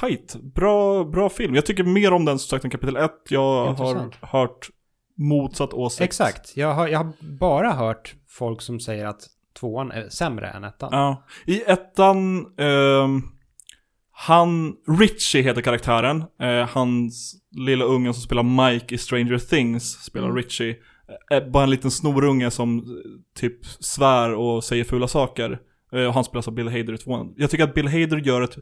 tight, 0.00 0.36
bra, 0.54 1.04
bra 1.04 1.28
film. 1.28 1.54
Jag 1.54 1.66
tycker 1.66 1.84
mer 1.84 2.12
om 2.12 2.24
den 2.24 2.38
som 2.38 2.48
sagt 2.48 2.64
än 2.64 2.70
kapitel 2.70 2.96
1. 2.96 3.10
Jag 3.28 3.68
Intressant. 3.70 4.14
har 4.20 4.40
hört 4.40 4.68
motsatt 5.16 5.72
åsikt. 5.72 6.02
Exakt. 6.02 6.56
Jag 6.56 6.74
har, 6.74 6.88
jag 6.88 6.98
har 6.98 7.12
bara 7.38 7.72
hört 7.72 8.14
folk 8.28 8.60
som 8.62 8.80
säger 8.80 9.06
att 9.06 9.20
tvåan 9.60 9.90
är 9.92 10.08
sämre 10.08 10.48
än 10.50 10.64
ettan. 10.64 10.88
Ja. 10.92 11.22
I 11.46 11.62
ettan, 11.62 12.46
ehm, 12.58 13.22
han, 14.20 14.76
Richie 14.98 15.42
heter 15.42 15.62
karaktären. 15.62 16.24
Eh, 16.40 16.68
hans 16.68 17.34
lilla 17.50 17.84
ungen 17.84 18.14
som 18.14 18.22
spelar 18.22 18.42
Mike 18.72 18.94
i 18.94 18.98
Stranger 18.98 19.38
Things 19.38 20.04
spelar 20.04 20.26
Mm. 20.26 20.36
Richie. 20.36 20.70
Eh, 21.30 21.36
Är 21.36 21.50
bara 21.50 21.64
en 21.64 21.70
liten 21.70 21.90
snorunge 21.90 22.50
som 22.50 22.78
eh, 22.78 22.84
typ 23.34 23.66
svär 23.66 24.34
och 24.34 24.64
säger 24.64 24.84
fula 24.84 25.08
saker. 25.08 25.58
Eh, 25.92 26.04
och 26.04 26.14
han 26.14 26.24
spelas 26.24 26.48
av 26.48 26.54
Bill 26.54 26.68
Hader 26.68 26.92
i 26.94 26.98
tvåan. 26.98 27.34
Jag 27.36 27.50
tycker 27.50 27.64
att 27.64 27.74
Bill 27.74 27.88
Hader 27.88 28.16
gör 28.16 28.42
ett, 28.42 28.58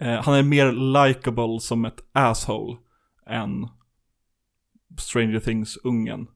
eh, 0.00 0.22
han 0.22 0.34
är 0.34 0.42
mer 0.42 0.72
likable 0.72 1.60
som 1.60 1.84
ett 1.84 2.00
asshole 2.12 2.76
än 3.26 3.68
Stranger 4.98 5.40
Things-ungen. 5.40 6.26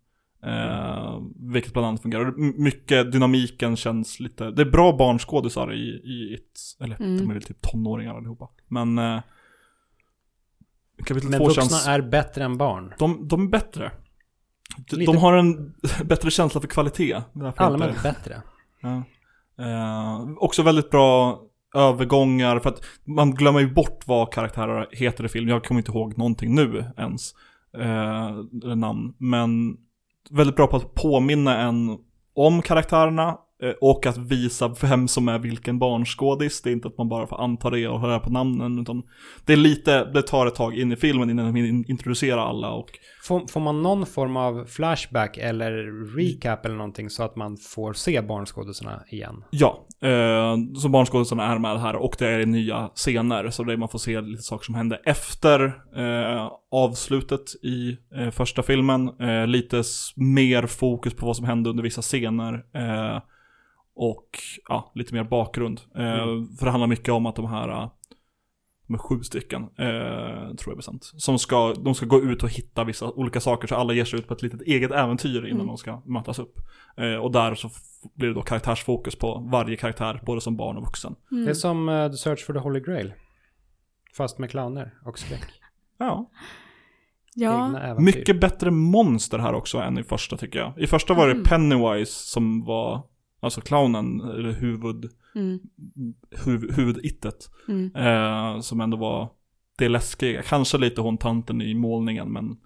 Eh, 0.46 1.18
vilket 1.52 1.72
bland 1.72 1.86
annat 1.88 2.02
fungerar. 2.02 2.34
Mycket 2.62 3.12
dynamiken 3.12 3.76
känns 3.76 4.20
lite, 4.20 4.50
det 4.50 4.62
är 4.62 4.70
bra 4.70 4.96
barnskådisar 4.96 5.72
i, 5.72 5.86
i 6.04 6.34
It, 6.34 6.60
eller 6.80 6.96
Mm. 7.02 7.16
de 7.18 7.30
är 7.30 7.34
väl 7.34 7.42
typ 7.42 7.60
tonåringar 7.62 8.14
allihopa. 8.16 8.48
Men 8.68 8.98
eh, 8.98 9.20
kapitel 11.04 11.30
Men 11.30 11.38
två 11.38 11.44
vuxna 11.44 11.62
känns, 11.62 11.86
är 11.86 12.00
bättre 12.02 12.44
än 12.44 12.58
barn. 12.58 12.94
de, 12.98 13.28
de 13.28 13.42
är 13.46 13.48
bättre. 13.50 13.90
De, 14.90 14.96
Lite- 14.96 15.12
de 15.12 15.18
har 15.18 15.36
en 15.36 15.74
bättre 16.04 16.30
känsla 16.30 16.60
för 16.60 16.68
kvalitet. 16.68 17.22
Därför 17.32 17.48
inte- 17.48 17.64
Allmänt 17.64 18.02
bättre. 18.02 18.42
Ja. 18.82 19.02
Eh, 19.64 20.28
också 20.36 20.62
väldigt 20.62 20.90
bra 20.90 21.40
övergångar, 21.74 22.58
för 22.58 22.68
att 22.70 22.84
man 23.04 23.34
glömmer 23.34 23.60
ju 23.60 23.72
bort 23.74 24.06
vad 24.06 24.32
karaktärer 24.32 24.88
heter 24.92 25.24
i 25.24 25.28
film. 25.28 25.48
Jag 25.48 25.64
kommer 25.64 25.80
inte 25.80 25.90
ihåg 25.92 26.18
någonting 26.18 26.54
nu 26.54 26.84
ens. 26.96 27.34
Eh, 27.78 28.30
namn. 28.76 29.14
Men 29.18 29.76
väldigt 30.32 30.56
bra 30.56 30.66
på 30.66 30.76
att 30.76 30.94
påminna 30.94 31.60
en 31.60 31.98
om 32.34 32.62
karaktärerna 32.62 33.38
och 33.80 34.06
att 34.06 34.18
visa 34.18 34.74
vem 34.82 35.08
som 35.08 35.28
är 35.28 35.38
vilken 35.38 35.78
barnskådis. 35.78 36.62
Det 36.62 36.70
är 36.70 36.72
inte 36.72 36.88
att 36.88 36.98
man 36.98 37.08
bara 37.08 37.26
får 37.26 37.40
anta 37.40 37.70
det 37.70 37.88
och 37.88 38.00
höra 38.00 38.18
på 38.18 38.30
namnen, 38.30 38.78
utan 38.78 39.02
det 39.46 39.52
är 39.52 39.56
lite, 39.56 40.04
det 40.04 40.22
tar 40.22 40.46
ett 40.46 40.54
tag 40.54 40.78
in 40.78 40.92
i 40.92 40.96
filmen 40.96 41.30
innan 41.30 41.46
de 41.46 41.54
hinner 41.54 41.90
introducera 41.90 42.42
alla 42.42 42.70
och 42.70 42.90
Får, 43.22 43.46
får 43.46 43.60
man 43.60 43.82
någon 43.82 44.06
form 44.06 44.36
av 44.36 44.64
flashback 44.64 45.38
eller 45.38 45.72
recap 46.16 46.66
eller 46.66 46.76
någonting 46.76 47.10
så 47.10 47.22
att 47.22 47.36
man 47.36 47.56
får 47.56 47.92
se 47.92 48.22
barnskådisarna 48.22 49.02
igen? 49.10 49.44
Ja, 49.50 49.86
eh, 50.02 50.56
så 50.82 50.88
barnskådisarna 50.88 51.52
är 51.52 51.58
med 51.58 51.80
här 51.80 51.96
och 51.96 52.16
det 52.18 52.28
är 52.28 52.46
nya 52.46 52.90
scener. 52.94 53.50
Så 53.50 53.64
det 53.64 53.76
man 53.76 53.88
får 53.88 53.98
se 53.98 54.20
lite 54.20 54.42
saker 54.42 54.64
som 54.64 54.74
hände 54.74 55.00
efter 55.04 55.64
eh, 55.96 56.50
avslutet 56.72 57.54
i 57.62 57.96
eh, 58.16 58.30
första 58.30 58.62
filmen. 58.62 59.20
Eh, 59.20 59.46
lite 59.46 59.82
mer 60.16 60.66
fokus 60.66 61.14
på 61.14 61.26
vad 61.26 61.36
som 61.36 61.46
hände 61.46 61.70
under 61.70 61.82
vissa 61.82 62.02
scener. 62.02 62.62
Och 64.10 64.28
ja, 64.68 64.92
lite 64.94 65.14
mer 65.14 65.24
bakgrund. 65.24 65.80
Eh, 65.94 66.26
För 66.58 66.64
det 66.64 66.70
handlar 66.70 66.86
mycket 66.86 67.08
om 67.14 67.26
att 67.26 67.36
de 67.36 67.46
här 67.46 67.68
eh, 67.68 67.90
de 68.86 68.94
är 68.94 68.98
sju 68.98 69.22
stycken, 69.22 69.62
eh, 69.62 69.68
tror 69.68 70.66
jag 70.66 70.72
är 70.72 70.76
bestämt. 70.76 71.04
Som 71.04 71.38
ska, 71.38 71.74
de 71.74 71.94
ska 71.94 72.06
gå 72.06 72.20
ut 72.20 72.42
och 72.42 72.48
hitta 72.50 72.84
vissa 72.84 73.10
olika 73.10 73.40
saker, 73.40 73.68
så 73.68 73.74
alla 73.74 73.92
ger 73.92 74.04
sig 74.04 74.18
ut 74.18 74.28
på 74.28 74.34
ett 74.34 74.42
litet 74.42 74.62
eget 74.62 74.90
äventyr 74.90 75.38
innan 75.44 75.54
Mm. 75.60 75.66
de 75.66 75.76
ska 75.78 76.02
mötas 76.06 76.38
upp. 76.38 76.54
Eh, 76.96 77.14
och 77.14 77.32
där 77.32 77.54
så 77.54 77.70
blir 78.14 78.28
det 78.28 78.34
då 78.34 78.42
karaktärsfokus 78.42 79.16
på 79.16 79.48
varje 79.52 79.76
karaktär, 79.76 80.20
både 80.26 80.40
som 80.40 80.56
barn 80.56 80.76
och 80.76 80.82
vuxen. 80.84 81.14
Mm. 81.32 81.44
Det 81.44 81.50
är 81.50 81.54
som 81.54 81.88
eh, 81.88 82.10
The 82.10 82.16
Search 82.16 82.46
for 82.46 82.52
the 82.52 82.58
Holy 82.60 82.80
Grail. 82.80 83.12
Fast 84.16 84.38
med 84.38 84.50
clowner 84.50 84.94
och 85.04 85.18
skräck. 85.18 85.48
Ja. 85.98 86.30
Ja. 87.34 87.94
Mycket 87.98 88.40
bättre 88.40 88.70
monster 88.70 89.38
här 89.38 89.52
också 89.54 89.78
än 89.78 89.98
i 89.98 90.02
första 90.02 90.36
tycker 90.36 90.58
jag. 90.58 90.78
I 90.78 90.86
första 90.86 91.14
var 91.14 91.26
det 91.26 91.32
Mm. 91.32 91.44
Pennywise 91.44 92.12
som 92.12 92.64
var, 92.64 93.02
alltså 93.42 93.60
clownen, 93.60 94.20
eller 94.20 94.52
huvud, 94.52 95.10
mm. 95.34 95.60
huv, 96.44 96.74
huvudittet. 96.76 97.50
Mm. 97.68 97.96
Eh, 97.96 98.60
som 98.60 98.80
ändå 98.80 98.96
var 98.96 99.30
det 99.78 99.88
läskiga. 99.88 100.42
Kanske 100.42 100.78
lite 100.78 101.00
hon 101.00 101.18
tanten 101.18 101.62
i 101.62 101.74
målningen 101.74 102.32
men 102.32 102.56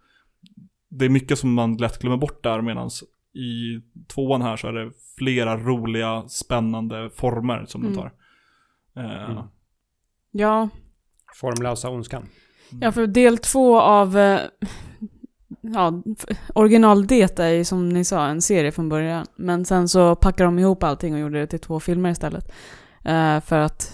det 0.89 1.05
är 1.05 1.09
mycket 1.09 1.39
som 1.39 1.55
man 1.55 1.77
lätt 1.77 1.99
glömmer 1.99 2.17
bort 2.17 2.43
där 2.43 2.63
medan 2.63 2.91
i 3.35 3.81
tvåan 4.15 4.43
här 4.43 4.57
så 4.57 4.69
är 4.69 4.73
det 4.73 4.91
flera 5.19 5.57
roliga, 5.57 6.29
spännande 6.29 7.11
former 7.11 7.65
som 7.67 7.83
Mm. 7.83 7.95
tar. 7.95 8.13
Eh, 8.97 9.31
Mm. 9.31 9.45
ja. 10.31 10.69
Formlösa 11.41 11.91
ondskan. 11.91 12.27
Ja, 12.81 12.93
för 12.93 13.07
del 13.07 13.39
två 13.39 13.81
av 13.81 14.19
eh, 14.19 14.41
ja, 15.75 16.03
f- 16.19 16.39
original 16.55 17.07
Det 17.07 17.39
är 17.39 17.49
ju 17.49 17.65
som 17.65 17.89
ni 17.89 18.05
sa 18.05 18.27
en 18.27 18.43
serie 18.43 18.73
från 18.73 18.89
början. 18.89 19.27
Men 19.37 19.65
sen 19.65 19.89
så 19.89 20.15
packade 20.15 20.45
de 20.49 20.59
ihop 20.59 20.83
allting 20.83 21.15
och 21.15 21.21
gjorde 21.21 21.39
det 21.41 21.47
till 21.47 21.61
två 21.61 21.81
filmer 21.81 22.11
istället. 22.11 22.53
Eh, 23.05 23.41
för 23.41 23.59
att, 23.59 23.93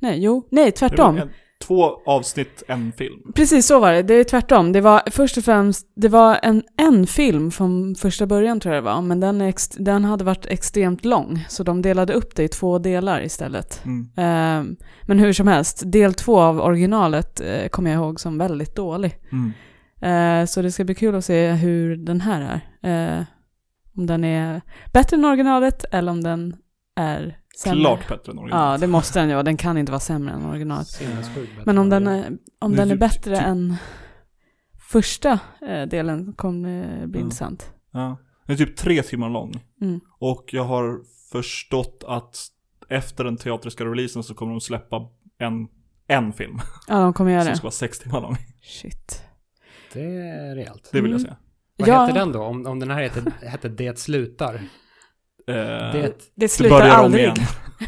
nej, 0.00 0.22
jo, 0.24 0.46
nej, 0.50 0.72
tvärtom. 0.72 1.18
en- 1.18 1.30
två 1.66 1.84
avsnitt, 2.06 2.62
en 2.68 2.92
film. 2.92 3.32
Precis 3.34 3.66
så 3.66 3.80
var 3.80 3.92
det, 3.92 4.02
det 4.02 4.14
är 4.14 4.24
tvärtom. 4.24 4.72
Det 4.72 4.80
var 4.80 5.02
först 5.10 5.36
och 5.38 5.44
främst, 5.44 5.86
det 5.96 6.08
var 6.08 6.38
en, 6.42 6.62
en 6.76 7.06
film 7.06 7.50
från 7.50 7.94
första 7.94 8.26
början 8.26 8.60
tror 8.60 8.74
jag 8.74 8.84
det 8.84 8.90
var, 8.90 9.02
men 9.02 9.20
den, 9.20 9.40
ex, 9.40 9.68
den 9.68 10.04
hade 10.04 10.24
varit 10.24 10.46
extremt 10.46 11.04
lång, 11.04 11.44
så 11.48 11.62
de 11.62 11.82
delade 11.82 12.12
upp 12.12 12.36
det 12.36 12.42
i 12.42 12.48
två 12.48 12.78
delar 12.78 13.22
istället. 13.22 13.82
Mm. 13.84 14.08
Eh, 14.16 14.76
men 15.06 15.18
hur 15.18 15.32
som 15.32 15.46
helst, 15.46 15.82
del 15.86 16.14
två 16.14 16.40
av 16.40 16.60
originalet 16.60 17.40
eh, 17.40 17.68
kommer 17.68 17.90
jag 17.90 17.98
ihåg 18.04 18.20
som 18.20 18.38
väldigt 18.38 18.76
dålig. 18.76 19.16
Mm. 19.32 19.52
Eh, 20.00 20.44
så 20.44 20.62
det 20.62 20.72
ska 20.72 20.84
bli 20.84 20.94
kul 20.94 21.14
att 21.14 21.24
se 21.24 21.52
hur 21.52 21.96
den 21.96 22.20
här 22.20 22.60
är. 22.82 23.18
Eh, 23.18 23.24
om 23.96 24.06
den 24.06 24.24
är 24.24 24.60
bättre 24.92 25.16
än 25.16 25.24
originalet 25.24 25.84
eller 25.92 26.12
om 26.12 26.22
den 26.22 26.56
är 26.96 27.38
sämre. 27.56 27.80
Klart 27.80 28.08
bättre 28.08 28.32
än 28.32 28.36
Ja, 28.38 28.42
originalet. 28.42 28.80
det 28.80 28.86
måste 28.86 29.18
den 29.20 29.28
ju 29.28 29.34
vara. 29.34 29.42
Den 29.42 29.56
kan 29.56 29.78
inte 29.78 29.92
vara 29.92 30.00
sämre 30.00 30.34
än 30.34 30.46
originalet. 30.46 31.02
Men 31.64 31.78
om 31.78 31.88
den 31.88 32.06
är, 32.06 32.32
om 32.58 32.76
den 32.76 32.90
är 32.90 32.96
bättre 32.96 33.36
än 33.36 33.76
första 34.90 35.38
eh, 35.68 35.82
delen 35.88 36.32
kommer 36.32 37.00
det 37.00 37.06
bli 37.06 37.20
Ja. 37.20 37.24
intressant. 37.24 37.72
Ja. 37.92 38.16
Den 38.46 38.54
är 38.54 38.58
typ 38.58 38.76
tre 38.76 39.02
timmar 39.02 39.30
lång. 39.30 39.60
Mm. 39.80 40.00
Och 40.18 40.44
jag 40.52 40.64
har 40.64 41.00
förstått 41.32 42.04
att 42.08 42.36
efter 42.88 43.24
den 43.24 43.36
teatriska 43.36 43.84
releasen 43.84 44.22
så 44.22 44.34
kommer 44.34 44.52
de 44.52 44.60
släppa 44.60 44.96
en, 45.38 45.68
en 46.06 46.32
film. 46.32 46.60
Ja, 46.88 47.00
de 47.00 47.12
kommer 47.12 47.30
göra 47.30 47.42
Som 47.44 47.50
det. 47.50 47.56
ska 47.56 47.64
vara 47.64 47.72
sex 47.72 47.98
timmar 47.98 48.20
lång. 48.20 48.36
Shit. 48.62 49.22
Det 49.92 50.02
är 50.02 50.54
rejält. 50.54 50.88
Det 50.92 51.00
vill 51.00 51.10
jag 51.10 51.20
Mm. 51.20 51.30
säga. 51.30 51.36
Vad 51.76 51.88
Ja. 51.88 52.00
hette 52.06 52.18
den 52.18 52.32
då? 52.32 52.42
Om, 52.42 52.66
om 52.66 52.80
den 52.80 52.90
här 52.90 53.02
hette, 53.02 53.32
hette 53.46 53.68
Det 53.68 53.98
slutar. 53.98 54.54
Eh, 54.54 54.62
Det, 55.46 55.92
Det 56.02 56.30
det 56.34 56.48
slutar 56.48 56.98
om 56.98 57.04
aldrig. 57.04 57.22
igen. 57.24 57.36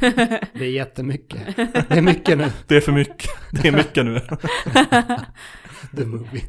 det 0.53 0.65
är 0.65 0.71
jättemycket. 0.71 1.57
Det 1.57 1.91
är 1.99 2.03
mycket 2.03 2.39
nu. 2.39 2.53
Det 2.69 2.77
är 2.77 2.81
för 2.81 2.93
mycket. 2.93 3.31
Det 3.63 3.69
är 3.69 3.73
mycket 3.73 4.05
nu. 4.05 4.21
The 5.97 6.05
movie. 6.07 6.43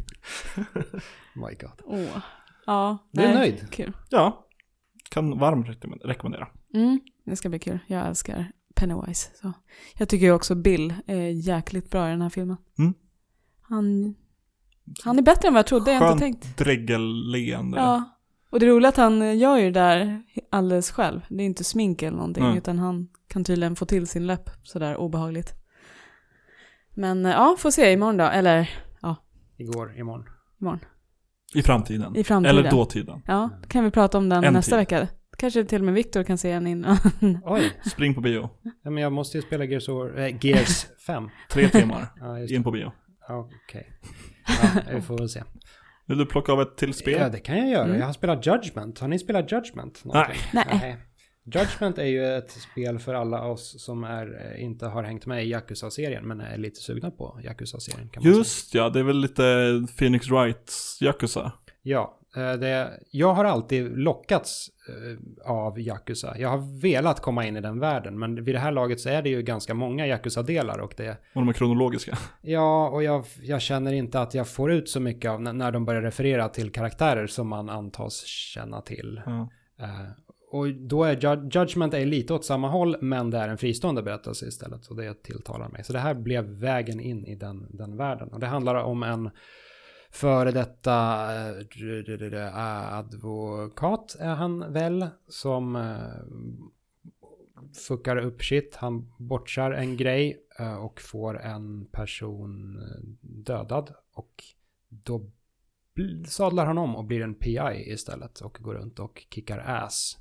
My 1.35 1.55
God. 1.59 1.81
Åh. 1.83 2.17
Ja, 2.65 2.97
Du 3.11 3.21
är 3.21 3.27
nej, 3.27 3.35
nöjd? 3.35 3.67
Kul. 3.71 3.93
Ja. 4.09 4.47
Kan 5.09 5.39
varmt 5.39 5.67
rekommend- 5.67 6.01
rekommendera. 6.05 6.47
Mm, 6.73 6.99
det 7.25 7.35
ska 7.35 7.49
bli 7.49 7.59
kul. 7.59 7.79
Jag 7.87 8.07
älskar 8.07 8.51
Pennywise. 8.75 9.29
Så. 9.35 9.53
Jag 9.97 10.09
tycker 10.09 10.25
ju 10.25 10.31
också 10.31 10.55
Bill 10.55 10.93
är 11.07 11.47
jäkligt 11.47 11.89
bra 11.89 12.07
i 12.07 12.11
den 12.11 12.21
här 12.21 12.29
filmen. 12.29 12.57
Mm. 12.79 12.93
Han, 13.61 14.15
han 15.03 15.17
är 15.17 15.21
bättre 15.23 15.47
än 15.47 15.53
vad 15.53 15.59
jag 15.59 15.67
trodde, 15.67 15.91
jag 15.91 15.99
har 15.99 16.11
inte 16.11 16.19
tänkt. 16.23 16.43
Skönt 16.45 16.57
dräggelleende. 16.57 17.77
Ja. 17.77 18.03
Och 18.49 18.59
det 18.59 18.65
roliga 18.65 18.87
är 18.87 18.89
att 18.89 18.97
han 18.97 19.39
gör 19.39 19.57
ju 19.57 19.71
det 19.71 19.79
där 19.79 20.23
alldeles 20.49 20.91
själv. 20.91 21.21
Det 21.29 21.43
är 21.43 21.45
inte 21.45 21.63
smink 21.63 22.01
eller 22.01 22.17
någonting, 22.17 22.43
Nej. 22.43 22.57
utan 22.57 22.79
han 22.79 23.07
kan 23.27 23.43
tydligen 23.43 23.75
få 23.75 23.85
till 23.85 24.07
sin 24.07 24.27
läpp 24.27 24.49
sådär 24.63 24.97
obehagligt. 24.97 25.53
Men 26.95 27.25
eh, 27.25 27.31
ja, 27.31 27.55
får 27.59 27.71
se 27.71 27.91
imorgon 27.91 28.17
då. 28.17 28.23
Eller 28.23 28.69
Igår, 29.57 29.97
imorgon. 29.99 30.25
imorgon. 30.61 30.79
I 31.55 31.61
framtiden. 31.61 32.15
I 32.15 32.23
framtiden. 32.23 32.57
Eller 32.57 32.71
dåtiden. 32.71 33.21
Ja, 33.27 33.49
då 33.61 33.67
kan 33.67 33.83
vi 33.83 33.91
prata 33.91 34.17
om 34.17 34.29
den 34.29 34.43
En 34.43 34.53
nästa 34.53 34.69
till. 34.69 34.77
vecka. 34.77 35.07
Kanske 35.37 35.65
till 35.65 35.81
och 35.81 35.85
med 35.85 35.93
Viktor 35.93 36.23
kan 36.23 36.37
se 36.37 36.53
den 36.53 36.67
innan. 36.67 36.97
Oj, 37.43 37.71
Spring 37.91 38.15
på 38.15 38.21
bio. 38.21 38.49
ja, 38.83 38.89
men 38.91 39.03
jag 39.03 39.11
måste 39.13 39.37
ju 39.37 39.41
spela 39.41 39.65
Gears, 39.65 39.89
or, 39.89 40.19
äh, 40.19 40.45
Gears 40.45 40.85
5. 41.05 41.29
Tre 41.51 41.69
timmar. 41.69 42.07
Ja, 42.19 42.39
just 42.39 42.53
In 42.53 42.63
på 42.63 42.71
bio. 42.71 42.91
Ja, 43.27 43.49
Okej. 43.67 43.89
Ja, 44.47 44.81
vi 44.95 45.01
får 45.01 45.17
väl 45.17 45.29
se. 45.29 45.43
Vill 46.05 46.17
du 46.17 46.25
plocka 46.25 46.51
av 46.51 46.61
ett 46.61 46.77
till 46.77 46.93
spel? 46.93 47.19
Ja, 47.19 47.29
det 47.29 47.39
kan 47.39 47.57
jag 47.57 47.69
göra. 47.69 47.85
Mm. 47.85 47.99
Jag 47.99 48.05
har 48.05 48.13
spelat 48.13 48.47
Judgment. 48.47 48.99
Har 48.99 49.07
ni 49.07 49.19
spelat 49.19 49.51
Judgment? 49.51 50.01
Nej. 50.03 50.35
Nej. 50.53 50.97
Judgment 51.45 51.97
är 51.97 52.05
ju 52.05 52.37
ett 52.37 52.51
spel 52.51 52.99
för 52.99 53.13
alla 53.13 53.45
oss 53.45 53.83
som 53.83 54.03
är, 54.03 54.53
eh, 54.55 54.63
inte 54.63 54.85
har 54.85 55.03
hängt 55.03 55.25
med 55.25 55.45
i 55.45 55.49
Yakuza-serien 55.49 56.27
men 56.27 56.41
är 56.41 56.57
lite 56.57 56.79
sugna 56.79 57.11
på 57.11 57.39
Yakuza-serien. 57.43 58.09
Just 58.21 58.73
ja, 58.73 58.89
det 58.89 58.99
är 58.99 59.03
väl 59.03 59.19
lite 59.19 59.43
Phoenix 59.97 60.29
Wrights 60.29 61.01
Yakuza. 61.01 61.51
Ja, 61.81 62.19
det, 62.41 62.99
jag 63.11 63.33
har 63.33 63.45
alltid 63.45 63.97
lockats 63.97 64.69
eh, 64.89 65.51
av 65.51 65.79
Yakuza. 65.79 66.35
Jag 66.37 66.49
har 66.49 66.81
velat 66.81 67.19
komma 67.19 67.45
in 67.45 67.57
i 67.57 67.61
den 67.61 67.79
världen, 67.79 68.19
men 68.19 68.43
vid 68.43 68.55
det 68.55 68.59
här 68.59 68.71
laget 68.71 68.99
så 68.99 69.09
är 69.09 69.21
det 69.21 69.29
ju 69.29 69.41
ganska 69.41 69.73
många 69.73 70.07
Yakuza-delar 70.07 70.79
och 70.79 70.93
det, 70.97 71.09
Och 71.11 71.17
de 71.41 71.49
är 71.49 71.53
kronologiska. 71.53 72.17
ja, 72.41 72.89
och 72.89 73.03
jag, 73.03 73.25
jag 73.41 73.61
känner 73.61 73.93
inte 73.93 74.21
att 74.21 74.33
jag 74.33 74.47
får 74.47 74.71
ut 74.71 74.89
så 74.89 74.99
mycket 74.99 75.31
av 75.31 75.41
när, 75.41 75.71
de 75.71 75.85
börjar 75.85 76.01
referera 76.01 76.49
till 76.49 76.71
karaktärer 76.71 77.27
som 77.27 77.47
man 77.47 77.69
antas 77.69 78.23
känna 78.25 78.81
till. 78.81 79.21
Eh, 79.79 79.89
och 80.51 80.73
då 80.73 81.03
är 81.03 81.15
Ju- 81.15 81.49
Judgment 81.59 81.93
är 81.93 82.05
lite 82.05 82.33
åt 82.33 82.45
samma 82.45 82.69
håll, 82.69 82.97
men 83.01 83.29
det 83.31 83.37
är 83.37 83.47
en 83.49 83.57
fristående 83.57 84.03
berättelse 84.03 84.45
istället. 84.45 84.87
Och 84.87 84.95
det 84.95 85.23
tilltalar 85.23 85.69
mig. 85.69 85.83
Så 85.83 85.93
det 85.93 85.99
här 85.99 86.13
blev 86.13 86.43
vägen 86.45 86.99
in 86.99 87.25
i 87.25 87.35
den, 87.35 87.67
den 87.69 87.97
världen. 87.97 88.29
Och 88.29 88.39
det 88.39 88.47
handlar 88.47 88.75
om 88.75 89.03
en 89.03 89.29
före 90.13 90.51
detta 90.51 91.27
eh, 92.31 92.57
advokat 92.97 94.15
är 94.19 94.35
han 94.35 94.73
väl, 94.73 95.07
som 95.27 95.75
eh, 95.75 96.23
fuckar 97.87 98.17
upp 98.17 98.43
shit. 98.43 98.75
Han 98.75 99.13
bortsar 99.17 99.71
en 99.71 99.97
grej 99.97 100.45
eh, 100.59 100.75
och 100.75 101.01
får 101.01 101.41
en 101.41 101.85
person 101.85 102.79
dödad. 103.21 103.93
Och 104.13 104.43
då 104.89 105.31
sadlar 106.27 106.65
han 106.65 106.77
om 106.77 106.95
och 106.95 107.05
blir 107.05 107.21
en 107.21 107.35
PI 107.35 107.83
istället 107.85 108.39
och 108.39 108.57
går 108.61 108.73
runt 108.73 108.99
och 108.99 109.25
kickar 109.29 109.59
ass 109.59 110.17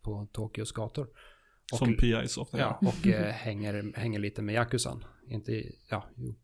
på 0.00 0.26
Tokyos 0.32 0.72
gator. 0.72 1.08
Och, 1.72 1.78
Som 1.78 1.96
PIs 1.96 2.36
ofta 2.36 2.58
ja, 2.58 2.78
och 2.82 3.06
hänger, 3.32 3.92
hänger 3.96 4.18
lite 4.18 4.42
med 4.42 4.54
Yakuzan. 4.54 5.04
Inte, 5.28 5.62
ja, 5.88 6.04
jo. 6.16 6.34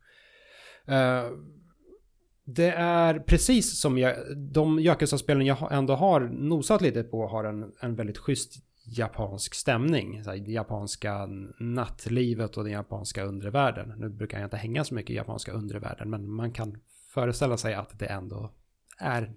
Det 2.51 2.71
är 2.73 3.19
precis 3.19 3.81
som 3.81 3.99
jag, 3.99 4.17
de 4.37 4.79
Yakuza-spelen 4.79 5.47
jag 5.47 5.73
ändå 5.73 5.95
har 5.95 6.21
nosat 6.21 6.81
lite 6.81 7.03
på 7.03 7.27
har 7.27 7.45
en, 7.45 7.73
en 7.81 7.95
väldigt 7.95 8.19
schysst 8.19 8.57
japansk 8.85 9.55
stämning. 9.55 10.25
Så 10.25 10.31
här, 10.31 10.37
japanska 10.37 11.29
nattlivet 11.61 12.57
och 12.57 12.65
den 12.65 12.73
japanska 12.73 13.23
undre 13.23 13.51
världen. 13.51 13.95
Nu 13.99 14.09
brukar 14.09 14.39
jag 14.39 14.47
inte 14.47 14.57
hänga 14.57 14.85
så 14.85 14.95
mycket 14.95 15.11
i 15.11 15.15
japanska 15.15 15.53
undre 15.53 15.79
världen, 15.79 16.11
men 16.11 16.31
man 16.31 16.53
kan 16.53 16.81
föreställa 17.15 17.57
sig 17.57 17.75
att 17.75 17.99
det 17.99 18.07
ändå 18.07 18.53
är 18.99 19.35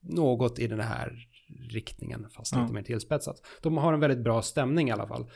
något 0.00 0.58
i 0.58 0.66
den 0.66 0.80
här 0.80 1.28
riktningen, 1.70 2.26
fast 2.30 2.54
Ja. 2.54 2.62
lite 2.62 2.74
mer 2.74 2.82
tillspetsat. 2.82 3.42
De 3.62 3.78
har 3.78 3.92
en 3.92 4.00
väldigt 4.00 4.24
bra 4.24 4.42
stämning 4.42 4.88
i 4.88 4.92
alla 4.92 5.06
fall. 5.06 5.30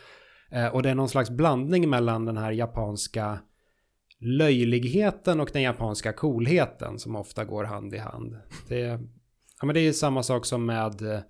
Eh, 0.51 0.67
och 0.67 0.83
det 0.83 0.91
är 0.91 0.95
någon 0.95 1.09
slags 1.09 1.31
blandning 1.31 1.91
mellan 1.91 2.25
den 2.25 2.37
här 2.37 2.53
japanska 2.53 3.39
löjligheten 4.25 5.41
och 5.41 5.51
den 5.53 5.63
japanska 5.63 6.13
coolheten 6.13 6.99
som 6.99 7.17
ofta 7.17 7.45
går 7.45 7.65
hand 7.65 7.95
i 7.95 7.99
hand. 7.99 8.37
Det, 8.69 8.79
ja, 9.61 9.67
men 9.67 9.75
det 9.75 9.81
är 9.81 9.93
samma 9.93 10.23
sak 10.23 10.47
som 10.47 10.67
med 10.67 11.03
eh, 11.03 11.21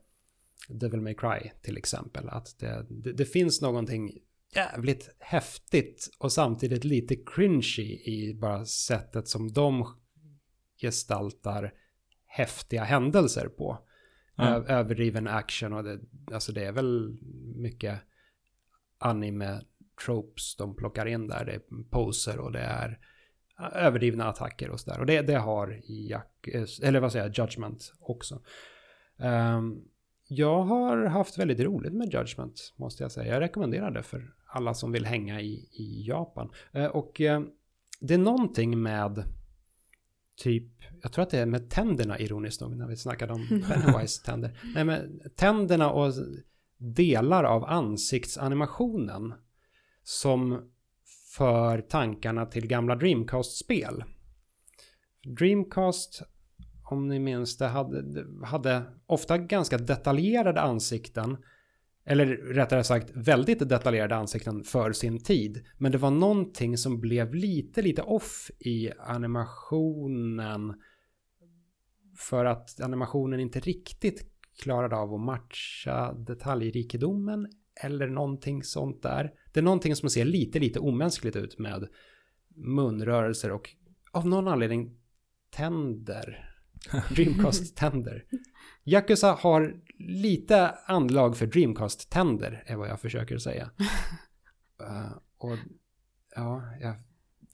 Devil 0.69 1.01
May 1.01 1.15
Cry 1.15 1.51
till 1.63 1.77
exempel. 1.77 2.29
Att 2.29 2.59
det, 2.59 2.87
det, 2.91 3.13
det 3.13 3.25
finns 3.25 3.61
någonting 3.61 4.19
jävligt 4.55 5.15
häftigt 5.19 6.11
och 6.19 6.33
samtidigt 6.33 6.85
lite 6.85 7.17
cringy 7.17 7.83
i 8.05 8.35
bara 8.41 8.65
sättet 8.65 9.29
som 9.29 9.53
de 9.53 9.87
gestaltar 10.83 11.73
häftiga 12.27 12.85
händelser 12.85 13.49
på. 13.49 13.79
Ö- 14.39 14.65
Överdriven 14.69 15.29
action 15.29 15.73
och 15.73 15.85
det, 15.85 16.01
alltså 16.33 16.53
det 16.53 16.65
är 16.65 16.73
väl 16.73 17.17
mycket 17.57 18.01
anime 18.99 19.61
tropes 20.05 20.57
de 20.57 20.77
plockar 20.77 21.07
in 21.07 21.29
där. 21.29 21.45
Det 21.45 21.53
är 21.53 21.91
poser 21.91 22.39
och 22.39 22.53
det 22.53 22.61
är 22.61 22.99
överdrivna 23.73 24.29
attacker 24.29 24.71
och 24.71 24.81
sådär. 24.81 25.01
Och 25.01 25.07
det, 25.07 25.23
det 25.23 25.39
har 25.39 25.81
Jack, 25.85 26.49
eh, 26.53 26.65
eller 26.83 27.01
vad 27.01 27.13
säger 27.13 27.25
jag, 27.25 27.39
Judgment 27.39 27.93
också. 28.01 28.43
Ehm, 29.19 29.81
jag 30.29 30.63
har 30.63 31.05
haft 31.05 31.39
väldigt 31.39 31.61
roligt 31.61 31.93
med 31.93 32.15
Judgment, 32.15 32.75
måste 32.77 33.05
jag 33.05 33.13
säga. 33.13 33.35
Jag 33.35 33.41
rekommenderar 33.41 33.91
det 33.91 34.03
för 34.03 34.35
alla 34.47 34.75
som 34.75 34.93
vill 34.93 35.07
hänga 35.07 35.41
i, 35.41 35.69
i 35.73 36.05
Japan. 36.09 36.51
Eh, 36.73 36.87
och 36.87 37.21
eh, 37.21 37.43
det 38.01 38.15
är 38.15 38.19
någonting 38.19 38.83
med 38.83 39.25
typ, 40.37 40.69
jag 41.03 41.13
tror 41.13 41.23
att 41.23 41.31
det 41.31 41.39
är 41.39 41.47
med 41.47 41.71
tänderna 41.71 42.19
ironiskt 42.19 42.61
nog, 42.61 42.77
när 42.77 42.87
vi 42.87 42.97
snackade 42.97 43.33
om 43.33 43.47
Pennywise 43.69 44.25
tänder. 44.25 44.59
Nej, 44.75 44.85
men 44.85 45.21
tänderna 45.37 45.91
och 45.91 46.13
delar 46.77 47.45
av 47.45 47.65
ansiktsanimationen 47.65 49.35
som 50.05 50.71
för 51.37 51.81
tankarna 51.81 52.47
till 52.47 52.67
gamla 52.67 52.97
Dreamcast-spel. 52.97 54.05
Dreamcast, 55.39 56.23
om 56.91 57.09
ni 57.09 57.19
minns 57.19 57.57
det, 57.57 57.67
hade, 57.67 58.25
hade 58.47 58.83
ofta 59.07 59.39
ganska 59.39 59.79
detaljerade 59.79 60.61
ansikten. 60.61 61.37
Eller 62.07 62.27
rättare 62.37 62.85
sagt 62.85 63.11
väldigt 63.15 63.69
detaljerade 63.69 64.17
ansikten 64.17 64.65
för 64.65 64.93
sin 64.93 65.19
tid. 65.19 65.65
Men 65.79 65.93
det 65.93 65.99
var 65.99 66.11
någonting 66.11 66.79
som 66.79 67.01
blev 67.01 67.35
lite, 67.35 67.83
lite 67.83 68.03
off 68.03 68.51
i 68.59 68.91
animationen. 68.99 70.75
För 72.19 72.45
att 72.45 72.81
animationen 72.81 73.41
inte 73.41 73.61
riktigt 73.61 74.31
klarade 74.63 74.97
av 74.97 75.15
att 75.15 75.21
matcha 75.21 76.13
detaljrikedomen. 76.13 77.49
Eller 77.81 78.09
någonting 78.09 78.63
sånt 78.63 79.03
där. 79.03 79.33
Det 79.53 79.61
är 79.61 79.65
någonting 79.65 79.97
som 79.97 80.11
ser 80.11 80.25
lite, 80.25 80.59
lite 80.59 80.79
omänskligt 80.79 81.37
ut 81.37 81.59
med 81.59 81.89
munrörelser 82.57 83.53
och 83.53 83.71
av 84.13 84.27
någon 84.27 84.49
anledning 84.49 84.99
tänder. 85.51 86.51
Dreamcast-tänder. 87.11 88.25
Yakuza 88.85 89.33
har 89.33 89.81
lite 89.99 90.71
anlag 90.87 91.37
för 91.37 91.47
Dreamcast-tänder, 91.47 92.63
är 92.67 92.77
vad 92.77 92.89
jag 92.89 93.01
försöker 93.01 93.39
säga. 93.39 93.71
Uh, 94.83 95.13
och 95.39 95.59
ja, 96.37 96.63
ja 96.81 96.97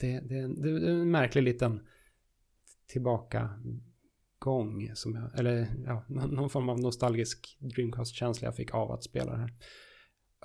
det, 0.00 0.20
det, 0.20 0.62
det, 0.62 0.70
är 0.70 0.90
en 0.90 1.10
märklig 1.10 1.42
liten 1.42 1.86
tillbakagång 2.86 4.90
som 4.94 5.14
jag, 5.14 5.38
eller 5.38 5.68
ja, 5.84 6.04
någon 6.08 6.50
form 6.50 6.68
av 6.68 6.80
nostalgisk 6.80 7.58
Dreamcast-känsla 7.60 8.46
jag 8.46 8.56
fick 8.56 8.74
av 8.74 8.92
att 8.92 9.04
spela 9.04 9.32
det 9.32 9.38
här. 9.38 9.54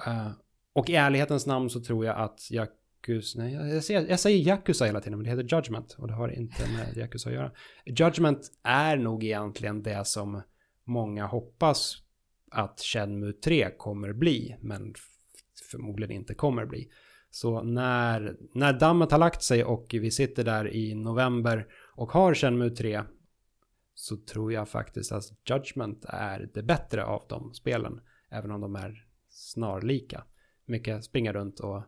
Uh, 0.07 0.31
och 0.73 0.89
i 0.89 0.95
ärlighetens 0.95 1.45
namn 1.45 1.69
så 1.69 1.81
tror 1.81 2.05
jag 2.05 2.17
att 2.17 2.51
Yakuza, 2.51 3.39
nej, 3.39 3.53
jag, 3.53 3.83
säger, 3.83 4.07
jag 4.09 4.19
säger 4.19 4.37
Yakuza 4.37 4.85
hela 4.85 5.01
tiden, 5.01 5.19
men 5.19 5.23
det 5.23 5.29
heter 5.29 5.55
Judgment 5.55 5.95
och 5.99 6.07
det 6.07 6.13
har 6.13 6.29
inte 6.29 6.69
med 6.77 6.97
Yakuza 6.97 7.29
att 7.29 7.35
göra. 7.35 7.51
Judgment 7.85 8.51
är 8.63 8.97
nog 8.97 9.23
egentligen 9.23 9.83
det 9.83 10.07
som 10.07 10.41
många 10.83 11.25
hoppas 11.25 11.97
att 12.51 12.79
Shenmue 12.79 13.33
3 13.33 13.69
kommer 13.77 14.13
bli, 14.13 14.57
men 14.61 14.93
förmodligen 15.71 16.15
inte 16.15 16.33
kommer 16.33 16.65
bli. 16.65 16.89
Så 17.29 17.63
när, 17.63 18.37
när 18.53 18.73
dammet 18.73 19.11
har 19.11 19.17
lagt 19.19 19.43
sig 19.43 19.63
och 19.63 19.87
vi 19.91 20.11
sitter 20.11 20.43
där 20.43 20.73
i 20.73 20.95
november 20.95 21.67
och 21.95 22.11
har 22.11 22.33
Shenmue 22.33 22.69
3 22.69 23.03
så 23.93 24.17
tror 24.17 24.53
jag 24.53 24.69
faktiskt 24.69 25.11
att 25.11 25.23
Judgment 25.49 26.05
är 26.07 26.49
det 26.53 26.63
bättre 26.63 27.05
av 27.05 27.25
de 27.29 27.53
spelen, 27.53 28.01
även 28.29 28.51
om 28.51 28.61
de 28.61 28.75
är 28.75 29.04
snarlika. 29.35 30.23
Mycket 30.65 31.03
springa 31.03 31.33
runt 31.33 31.59
och 31.59 31.83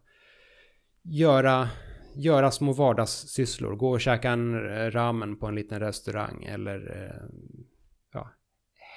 göra, 1.01 1.69
göra 2.15 2.51
små 2.51 2.73
vardagssysslor, 2.73 3.75
gå 3.75 3.89
och 3.89 4.01
käka 4.01 4.31
en 4.31 4.91
ramen 4.91 5.37
på 5.37 5.47
en 5.47 5.55
liten 5.55 5.79
restaurang 5.79 6.43
eller 6.43 7.03
eh, 7.03 7.37
ja, 8.13 8.29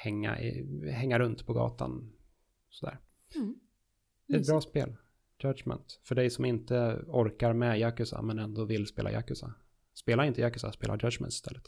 hänga, 0.03 0.35
hänga 0.93 1.19
runt 1.19 1.47
på 1.47 1.53
gatan. 1.53 2.13
Sådär. 2.71 2.99
Mm. 3.35 3.55
Det 4.27 4.35
är 4.35 4.41
ett 4.41 4.47
bra 4.47 4.61
spel. 4.61 4.97
Judgment. 5.43 6.01
För 6.05 6.15
dig 6.15 6.31
som 6.31 6.45
inte 6.45 7.03
orkar 7.07 7.53
med 7.53 7.81
Yakuza 7.81 8.23
men 8.23 8.39
ändå 8.39 8.65
vill 8.65 8.87
spela 8.87 9.13
Yakuza. 9.13 9.55
Spela 9.95 10.27
inte 10.27 10.41
Yakuza, 10.41 10.73
spela 10.73 10.95
Judgment 10.95 11.33
istället. 11.33 11.63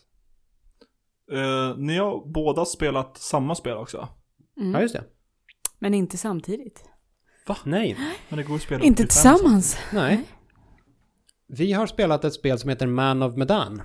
Uh, 1.33 1.79
ni 1.79 1.97
har 1.97 2.27
båda 2.27 2.65
spelat 2.65 3.17
samma 3.17 3.55
spel 3.55 3.77
också? 3.77 4.09
Mm. 4.57 4.73
Ja, 4.73 4.81
just 4.81 4.95
det. 4.95 5.05
Men 5.83 5.95
inte 5.95 6.19
samtidigt. 6.19 6.85
Va? 7.47 7.57
Nej. 7.65 7.97
Men 8.29 8.37
det 8.37 8.43
går 8.43 8.55
att 8.55 8.63
spela 8.63 8.85
Inte 8.85 9.03
tillsammans. 9.03 9.79
Nej. 9.93 10.25
Vi 11.47 11.73
har 11.73 11.87
spelat 11.87 12.25
ett 12.25 12.35
spel 12.35 12.59
som 12.59 12.71
heter 12.71 12.87
Man 12.87 13.23
of 13.23 13.37
Medan. 13.37 13.83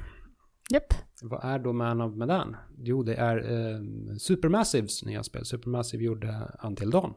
Japp. 0.70 0.93
Vad 1.22 1.43
är 1.43 1.60
då 1.60 1.74
Man 1.74 2.02
of 2.02 2.16
Medan? 2.16 2.56
Jo, 2.78 3.04
det 3.04 3.16
är 3.16 3.38
eh, 3.38 3.80
Supermassives 4.20 5.04
nya 5.04 5.24
spel. 5.24 5.45
Supermassive 5.45 6.04
gjorde 6.04 6.52
Until 6.64 6.89
Dawn. 6.89 7.14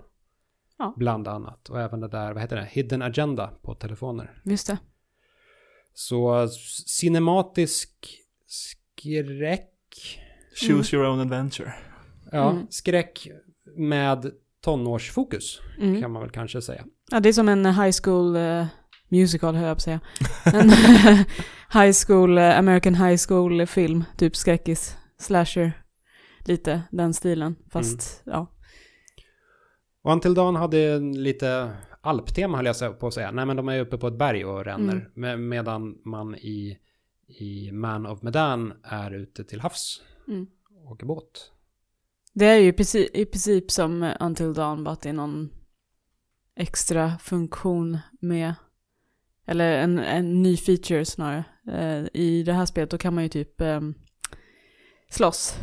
Ja. 0.79 0.95
Bland 0.97 1.29
annat. 1.29 1.69
Och 1.69 1.81
även 1.81 2.01
det 2.01 2.09
där, 2.09 2.33
vad 2.33 2.43
heter 2.43 2.57
det? 2.57 2.69
Hidden 2.71 3.03
Agenda 3.03 3.47
på 3.63 3.75
telefoner. 3.75 4.43
Just 4.45 4.67
det. 4.67 4.79
Så 5.95 6.49
cinematisk 6.87 8.17
skräck. 8.47 9.71
Choose 10.55 10.97
mm. 10.97 11.05
your 11.07 11.13
own 11.13 11.21
adventure. 11.21 11.75
Ja, 12.33 12.51
mm. 12.51 12.67
skräck 12.71 13.29
med 13.77 14.33
tonårsfokus 14.61 15.61
mm. 15.79 16.01
kan 16.01 16.11
man 16.11 16.23
väl 16.23 16.31
kanske 16.31 16.63
säga. 16.63 16.85
Ja, 17.11 17.21
det 17.21 17.29
är 17.29 17.33
som 17.33 17.49
en 17.49 17.67
high 17.67 17.97
school 18.03 18.37
uh, 18.37 18.67
musical, 19.09 19.55
höll 19.55 19.67
jag 19.67 19.77
på 19.77 19.79
att 19.79 19.83
säga. 19.83 20.01
En 20.45 20.71
high 21.83 21.95
school, 22.07 22.39
uh, 22.39 22.59
American 22.59 22.95
high 22.95 23.19
school 23.29 23.67
film, 23.67 24.05
typ 24.17 24.37
skräckis, 24.37 24.97
slasher, 25.19 25.73
lite 26.45 26.83
den 26.91 27.15
stilen. 27.15 27.57
Fast, 27.73 28.23
mm. 28.27 28.39
ja. 28.39 28.47
Och 30.03 30.13
Until 30.13 30.35
Dawn 30.35 30.57
hade 30.57 30.99
lite 30.99 31.73
alptema 32.01 32.57
höll 32.57 32.67
jag 32.67 32.99
på 33.01 33.07
att 33.07 33.15
säga. 33.15 33.31
Nej 33.31 33.47
men 33.47 33.57
de 33.57 33.69
är 33.69 33.81
uppe 33.81 33.99
på 33.99 34.07
ett 34.07 34.19
berg 34.19 34.45
och 34.45 34.65
ränner. 34.65 35.11
Mm. 35.17 35.49
medan 35.49 35.99
man 36.05 36.35
i, 36.35 36.79
i 37.27 37.73
Man 37.73 38.07
of 38.07 38.23
Medan 38.23 38.73
är 38.83 39.11
ute 39.11 39.45
till 39.45 39.61
havs. 39.61 40.03
Mm. 40.29 40.47
Och 40.71 40.93
åker 40.93 41.07
båt. 41.07 41.51
Det 42.33 42.47
är 42.47 42.57
ju 42.57 42.69
i 42.69 42.73
princip, 42.73 43.17
i 43.17 43.25
princip 43.25 43.71
som 43.71 44.13
Until 44.21 44.55
Dawn, 44.55 44.85
bara 44.85 44.93
att 44.93 45.01
det 45.01 45.09
är 45.09 45.13
någon 45.13 45.51
extra 46.57 47.19
funktion 47.19 47.99
med, 48.21 48.55
eller 49.47 49.73
en, 49.79 49.99
en 49.99 50.43
ny 50.43 50.57
feature 50.57 51.05
snarare. 51.05 51.45
Eh, 51.73 52.07
I 52.13 52.43
det 52.43 52.53
här 52.53 52.67
spelet 52.67 52.91
då 52.91 52.99
kan 52.99 53.15
man 53.15 53.23
ju 53.23 53.29
typ 53.29 53.61
eh, 53.61 53.81
slåss. 55.11 55.59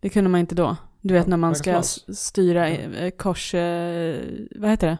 Det 0.00 0.08
kunde 0.08 0.30
man 0.30 0.40
inte 0.40 0.54
då. 0.54 0.76
Du 1.00 1.14
vet 1.14 1.26
när 1.26 1.36
man 1.36 1.54
ska 1.54 1.82
styra 2.14 2.68
eh, 2.68 3.10
kors, 3.10 3.54
eh, 3.54 4.20
vad 4.56 4.70
heter 4.70 4.86
det? 4.86 4.98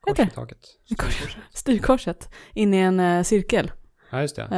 Kors 0.00 0.18
i 0.18 0.30
taket. 0.34 1.52
Styrkorset. 1.52 2.30
In 2.54 2.74
i 2.74 2.78
en 2.78 3.24
cirkel. 3.24 3.72
Ja, 4.10 4.20
just 4.20 4.36
det. 4.36 4.48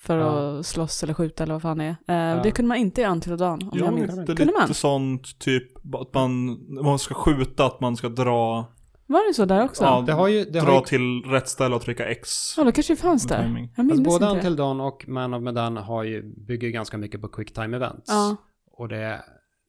Eh, 0.00 0.06
för 0.06 0.18
ja. 0.18 0.58
att 0.58 0.66
slåss 0.66 1.02
eller 1.02 1.14
skjuta 1.14 1.42
eller 1.42 1.54
vad 1.54 1.62
fan 1.62 1.78
det 1.78 1.84
är. 1.84 1.96
Eh, 2.08 2.36
ja. 2.36 2.42
Det 2.42 2.50
kunde 2.50 2.68
man 2.68 2.76
inte 2.76 3.00
i 3.02 3.04
Until 3.04 3.36
Dawn. 3.36 3.62
Om 3.62 3.70
ja, 3.72 3.84
jag 3.84 3.94
minns. 3.94 4.14
Det 4.14 4.32
är 4.32 4.46
lite 4.46 4.58
man? 4.58 4.74
sånt 4.74 5.38
typ 5.38 5.94
att 5.94 6.14
man, 6.14 6.58
man 6.82 6.98
ska 6.98 7.14
skjuta, 7.14 7.66
att 7.66 7.80
man 7.80 7.96
ska 7.96 8.08
dra 8.08 8.66
var 9.10 9.28
det 9.28 9.34
så 9.34 9.44
där 9.44 9.64
också? 9.64 9.84
Ja, 9.84 10.04
det 10.06 10.12
har 10.12 10.28
ju, 10.28 10.44
det 10.44 10.60
dra 10.60 10.70
har 10.70 10.80
ju... 10.80 10.86
till 10.86 11.22
rätt 11.30 11.48
ställe 11.48 11.74
och 11.74 11.82
trycka 11.82 12.08
X. 12.08 12.54
Ja, 12.56 12.64
det 12.64 12.72
kanske 12.72 12.96
fanns 12.96 13.26
där. 13.26 13.68
Alltså, 13.76 14.02
både 14.02 14.26
Until 14.26 14.56
Dawn 14.56 14.80
och 14.80 15.08
Man 15.08 15.34
of 15.34 15.42
Medan 15.42 15.76
har 15.76 16.02
ju, 16.02 16.22
bygger 16.22 16.68
ganska 16.68 16.98
mycket 16.98 17.20
på 17.20 17.28
quick 17.28 17.54
time 17.54 17.76
events. 17.76 18.04
Ja. 18.08 18.36
Och 18.72 18.88
det, 18.88 19.24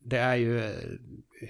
det 0.05 0.17
är 0.17 0.35
ju 0.35 0.73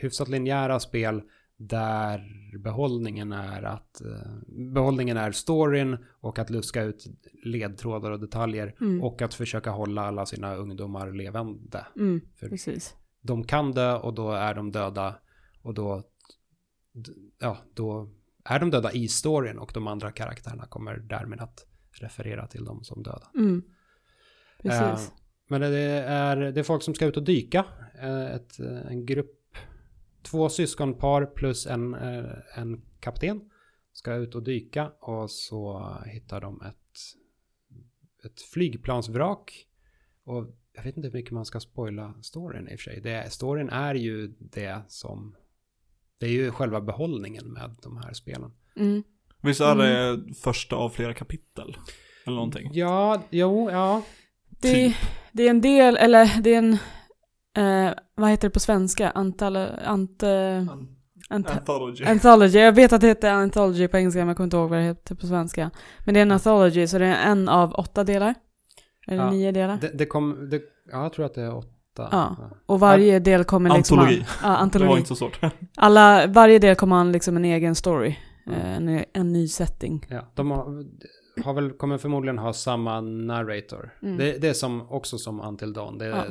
hyfsat 0.01 0.27
linjära 0.27 0.79
spel 0.79 1.21
där 1.67 2.41
behållningen 2.57 3.31
är 3.31 3.63
att 3.63 4.01
eh, 4.01 4.33
behållningen 4.73 5.17
är 5.17 5.31
storyn 5.31 5.97
och 6.21 6.39
att 6.39 6.49
luska 6.49 6.83
ut 6.83 7.05
ledtrådar 7.43 8.11
och 8.11 8.19
detaljer 8.19 8.75
mm. 8.81 9.03
och 9.03 9.21
att 9.21 9.33
försöka 9.33 9.71
hålla 9.71 10.01
alla 10.01 10.25
sina 10.25 10.55
ungdomar 10.55 11.11
levande. 11.11 11.85
Mm, 11.95 12.21
precis. 12.39 12.95
De 13.21 13.43
kan 13.43 13.71
dö 13.71 13.97
och 13.97 14.13
då 14.13 14.31
är 14.31 14.53
de 14.53 14.71
döda 14.71 15.15
och 15.61 15.73
då, 15.73 16.03
ja, 17.39 17.57
då 17.73 18.09
är 18.45 18.59
de 18.59 18.69
döda 18.69 18.91
i 18.91 19.07
storyn 19.07 19.57
och 19.59 19.71
de 19.73 19.87
andra 19.87 20.11
karaktärerna 20.11 20.65
kommer 20.65 20.97
därmed 20.97 21.41
att 21.41 21.67
referera 21.91 22.47
till 22.47 22.65
dem 22.65 22.83
som 22.83 23.03
döda. 23.03 23.31
Mm. 23.35 23.63
Precis. 24.61 25.07
Eh, 25.07 25.13
men 25.47 25.61
det 25.61 25.79
är, 26.07 26.37
det 26.37 26.59
är 26.59 26.63
folk 26.63 26.83
som 26.83 26.95
ska 26.95 27.05
ut 27.05 27.17
och 27.17 27.23
dyka. 27.23 27.65
Eh, 28.01 28.31
ett, 28.31 28.59
en 28.59 29.05
grupp 29.05 29.40
två 30.23 30.49
syskonpar 30.49 31.25
plus 31.25 31.67
en, 31.67 31.93
eh, 31.93 32.33
en 32.55 32.81
kapten 32.99 33.41
ska 33.93 34.13
ut 34.13 34.35
och 34.35 34.43
dyka 34.43 34.91
och 34.99 35.31
så 35.31 35.95
hittar 36.05 36.41
de 36.41 36.61
ett, 36.61 36.75
ett 38.25 38.41
flygplansvrak. 38.41 39.67
Och 40.23 40.55
jag 40.73 40.83
vet 40.83 40.97
inte 40.97 41.07
hur 41.07 41.13
mycket 41.13 41.31
man 41.31 41.45
ska 41.45 41.59
spoila 41.59 42.13
storyn 42.21 42.67
i 42.67 42.75
och 42.75 42.79
för 42.79 42.91
sig. 42.91 43.01
Det, 43.01 43.31
storyn 43.31 43.69
är 43.69 43.95
ju 43.95 44.27
det 44.39 44.81
som... 44.87 45.35
Det 46.17 46.25
är 46.25 46.31
ju 46.31 46.51
själva 46.51 46.81
behållningen 46.81 47.53
med 47.53 47.75
de 47.83 47.97
här 47.97 48.13
spelen. 48.13 48.51
Mm. 48.75 49.03
Visst 49.41 49.61
är 49.61 49.75
det 49.75 49.97
mm. 49.97 50.33
första 50.33 50.75
av 50.75 50.89
flera 50.89 51.13
kapitel? 51.13 51.77
Eller 52.25 52.35
någonting? 52.35 52.69
Ja, 52.73 53.23
jo, 53.29 53.71
ja. 53.71 54.03
Det, 54.49 54.73
typ. 54.73 54.95
det 55.31 55.43
är 55.43 55.49
en 55.49 55.61
del, 55.61 55.97
eller 55.97 56.41
det 56.41 56.53
är 56.53 56.57
en 56.57 56.77
Eh, 57.57 57.93
vad 58.15 58.29
heter 58.29 58.47
det 58.47 58.53
på 58.53 58.59
svenska? 58.59 59.09
Antal, 59.09 59.55
ant, 59.55 60.23
ant, 61.29 61.49
anthology. 61.49 62.05
Anthology. 62.05 62.59
Jag 62.59 62.71
vet 62.71 62.93
att 62.93 63.01
det 63.01 63.07
heter 63.07 63.31
anthology 63.31 63.87
på 63.87 63.97
engelska 63.97 64.19
men 64.19 64.27
jag 64.27 64.37
kommer 64.37 64.45
inte 64.45 64.57
ihåg 64.57 64.69
vad 64.69 64.79
det 64.79 64.85
heter 64.85 65.15
på 65.15 65.27
svenska. 65.27 65.71
Men 66.05 66.13
det 66.13 66.19
är 66.19 66.21
en 66.21 66.31
anthology 66.31 66.87
så 66.87 66.97
det 66.97 67.05
är 67.05 67.31
en 67.31 67.49
av 67.49 67.73
åtta 67.73 68.03
delar. 68.03 68.35
Eller 69.07 69.23
ja, 69.23 69.31
nio 69.31 69.51
delar. 69.51 69.77
Det, 69.81 69.91
det 69.93 70.05
kom, 70.05 70.49
det, 70.49 70.61
ja, 70.91 71.03
jag 71.03 71.13
tror 71.13 71.25
att 71.25 71.33
det 71.33 71.41
är 71.41 71.55
åtta. 71.55 72.09
Ja, 72.11 72.35
och 72.65 72.79
varje 72.79 73.19
del 73.19 73.43
kommer 73.43 73.77
liksom... 73.77 73.99
Antologi. 73.99 74.25
ja, 74.43 74.47
antologi. 74.47 74.87
Det 74.87 74.89
var 74.89 74.97
inte 74.97 75.07
så 75.07 75.15
svårt. 75.15 75.39
Alla, 75.77 76.27
varje 76.27 76.59
del 76.59 76.75
kommer 76.75 76.95
ha 76.95 77.03
liksom 77.03 77.37
en 77.37 77.45
egen 77.45 77.75
story. 77.75 78.15
Mm. 78.47 78.87
En, 78.87 79.05
en 79.13 79.31
ny 79.31 79.47
setting. 79.47 80.05
Ja, 80.09 80.31
de 80.35 80.51
har, 80.51 80.83
har 81.41 81.53
väl, 81.53 81.71
kommer 81.71 81.97
förmodligen 81.97 82.37
ha 82.37 82.53
samma 82.53 83.01
narrator. 83.01 83.89
Mm. 84.01 84.17
Det, 84.17 84.37
det, 84.41 84.49
är 84.49 84.53
som, 84.53 84.91
också 84.91 85.17
som 85.17 85.41
Until 85.41 85.73
Dawn. 85.73 85.97
Det 85.97 86.05
är, 86.05 86.09
ja. 86.09 86.25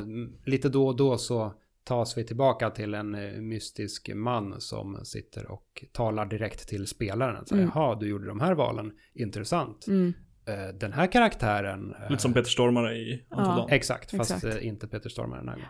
Lite 0.45 0.69
då 0.69 0.87
och 0.87 0.95
då 0.95 1.17
så 1.17 1.53
tas 1.83 2.17
vi 2.17 2.23
tillbaka 2.25 2.69
till 2.69 2.93
en 2.93 3.15
eh, 3.15 3.41
mystisk 3.41 4.09
man 4.15 4.61
som 4.61 5.05
sitter 5.05 5.51
och 5.51 5.85
talar 5.91 6.25
direkt 6.25 6.67
till 6.67 6.87
spelaren. 6.87 7.45
Så, 7.45 7.55
mm. 7.55 7.71
Jaha, 7.75 7.95
du 7.99 8.09
gjorde 8.09 8.27
de 8.27 8.39
här 8.39 8.53
valen, 8.53 8.91
intressant. 9.13 9.87
Mm. 9.87 10.13
Uh, 10.49 10.79
den 10.79 10.93
här 10.93 11.07
karaktären... 11.07 11.95
Uh, 11.95 12.09
Lite 12.09 12.21
som 12.21 12.33
Peter 12.33 12.49
Stormare 12.49 12.95
i 12.95 13.13
Until 13.13 13.27
ja. 13.29 13.55
Dawn. 13.55 13.69
Exakt, 13.69 14.11
fast 14.11 14.31
exakt. 14.31 14.61
Inte 14.61 14.87
Peter 14.87 15.09
Stormare 15.09 15.39
den 15.39 15.49
här 15.49 15.55
gången. 15.55 15.69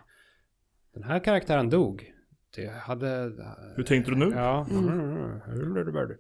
Den 0.94 1.04
här 1.04 1.20
karaktären 1.20 1.70
dog. 1.70 2.14
Det 2.56 2.68
hade... 2.68 3.32
Hur 3.76 3.84
tänkte 3.84 4.12
du 4.12 4.18
nu? 4.18 4.32
Ja. 4.36 4.68
Mm. 4.72 5.40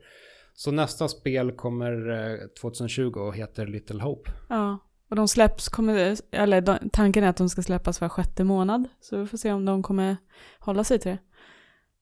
Så 0.61 0.71
nästa 0.71 1.07
spel 1.07 1.51
kommer 1.51 2.09
eh, 2.09 2.47
2020 2.61 3.19
och 3.19 3.35
heter 3.35 3.67
Little 3.67 4.01
Hope. 4.03 4.31
Ja, 4.49 4.77
och 5.09 5.15
de 5.15 5.27
släpps, 5.27 5.69
kommer, 5.69 6.17
eller 6.31 6.61
de, 6.61 6.77
tanken 6.93 7.23
är 7.23 7.27
att 7.27 7.37
de 7.37 7.49
ska 7.49 7.61
släppas 7.61 8.01
var 8.01 8.09
sjätte 8.09 8.43
månad. 8.43 8.87
Så 8.99 9.17
vi 9.17 9.27
får 9.27 9.37
se 9.37 9.51
om 9.51 9.65
de 9.65 9.83
kommer 9.83 10.17
hålla 10.59 10.83
sig 10.83 10.99
till 10.99 11.11
det. 11.11 11.17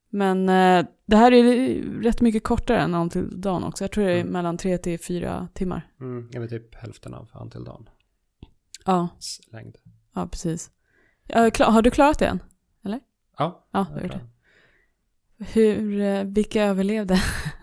Men 0.10 0.50
eh, 0.50 0.86
det 1.06 1.16
här 1.16 1.32
är 1.32 1.44
rätt 2.02 2.22
mycket 2.22 2.44
kortare 2.44 2.80
än 2.80 2.96
Until 2.96 3.42
Dawn 3.42 3.64
också. 3.64 3.84
Jag 3.84 3.92
tror 3.92 4.04
det 4.04 4.12
är 4.12 4.20
Mm. 4.22 4.34
mellan 4.34 4.58
tre 4.58 4.78
till 4.78 5.00
fyra 5.00 5.48
timmar. 5.54 5.92
Mm, 6.00 6.30
vet 6.42 6.50
typ 6.50 6.76
hälften 6.76 7.14
av 7.14 7.30
Until 7.42 7.64
Dawn. 7.64 7.90
Ja, 8.86 9.08
längd. 9.52 9.78
ja 10.16 10.28
precis. 10.28 10.72
Har 11.60 11.82
du 11.82 11.92
klarat 11.92 12.20
det 12.20 12.28
än? 12.28 12.44
Ja, 13.38 13.66
Ja, 13.72 13.88
jag 13.94 14.02
det. 14.10 14.22
Hur, 15.54 16.02
eh, 16.02 16.24
vilka 16.24 16.64
överlevde? 16.64 17.22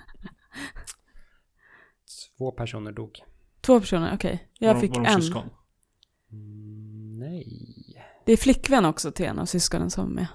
Två 2.38 2.50
personer 2.52 2.92
dog. 2.92 3.18
Två 3.60 3.80
personer, 3.80 4.14
okej. 4.14 4.48
Jag 4.58 4.74
Var 4.74 4.80
fick 4.80 4.90
var 4.96 5.04
de 5.04 5.06
en. 5.10 5.22
syskon? 5.22 5.42
Mm, 6.32 7.12
nej. 7.18 8.02
Det 8.26 8.32
är 8.32 8.36
flickvän 8.36 8.84
också 8.84 9.12
till 9.12 9.26
en 9.26 9.38
av 9.38 9.44
syskonen 9.46 9.90
som 9.90 10.10
är 10.10 10.14
med. 10.14 10.26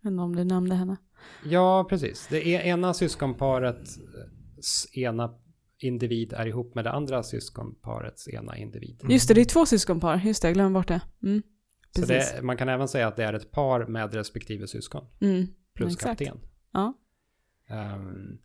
Jag 0.00 0.12
inte 0.12 0.22
om 0.22 0.36
du 0.36 0.44
nämnde 0.44 0.74
henne. 0.74 0.96
Ja, 1.44 1.86
precis. 1.88 2.26
Det 2.30 2.54
är 2.54 2.60
ena 2.60 2.94
syskonparets 2.94 3.98
ena 4.92 5.34
individ 5.78 6.32
är 6.32 6.46
ihop 6.46 6.74
med 6.74 6.84
det 6.84 6.90
andra 6.90 7.22
syskonparets 7.22 8.28
ena 8.28 8.56
individ. 8.56 9.00
Just 9.08 9.28
det, 9.28 9.34
det 9.34 9.40
är 9.40 9.44
två 9.44 9.66
syskonpar. 9.66 10.16
Just 10.24 10.42
det, 10.42 10.48
jag 10.48 10.54
glömde 10.54 10.78
bort 10.78 10.88
det. 10.88 11.00
Mm, 11.22 11.42
Så 11.96 12.06
det, 12.06 12.42
man 12.42 12.56
kan 12.56 12.68
även 12.68 12.88
säga 12.88 13.08
att 13.08 13.16
det 13.16 13.24
är 13.24 13.32
ett 13.32 13.50
par 13.50 13.86
med 13.86 14.14
respektive 14.14 14.66
syskon. 14.66 15.06
Mm, 15.20 15.46
Plus 15.74 15.94
exakt. 15.94 16.18
kapten. 16.18 16.40
Ja. 16.72 16.94
Ehm, 17.68 18.38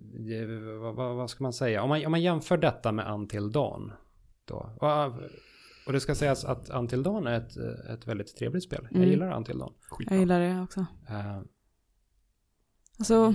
det, 0.00 0.46
vad, 0.78 0.94
vad, 0.94 1.16
vad 1.16 1.30
ska 1.30 1.44
man 1.44 1.52
säga? 1.52 1.82
Om 1.82 1.88
man, 1.88 2.04
om 2.04 2.10
man 2.10 2.22
jämför 2.22 2.56
detta 2.56 2.92
med 2.92 3.12
Until 3.14 3.52
Dawn. 3.52 3.92
Då, 4.44 4.70
och, 4.80 5.06
och 5.86 5.92
det 5.92 6.00
ska 6.00 6.14
sägas 6.14 6.44
att 6.44 6.70
Until 6.70 7.02
Dawn 7.02 7.26
är 7.26 7.36
ett, 7.38 7.56
ett 7.90 8.06
väldigt 8.06 8.36
trevligt 8.36 8.62
spel. 8.64 8.80
Jag 8.90 8.96
Mm. 8.96 9.08
gillar 9.10 9.36
Until 9.36 9.58
Dawn. 9.58 9.72
Skitbra. 9.90 10.14
Jag 10.16 10.20
gillar 10.20 10.40
det 10.40 10.62
också. 10.62 10.86
Ehm, 11.08 11.44
Alltså, 12.98 13.34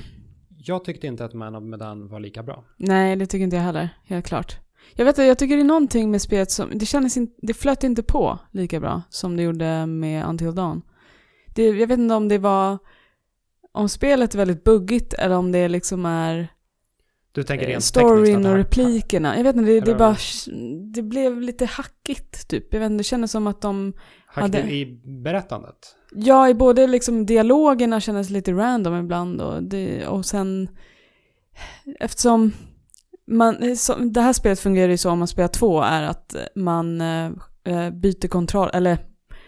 jag 0.57 0.85
tyckte 0.85 1.07
inte 1.07 1.25
att 1.25 1.33
Man 1.33 1.55
of 1.55 1.63
Medan 1.63 2.07
var 2.07 2.19
lika 2.19 2.43
bra. 2.43 2.63
nej 2.77 3.15
det 3.15 3.25
tycker 3.25 3.43
inte 3.43 3.55
jag 3.55 3.63
heller. 3.63 3.89
Helt 4.03 4.25
klart. 4.25 4.57
Jag 4.95 5.05
vet 5.05 5.15
inte, 5.17 5.23
jag 5.23 5.39
tycker 5.39 5.55
det 5.55 5.61
är 5.61 5.65
någonting 5.65 6.11
med 6.11 6.21
spelet 6.21 6.51
som, 6.51 6.69
det 6.77 6.85
kändes 6.85 7.17
inte, 7.17 7.33
det 7.41 7.53
flöt 7.53 7.83
inte 7.83 8.03
på 8.03 8.39
lika 8.51 8.79
bra 8.79 9.01
som 9.09 9.37
det 9.37 9.43
gjorde 9.43 9.85
med 9.85 10.25
Until 10.25 10.55
Dawn. 10.55 10.81
Det, 11.55 11.65
jag 11.67 11.87
vet 11.87 11.99
inte 11.99 12.15
om 12.15 12.27
det 12.27 12.37
var, 12.37 12.77
om 13.71 13.89
spelet 13.89 14.33
är 14.33 14.37
väldigt 14.37 14.63
buggigt 14.63 15.13
eller 15.13 15.35
om 15.35 15.51
det 15.51 15.67
liksom 15.67 16.05
är 16.05 16.47
Du 17.31 17.43
tänker 17.43 17.65
eh, 17.65 17.69
rent 17.69 17.83
storyn 17.83 18.45
och 18.45 18.55
replikerna. 18.55 19.37
Jag 19.37 19.43
vet 19.43 19.55
inte, 19.55 19.71
det, 19.71 19.79
det 19.79 19.95
bara, 19.95 20.15
det 20.93 21.01
blev 21.01 21.41
lite 21.41 21.65
hackigt 21.65 22.47
typ. 22.47 22.73
Jag 22.73 22.79
vet 22.79 22.91
inte, 22.91 22.99
det 22.99 23.03
kändes 23.03 23.31
som 23.31 23.47
att 23.47 23.61
de 23.61 23.93
Hackade 24.27 24.57
hade- 24.57 24.73
i 24.73 25.01
berättandet. 25.23 25.95
Ja, 26.15 26.49
i 26.49 26.53
både 26.53 26.87
liksom 26.87 27.25
dialogerna 27.25 27.99
kändes 27.99 28.29
lite 28.29 28.51
random 28.51 28.95
ibland 28.95 29.41
och, 29.41 29.63
det, 29.63 30.07
och 30.07 30.25
sen 30.25 30.69
eftersom 31.99 32.51
man, 33.27 33.75
så, 33.77 33.95
det 33.95 34.21
här 34.21 34.33
spelet 34.33 34.59
fungerar 34.59 34.89
ju 34.89 34.97
så 34.97 35.09
om 35.09 35.19
man 35.19 35.27
spelar 35.27 35.47
två 35.47 35.81
är 35.81 36.03
att 36.03 36.35
man 36.55 37.01
eh, 37.01 37.25
eh, 37.63 37.89
byter 37.89 38.27
kontroll, 38.27 38.69
eller 38.73 38.97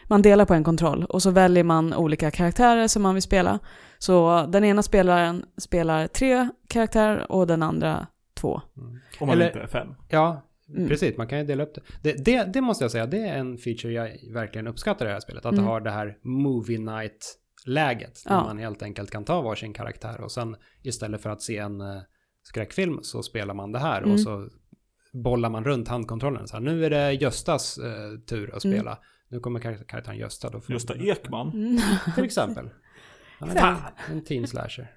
man 0.07 0.21
delar 0.21 0.45
på 0.45 0.53
en 0.53 0.63
kontroll 0.63 1.03
och 1.05 1.21
så 1.21 1.31
väljer 1.31 1.63
man 1.63 1.93
olika 1.93 2.31
karaktärer 2.31 2.87
som 2.87 3.01
man 3.01 3.13
vill 3.15 3.21
spela. 3.23 3.59
Så 4.05 4.45
den 4.45 4.63
ena 4.63 4.83
spelaren 4.83 5.45
spelar 5.57 6.07
tre 6.07 6.49
karaktärer 6.69 7.31
och 7.31 7.47
den 7.47 7.63
andra 7.63 8.07
två. 8.33 8.61
Mm. 8.77 8.99
Om 9.19 9.27
man 9.27 9.29
Eller- 9.29 9.45
inte 9.47 9.59
är 9.59 9.67
fem. 9.67 9.95
Ja, 10.09 10.41
Mm. 10.69 10.87
precis. 10.89 11.17
Man 11.17 11.27
kan 11.27 11.37
ju 11.39 11.45
dela 11.45 11.63
upp 11.63 11.73
det. 11.75 11.81
Det, 12.03 12.25
det. 12.25 12.53
det 12.53 12.61
måste 12.61 12.83
jag 12.83 12.91
säga, 12.91 13.05
det 13.05 13.17
är 13.27 13.37
en 13.37 13.57
feature 13.57 13.93
jag 13.93 14.33
verkligen 14.33 14.67
uppskattar 14.67 15.05
i 15.05 15.07
det 15.07 15.13
här 15.13 15.19
spelet. 15.19 15.45
Att 15.45 15.51
Mm. 15.53 15.65
det 15.65 15.71
har 15.71 15.81
det 15.81 15.91
här 15.91 16.17
movie 16.23 16.79
night-läget. 16.79 18.23
Där 18.25 18.31
Ja. 18.35 18.43
man 18.43 18.57
helt 18.57 18.83
enkelt 18.83 19.11
kan 19.11 19.25
ta 19.25 19.41
varsin 19.41 19.73
karaktär 19.73 20.21
och 20.21 20.31
sen 20.31 20.55
istället 20.81 21.21
för 21.21 21.29
att 21.29 21.41
se 21.41 21.57
en 21.57 21.81
eh, 21.81 22.01
skräckfilm 22.43 22.99
så 23.01 23.23
spelar 23.23 23.53
man 23.53 23.71
det 23.71 23.79
här 23.79 23.97
Mm. 24.01 24.11
och 24.13 24.19
så 24.19 24.47
bollar 25.23 25.49
man 25.49 25.63
runt 25.63 25.87
handkontrollen. 25.87 26.47
Så 26.47 26.55
här, 26.55 26.61
nu 26.63 26.85
är 26.85 26.89
det 26.89 27.13
Göstas 27.13 27.77
eh, 27.77 28.19
tur 28.29 28.55
att 28.55 28.63
Mm. 28.65 28.77
spela. 28.77 28.97
Nu 29.29 29.39
kommer 29.39 29.59
kar- 29.59 29.83
karaktären 29.87 30.17
Gösta. 30.17 30.49
Då 30.49 30.61
får 30.61 30.73
Gösta 30.73 30.95
Ekman. 30.95 31.49
Mm. 31.53 31.77
Till 32.15 32.23
exempel. 32.25 32.69
Fan. 33.49 33.75
en 34.11 34.23
teen 34.23 34.47
slasher. 34.47 34.91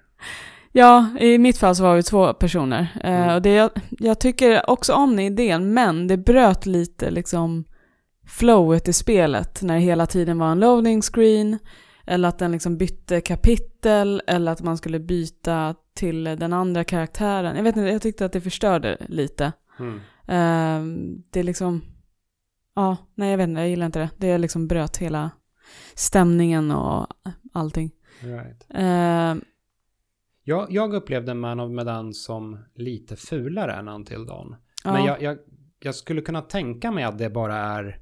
Ja, 0.71 1.09
i 1.19 1.37
mitt 1.37 1.57
fall 1.57 1.75
så 1.75 1.83
var 1.83 1.95
vi 1.95 2.03
två 2.03 2.33
personer. 2.33 2.87
Eh, 3.03 3.21
Mm. 3.21 3.35
och 3.35 3.41
det, 3.41 3.53
jag, 3.53 3.69
jag 3.89 4.19
tycker 4.19 4.69
också 4.69 4.93
om 4.93 5.09
den 5.09 5.19
idén, 5.19 5.73
men 5.73 6.07
det 6.07 6.17
bröt 6.17 6.65
lite 6.65 7.09
liksom 7.11 7.63
flowet 8.27 8.87
i 8.87 8.93
spelet 8.93 9.61
när 9.61 9.73
det 9.75 9.79
hela 9.81 10.05
tiden 10.05 10.39
var 10.39 10.51
en 10.51 10.59
loading 10.59 11.01
screen, 11.01 11.59
eller 12.05 12.29
att 12.29 12.39
den 12.39 12.51
liksom 12.51 12.77
bytte 12.77 13.21
kapitel, 13.21 14.21
eller 14.27 14.51
att 14.51 14.61
man 14.61 14.77
skulle 14.77 14.99
byta 14.99 15.75
till 15.95 16.23
den 16.23 16.53
andra 16.53 16.83
karaktären. 16.83 17.55
Jag 17.55 17.63
vet 17.63 17.75
inte, 17.77 17.89
jag 17.89 18.01
tyckte 18.01 18.25
att 18.25 18.31
det 18.33 18.41
förstörde 18.41 18.97
lite. 19.07 19.51
Mm. 19.79 19.95
Eh, 20.27 21.07
det 21.29 21.39
är 21.39 21.43
liksom, 21.43 21.81
ja, 22.75 22.97
nej 23.15 23.29
jag 23.31 23.37
vet 23.37 23.47
inte, 23.49 23.61
jag 23.61 23.69
gillar 23.69 23.85
inte 23.85 23.99
det. 23.99 24.09
Det 24.17 24.37
liksom 24.37 24.67
bröt 24.67 24.97
hela 24.97 25.29
stämningen 25.95 26.71
och 26.71 27.07
allting. 27.53 27.91
Right. 28.21 28.65
Eh, 28.69 29.43
Jag, 30.43 30.71
jag 30.71 30.93
upplevde 30.93 31.33
Man 31.33 31.59
of 31.59 31.71
Medan 31.71 32.13
som 32.13 32.59
lite 32.75 33.15
fulare 33.15 33.73
än 33.73 33.87
Until 33.87 34.25
Dawn. 34.25 34.55
ja. 34.83 34.93
Men 34.93 35.05
jag, 35.05 35.21
jag, 35.21 35.37
jag 35.79 35.95
skulle 35.95 36.21
kunna 36.21 36.41
tänka 36.41 36.91
mig 36.91 37.03
att 37.03 37.17
det 37.17 37.29
bara 37.29 37.55
är 37.55 38.01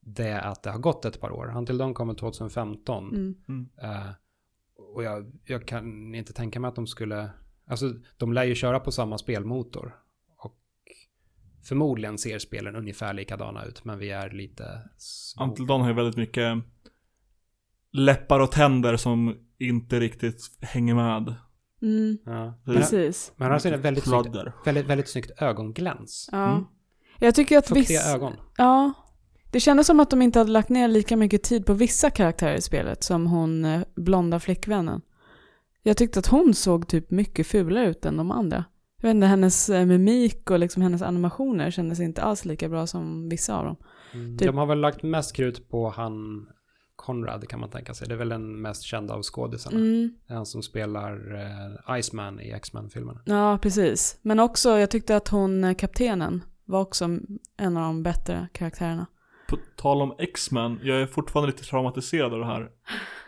det 0.00 0.40
att 0.40 0.62
det 0.62 0.70
har 0.70 0.78
gått 0.78 1.04
ett 1.04 1.20
par 1.20 1.30
år. 1.30 1.56
Until 1.56 1.78
Dawn 1.78 1.94
kommer 1.94 2.14
2015. 2.14 3.08
mm. 3.08 3.34
Mm. 3.48 3.68
Eh, 3.82 4.10
och 4.94 5.02
jag, 5.02 5.32
jag 5.44 5.66
kan 5.68 6.14
inte 6.14 6.32
tänka 6.32 6.60
mig 6.60 6.68
att 6.68 6.74
de 6.74 6.86
skulle... 6.86 7.30
Alltså, 7.66 7.94
de 8.16 8.32
lär 8.32 8.44
ju 8.44 8.54
köra 8.54 8.80
på 8.80 8.92
samma 8.92 9.18
spelmotor. 9.18 9.96
Och 10.38 10.58
förmodligen 11.64 12.18
ser 12.18 12.38
spelen 12.38 12.76
ungefär 12.76 13.12
likadana 13.12 13.64
ut, 13.64 13.84
men 13.84 13.98
vi 13.98 14.10
är 14.10 14.30
lite... 14.30 14.90
små. 14.96 15.44
Until 15.44 15.66
Dawn 15.66 15.80
har 15.80 15.88
ju 15.88 15.94
väldigt 15.94 16.16
mycket 16.16 16.58
läppar 17.92 18.40
och 18.40 18.52
tänder 18.52 18.96
som 18.96 19.34
inte 19.58 20.00
riktigt 20.00 20.40
hänger 20.60 20.94
med. 20.94 21.34
Mm, 21.82 22.18
Ja. 22.26 22.54
Precis. 22.64 23.32
men 23.36 23.44
han 23.44 23.52
har 23.52 23.58
sina 23.58 23.76
väldigt 23.76 24.04
snyggt, 24.04 24.36
väldigt, 24.64 24.86
väldigt 24.86 25.08
snyggt 25.08 25.42
ögongläns. 25.42 26.28
Ja. 26.32 26.52
Mm. 26.52 26.64
Jag 27.18 27.34
tycker 27.34 27.58
att 27.58 27.68
Fuktiga 27.68 27.84
viss... 28.00 28.14
ögon. 28.14 28.32
Ja. 28.56 28.92
Det 29.52 29.60
kändes 29.60 29.86
som 29.86 30.00
att 30.00 30.10
de 30.10 30.22
inte 30.22 30.38
hade 30.38 30.50
lagt 30.50 30.68
ner 30.68 30.88
lika 30.88 31.16
mycket 31.16 31.42
tid 31.42 31.66
på 31.66 31.72
vissa 31.74 32.10
karaktärer 32.10 32.54
i 32.54 32.60
spelet 32.60 33.02
som 33.04 33.26
hon 33.26 33.64
eh, 33.64 33.80
blonda 33.96 34.40
flickvännen. 34.40 35.00
Jag 35.82 35.96
tyckte 35.96 36.18
att 36.18 36.26
hon 36.26 36.54
såg 36.54 36.88
typ 36.88 37.10
mycket 37.10 37.46
fulare 37.46 37.86
ut 37.88 38.04
än 38.04 38.16
de 38.16 38.30
andra. 38.30 38.64
Jag 39.00 39.08
vet 39.08 39.14
inte, 39.14 39.26
hennes 39.26 39.68
eh, 39.68 39.86
mimik 39.86 40.50
och 40.50 40.58
liksom 40.58 40.82
hennes 40.82 41.02
animationer 41.02 41.70
kändes 41.70 42.00
inte 42.00 42.22
alls 42.22 42.44
lika 42.44 42.68
bra 42.68 42.86
som 42.86 43.28
vissa 43.28 43.56
av 43.58 43.64
dem. 43.64 43.76
Mm. 44.14 44.38
Typ- 44.38 44.46
De 44.48 44.58
har 44.58 44.66
väl 44.66 44.80
lagt 44.80 45.02
mest 45.02 45.36
krut 45.36 45.68
på 45.68 45.90
han 45.90 46.46
Conrad 47.02 47.48
kan 47.48 47.60
man 47.60 47.70
tänka 47.70 47.94
sig. 47.94 48.08
Det 48.08 48.14
är 48.14 48.18
väl 48.18 48.28
den 48.28 48.60
mest 48.60 48.82
kända 48.82 49.14
av 49.14 49.22
skådisarna. 49.22 49.76
Mm. 49.76 50.14
Han 50.28 50.46
som 50.46 50.62
spelar 50.62 51.34
eh, 51.88 51.98
Iceman 51.98 52.40
i 52.40 52.50
X-Men-filmerna. 52.50 53.20
Ja, 53.24 53.58
precis. 53.62 54.18
Men 54.22 54.40
också, 54.40 54.78
jag 54.78 54.90
tyckte 54.90 55.16
att 55.16 55.28
hon, 55.28 55.64
eh, 55.64 55.74
kaptenen, 55.74 56.44
var 56.64 56.80
också 56.80 57.04
en 57.56 57.76
av 57.76 57.82
de 57.82 58.02
bättre 58.02 58.48
karaktärerna. 58.52 59.06
På 59.48 59.58
tal 59.76 60.02
om 60.02 60.14
X-Men, 60.18 60.80
jag 60.82 61.00
är 61.00 61.06
fortfarande 61.06 61.52
lite 61.52 61.64
traumatiserad 61.64 62.32
av 62.32 62.38
det 62.38 62.46
här. 62.46 62.70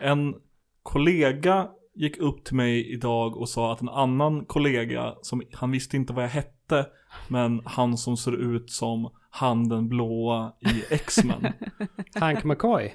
En 0.00 0.34
kollega 0.82 1.68
gick 1.94 2.18
upp 2.18 2.44
till 2.44 2.56
mig 2.56 2.92
idag 2.92 3.36
och 3.36 3.48
sa 3.48 3.72
att 3.72 3.80
en 3.80 3.88
annan 3.88 4.44
kollega, 4.44 5.14
som 5.22 5.42
han 5.52 5.70
visste 5.70 5.96
inte 5.96 6.12
vad 6.12 6.24
jag 6.24 6.28
hette, 6.28 6.86
men 7.28 7.62
han 7.64 7.96
som 7.96 8.16
ser 8.16 8.32
ut 8.54 8.70
som 8.70 9.10
han 9.30 9.68
den 9.68 9.88
blåa 9.88 10.52
i 10.60 10.94
X-Men. 10.94 11.46
Hank 12.14 12.44
McCoy. 12.44 12.94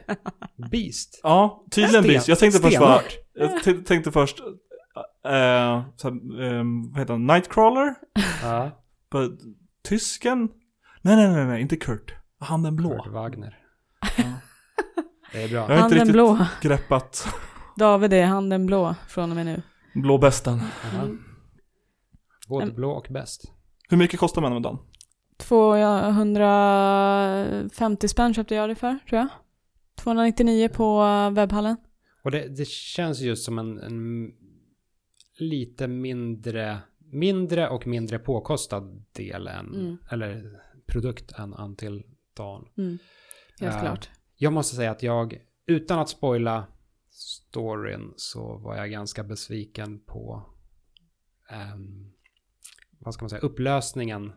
Beast. 0.71 1.19
Ja, 1.23 1.65
tydligen 1.71 2.03
Sten- 2.03 2.07
visst. 2.13 2.27
Jag 2.27 2.39
tänkte 2.39 2.59
först 2.59 2.79
bara, 2.79 3.01
jag 3.33 3.85
tänkte 3.85 4.11
först, 4.11 4.37
så 4.37 6.09
här, 6.09 6.43
eh, 6.43 6.63
vad 6.91 6.99
heter 6.99 7.13
han, 7.13 7.27
Nightcrawler? 7.27 7.95
Ja. 8.43 8.71
But, 9.11 9.39
tysken? 9.87 10.49
Nej, 11.01 11.15
nej, 11.15 11.29
nej, 11.29 11.45
nej, 11.45 11.61
inte 11.61 11.75
Kurt. 11.75 12.13
Han 12.39 12.63
den 12.63 12.75
blå. 12.75 13.03
Kurt 13.03 13.13
Wagner. 13.13 13.57
Ja. 14.17 14.23
Det 15.33 15.43
är 15.43 15.49
bra. 15.49 15.57
Jag 15.57 15.67
har 15.67 15.75
Han 15.75 15.83
inte 15.83 15.95
den 15.95 15.99
riktigt 15.99 16.13
blå. 16.13 16.45
greppat 16.61 17.27
David 17.77 18.13
är 18.13 18.25
han 18.25 18.49
den 18.49 18.65
blå 18.65 18.95
från 19.07 19.29
och 19.29 19.35
med 19.35 19.45
nu. 19.45 19.61
blåbästen. 19.93 20.53
Aha. 20.93 21.07
Både 22.47 22.71
blå 22.71 22.91
och 22.91 23.07
bäst. 23.09 23.41
Hur 23.89 23.97
mycket 23.97 24.19
kostar 24.19 24.41
man 24.41 24.53
med 24.53 24.61
den? 24.63 24.77
250 27.69 28.07
spänn 28.07 28.33
köpte 28.33 28.55
jag 28.55 28.69
det 28.69 28.75
för, 28.75 28.99
tror 29.09 29.19
jag. 29.19 29.27
299 29.95 30.69
på 30.69 30.99
webbhallen. 31.29 31.77
Och 32.23 32.31
det, 32.31 32.47
det 32.57 32.67
känns 32.67 33.19
just 33.19 33.45
som 33.45 33.59
en, 33.59 33.77
en 33.79 34.31
lite 35.39 35.87
mindre 35.87 36.77
mindre 37.11 37.69
och 37.69 37.87
mindre 37.87 38.19
påkostad 38.19 39.03
del 39.11 39.47
än, 39.47 39.73
Mm. 39.75 39.97
eller 40.11 40.59
produkt 40.87 41.31
än 41.39 41.53
Until 41.53 42.03
Dawn. 42.37 42.67
Mm. 42.77 42.97
Helt 43.59 43.75
Ja. 43.75 43.81
klart. 43.81 44.09
Jag 44.35 44.53
måste 44.53 44.75
säga 44.75 44.91
att 44.91 45.03
jag, 45.03 45.37
utan 45.65 45.99
att 45.99 46.09
spoila 46.09 46.67
storyn, 47.11 48.13
så 48.17 48.57
var 48.57 48.75
jag 48.75 48.91
ganska 48.91 49.23
besviken 49.23 49.99
på, 49.99 50.43
ehm, 51.49 52.11
vad 52.99 53.13
ska 53.13 53.23
man 53.23 53.29
säga, 53.29 53.41
upplösningen, 53.41 54.31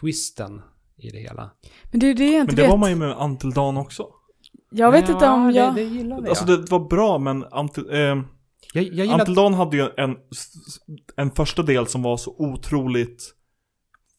twisten 0.00 0.62
i 0.96 1.10
det 1.10 1.18
hela. 1.18 1.50
Men 1.90 2.00
det 2.00 2.06
är 2.06 2.14
det 2.14 2.24
jag 2.32 2.40
inte 2.40 2.46
Men 2.46 2.56
det 2.56 2.62
vet. 2.62 2.70
var 2.70 2.78
man 2.78 2.90
ju 2.90 2.96
med 2.96 3.16
Until 3.18 3.50
Dawn 3.50 3.76
också. 3.76 4.06
Jag 4.70 4.92
vet 4.92 5.08
inte 5.08 5.28
om 5.28 5.50
Ja, 5.50 5.64
jag... 5.64 5.74
Det, 5.74 5.80
det 5.84 5.88
gillade 5.88 6.28
Alltså 6.28 6.48
jag. 6.48 6.60
det 6.60 6.70
var 6.70 6.80
bra 6.88 7.18
men 7.18 7.44
Until, 7.44 7.90
eh, 7.90 7.98
jag, 7.98 8.22
jag 8.74 8.84
gillade... 8.84 9.22
Until 9.22 9.34
Dawn 9.34 9.54
hade 9.54 9.76
ju 9.76 9.88
en, 9.96 10.16
en 11.16 11.30
första 11.30 11.62
del 11.62 11.86
som 11.86 12.02
var 12.02 12.16
så 12.16 12.34
otroligt 12.38 13.34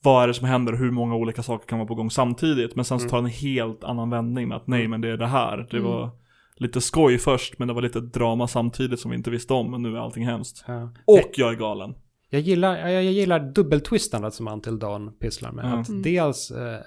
vad 0.03 0.24
är 0.24 0.28
det 0.28 0.34
som 0.34 0.47
händer 0.47 0.74
och 0.74 0.80
hur 0.80 0.91
många 0.91 1.16
olika 1.16 1.43
saker 1.43 1.68
kan 1.68 1.80
vara 1.80 1.88
på 1.88 1.95
gång 1.95 2.12
samtidigt. 2.12 2.76
Men 2.76 2.86
sen 2.86 2.99
så 2.99 3.03
Mm. 3.03 3.09
tar 3.09 3.18
den 3.18 3.26
en 3.26 3.32
helt 3.32 3.84
annan 3.84 4.09
vändning 4.09 4.47
med 4.47 4.57
att 4.57 4.68
nej 4.68 4.88
men 4.88 5.01
det 5.01 5.09
är 5.09 5.18
det 5.18 5.28
här. 5.28 5.57
Det 5.72 5.78
Mm. 5.78 5.89
var 5.91 6.09
lite 6.55 6.82
skoj 6.82 7.18
först 7.18 7.59
men 7.59 7.68
det 7.68 7.74
var 7.74 7.82
lite 7.82 7.99
drama 8.01 8.47
samtidigt 8.47 8.99
som 8.99 9.12
vi 9.12 9.18
inte 9.18 9.30
visste 9.30 9.53
om. 9.53 9.72
Men 9.72 9.82
nu 9.82 9.95
är 9.95 9.99
allting 9.99 10.26
hemskt. 10.26 10.64
Ja. 10.68 10.93
Och 11.07 11.30
jag 11.36 11.51
är 11.51 11.55
galen. 11.55 11.93
Jag 12.34 12.42
gillar, 12.42 12.78
jag, 12.78 13.04
jag 13.04 13.14
gillar 13.14 13.40
dubbeltwistandet 13.40 14.34
som 14.34 14.48
Until 14.48 14.80
Dawn 14.80 15.14
pysslar 15.20 15.52
med. 15.52 15.66
Ja. 15.66 15.80
Att 15.80 15.90
Mm. 15.90 16.02
dels 16.02 16.52
eh, 16.52 16.80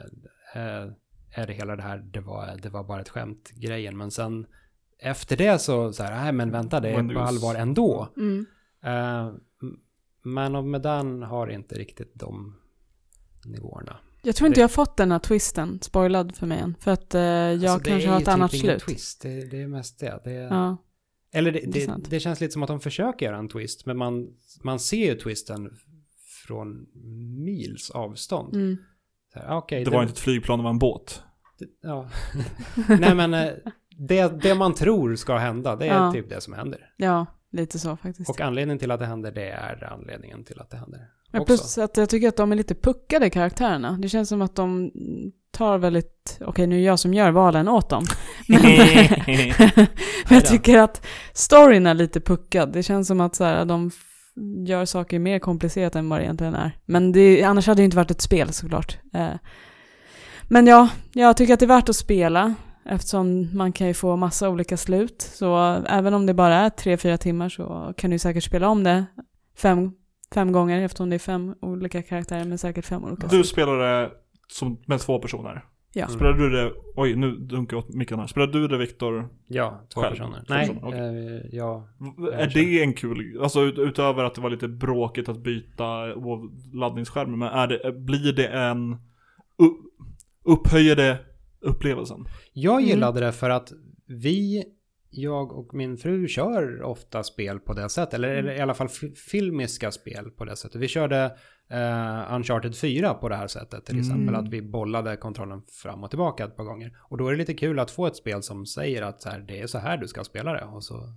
eh, 0.55 0.89
är 1.35 1.47
det 1.47 1.53
hela 1.53 1.77
det 1.77 1.83
här, 1.83 1.99
det 1.99 2.21
var, 2.21 2.57
det 2.63 2.69
var 2.69 2.85
bara 2.85 3.01
ett 3.01 3.09
skämt 3.09 3.51
grejen. 3.51 3.97
Men 3.97 4.11
sen 4.11 4.47
efter 4.99 5.37
det 5.37 5.59
så, 5.59 5.93
så 5.93 6.03
här, 6.03 6.23
nej 6.25 6.33
men 6.33 6.51
vänta 6.51 6.81
det 6.81 6.89
är 6.89 7.03
det 7.03 7.15
på 7.15 7.21
är 7.21 7.25
allvar 7.25 7.55
ändå. 7.55 8.09
Mm. 8.17 8.47
Uh, 8.87 9.35
Man 10.23 10.57
of 10.57 10.65
Medan 10.67 11.23
har 11.23 11.49
inte 11.49 11.75
riktigt 11.75 12.13
de 12.15 12.57
nivåerna. 13.45 13.97
Jag 14.23 14.37
tror 14.37 14.47
inte 14.49 14.61
jag 14.61 14.69
har 14.69 14.73
fått 14.73 14.97
den 14.97 15.13
här 15.13 15.19
twisten 15.19 15.79
spoilad 15.83 16.35
för 16.37 16.47
mig 16.47 16.59
än. 16.59 16.75
För 16.81 16.91
att 16.91 17.15
eh, 17.15 17.21
jag 17.23 17.65
Alltså, 17.65 17.79
det 17.79 17.91
kanske 17.91 18.09
är 18.09 18.13
har 18.13 18.21
ett 18.21 18.29
annat 18.29 18.51
typ 18.51 18.65
ingen 18.65 18.81
slut. 18.81 18.89
Twist. 18.89 19.23
Det, 19.23 19.51
det 19.51 19.63
är 19.63 19.67
mest 19.69 20.01
det. 20.01 20.21
det 20.25 20.33
är, 20.33 20.43
Ja. 20.49 20.77
Eller 21.35 21.53
det, 21.53 21.61
det, 21.67 21.97
det 22.09 22.21
känns 22.21 22.41
lite 22.41 22.53
som 22.53 22.63
att 22.63 22.69
de 22.69 22.81
försöker 22.81 23.27
göra 23.27 23.37
en 23.39 23.49
twist. 23.49 23.87
Men 23.87 23.97
man, 23.97 24.29
man 24.63 24.79
ser 24.79 25.07
ju 25.07 25.15
twisten 25.15 25.71
från 26.47 26.87
mils 27.45 27.91
avstånd. 27.91 28.55
Mm. 28.55 28.77
Så 29.33 29.39
här, 29.39 29.57
okej, 29.57 29.85
Det 29.85 29.91
var 29.91 30.03
inte 30.03 30.13
ett 30.13 30.19
flygplan, 30.19 30.59
det 30.59 30.63
var 30.63 30.71
en 30.71 30.79
båt. 30.79 31.23
Det- 31.59 31.67
Ja. 31.83 32.09
Nej 33.01 33.15
men 33.15 33.35
eh, 33.35 33.53
det, 33.99 34.43
det 34.43 34.55
man 34.55 34.75
tror 34.75 35.17
ska 35.17 35.37
hända, 35.37 35.77
det 35.77 35.87
är 35.87 35.95
Ja. 36.05 36.13
typ 36.13 36.29
det 36.29 36.41
som 36.41 36.53
händer. 36.55 36.93
ja, 36.97 37.27
lite 37.51 37.79
så 37.79 37.97
faktiskt. 37.97 38.31
Och 38.31 38.41
anledningen 38.41 38.79
till 38.79 38.91
att 38.91 39.01
det 39.01 39.07
händer, 39.07 39.33
det 39.33 39.49
är 39.51 39.85
anledningen 39.93 40.45
till 40.45 40.61
att 40.61 40.71
det 40.71 40.77
händer. 40.77 41.09
Men 41.31 41.41
också. 41.41 41.47
plus 41.57 41.79
att 41.79 41.97
jag 41.97 42.09
tycker 42.09 42.29
att 42.29 42.37
de 42.37 42.53
är 42.53 42.57
lite 42.57 42.75
puckade 42.75 43.31
karaktärerna. 43.31 43.99
Det 44.03 44.09
känns 44.09 44.29
som 44.29 44.43
att 44.43 44.55
de 44.57 44.93
tar 45.55 45.79
väldigt, 45.79 46.39
okej 46.41 46.67
nu 46.67 46.77
är 46.81 46.85
jag 46.87 46.99
som 46.99 47.15
gör 47.15 47.31
valen 47.31 47.69
åt 47.69 47.89
dem. 47.91 48.05
Men, 48.49 48.61
men 50.29 50.35
jag 50.39 50.47
tycker 50.47 50.79
att 50.79 51.07
storyn 51.33 51.87
är 51.87 51.95
lite 51.95 52.21
puckad. 52.21 52.73
Det 52.73 52.83
känns 52.83 53.09
som 53.09 53.21
att 53.21 53.35
så 53.35 53.45
här, 53.45 53.65
de 53.65 53.91
gör 54.67 54.85
saker 54.85 55.19
mer 55.19 55.39
komplicerat 55.39 55.97
än 55.97 56.09
vad 56.09 56.19
det 56.21 56.25
egentligen 56.25 56.55
är. 56.55 56.73
Men 56.85 57.13
det, 57.13 57.43
annars 57.43 57.67
hade 57.67 57.81
det 57.81 57.85
inte 57.85 57.97
varit 57.97 58.11
ett 58.11 58.21
spel 58.21 58.53
såklart. 58.53 58.99
Eh, 59.15 59.29
Men 60.49 60.67
ja, 60.67 60.89
jag 61.13 61.37
tycker 61.37 61.55
att 61.55 61.61
det 61.61 61.67
är 61.67 61.77
värt 61.77 61.89
att 61.89 61.97
spela. 61.97 62.55
Eftersom 62.87 63.57
man 63.57 63.73
kan 63.73 63.87
ju 63.87 63.95
få 63.95 64.17
massa 64.17 64.49
olika 64.49 64.77
slut. 64.77 65.23
Så 65.35 65.57
även 65.89 66.15
om 66.15 66.27
det 66.27 66.35
bara 66.35 66.55
är 66.55 66.71
tre, 66.71 66.97
fyra 66.97 67.19
timmar 67.19 67.49
så 67.49 67.95
kan 67.97 68.11
du 68.11 68.19
säkert 68.19 68.45
spela 68.45 68.69
om 68.69 68.85
det 68.85 69.05
fem, 69.59 69.93
fem 70.35 70.53
gånger. 70.53 70.83
Eftersom 70.83 71.11
det 71.11 71.17
är 71.17 71.19
fem 71.19 71.55
olika 71.61 72.03
karaktärer 72.03 72.45
med 72.45 72.61
säkert 72.61 72.87
fem 72.87 73.05
olika 73.05 73.23
Du 73.23 73.29
slut. 73.29 73.47
spelade 73.49 74.11
som, 74.49 74.83
med 74.87 75.01
två 75.01 75.19
personer. 75.19 75.65
Ja. 75.97 76.05
Mm. 76.05 76.15
Spelade 76.17 76.39
du 76.39 76.51
det, 76.51 76.73
oj 76.97 77.17
nu 77.17 77.37
dunkar 77.37 77.77
jag 77.77 77.85
åt 77.85 77.95
micken 77.95 78.19
här. 78.19 78.27
Spelade 78.27 78.53
du 78.53 78.69
det 78.69 78.77
Viktor? 78.79 79.29
Ja, 79.49 79.81
två 79.95 80.01
Själv. 80.01 80.13
personer. 80.13 80.39
Två 80.39 80.55
Nej, 80.55 80.69
personer, 80.69 80.89
okej. 80.89 81.37
eh, 81.37 81.43
ja. 81.53 81.89
Är 82.33 82.51
det 82.55 82.83
en 82.83 82.93
kul, 82.95 83.41
alltså 83.43 83.61
ut, 83.61 83.79
utöver 83.79 84.25
att 84.25 84.35
det 84.35 84.41
var 84.41 84.51
lite 84.51 84.69
bråkigt 84.69 85.29
att 85.29 85.39
byta 85.39 86.05
laddningsskärmen, 86.73 87.39
men 87.39 87.49
är 87.49 87.67
det, 87.67 87.93
blir 87.93 88.33
det 88.33 88.47
en, 88.47 88.93
upp, 89.59 89.77
upphöjer 90.45 90.97
det 90.97 91.19
upplevelsen? 91.61 92.25
Jag 92.53 92.75
Mm. 92.75 92.89
gillade 92.89 93.21
det 93.21 93.33
för 93.33 93.51
att 93.51 93.73
vi, 94.07 94.65
jag 95.19 95.53
och 95.53 95.75
min 95.75 95.97
fru 95.97 96.29
kör 96.29 96.83
ofta 96.83 97.23
spel 97.23 97.59
på 97.61 97.73
det 97.73 97.89
sättet. 97.89 98.15
Eller, 98.15 98.29
eller 98.29 98.53
i 98.55 98.61
alla 98.61 98.75
fall 98.75 98.89
fi- 98.89 99.15
filmiska 99.15 99.91
spel 99.91 100.31
på 100.31 100.45
det 100.45 100.57
sättet. 100.57 100.81
Vi 100.81 100.89
körde 100.89 101.25
eh, 101.71 102.35
Uncharted 102.35 102.77
4 102.77 103.15
på 103.15 103.29
det 103.29 103.37
här 103.37 103.47
sättet. 103.47 103.85
Till 103.87 103.99
exempel 103.99 104.29
Mm. 104.35 104.41
att 104.45 104.49
vi 104.49 104.63
bollade 104.63 105.17
kontrollen 105.17 105.63
fram 105.83 106.05
och 106.05 106.11
tillbaka 106.11 106.45
ett 106.45 106.57
par 106.57 106.65
gånger. 106.65 106.97
Och 107.01 107.19
då 107.19 107.27
är 107.29 107.33
det 107.33 107.39
lite 107.39 107.55
kul 107.55 107.79
att 107.79 107.91
få 107.91 108.07
ett 108.07 108.17
spel 108.17 108.43
som 108.43 108.67
säger 108.67 109.03
att 109.03 109.23
så 109.23 109.29
här, 109.29 109.39
det 109.41 109.61
är 109.61 109.67
så 109.67 109.79
här 109.79 109.97
du 109.97 110.09
ska 110.09 110.25
spela 110.25 110.53
det. 110.53 110.65
Och 110.65 110.85
så 110.85 111.13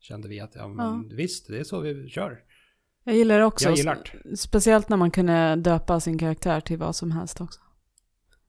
kände 0.00 0.28
vi 0.28 0.40
att 0.40 0.54
ja, 0.54 0.68
men 0.68 1.16
visst, 1.16 1.48
det 1.48 1.58
är 1.58 1.64
så 1.64 1.80
vi 1.80 2.08
kör. 2.08 2.38
Jag 3.04 3.16
gillar 3.16 3.38
det 3.38 3.44
också. 3.44 3.68
Jag 3.68 3.76
gillar. 3.76 3.98
Speciellt 4.36 4.88
när 4.88 4.96
man 4.96 5.10
kunde 5.10 5.56
döpa 5.56 6.00
sin 6.00 6.18
karaktär 6.18 6.60
till 6.60 6.78
vad 6.78 6.96
som 6.96 7.10
helst 7.10 7.40
också. 7.40 7.60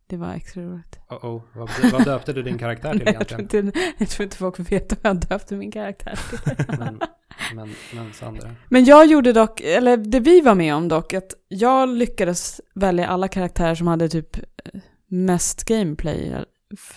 Det 0.08 0.18
var 0.18 0.34
extra 0.34 0.64
roligt. 0.64 1.00
Oh 1.10 1.18
-oh. 1.18 1.42
Vad, 1.54 1.92
vad 1.92 2.06
döpte 2.06 2.34
du 2.34 2.44
din 2.44 2.58
karaktär 2.58 2.92
till 2.92 3.02
jag, 3.06 3.28
tror 3.28 3.40
egentligen? 3.40 3.66
inte, 3.66 3.80
jag 3.98 4.10
tror 4.10 4.24
inte 4.24 4.38
folk 4.38 4.72
vet 4.72 5.04
vad 5.04 5.10
jag 5.10 5.30
döpte 5.30 5.56
min 5.56 5.72
karaktär 5.72 6.20
till. 6.30 6.66
Men, 6.80 7.00
men, 7.56 7.70
men 7.94 8.14
Sandra. 8.14 8.50
Men 8.70 8.86
jag 8.86 9.06
gjorde 9.06 9.34
dock, 9.34 9.62
eller 9.62 9.98
det 9.98 10.20
vi 10.20 10.42
var 10.42 10.56
med 10.56 10.76
om 10.76 10.88
dock, 10.88 11.14
att 11.14 11.34
jag 11.48 11.90
lyckades 11.90 12.62
välja 12.76 13.08
alla 13.08 13.28
karaktärer 13.28 13.76
som 13.76 13.88
hade 13.88 14.10
typ 14.10 14.38
eh, 14.38 14.44
mest 15.08 15.64
gameplay. 15.64 16.44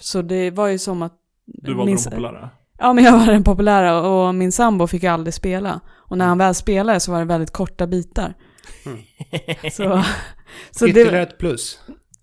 Så 0.01 0.23
det 0.23 0.51
var 0.51 0.69
ju 0.69 0.79
som 0.79 1.03
att... 1.03 1.15
Du 1.45 1.75
valde 1.75 1.93
min- 1.93 1.97
de 2.05 2.11
populära? 2.11 2.51
Ja, 2.79 2.93
men 2.93 3.05
jag 3.05 3.19
var 3.19 3.27
den 3.27 3.45
populära 3.45 4.01
och 4.03 4.35
min 4.35 4.53
sambo 4.53 4.87
fick 4.87 5.03
ju 5.03 5.09
aldrig 5.09 5.35
spela. 5.35 5.81
Och 5.89 6.19
när 6.19 6.27
han 6.27 6.39
väl 6.39 6.55
spelade 6.55 7.01
så 7.01 7.13
var 7.13 7.19
det 7.19 7.25
väldigt 7.25 7.51
korta 7.51 7.87
bitar. 7.87 8.35
Mm. 8.87 8.99
Så, 9.73 10.05
så 10.71 10.87
Ytterligare 10.87 11.17
det... 11.17 11.23
ett 11.23 11.39
plus. 11.39 11.81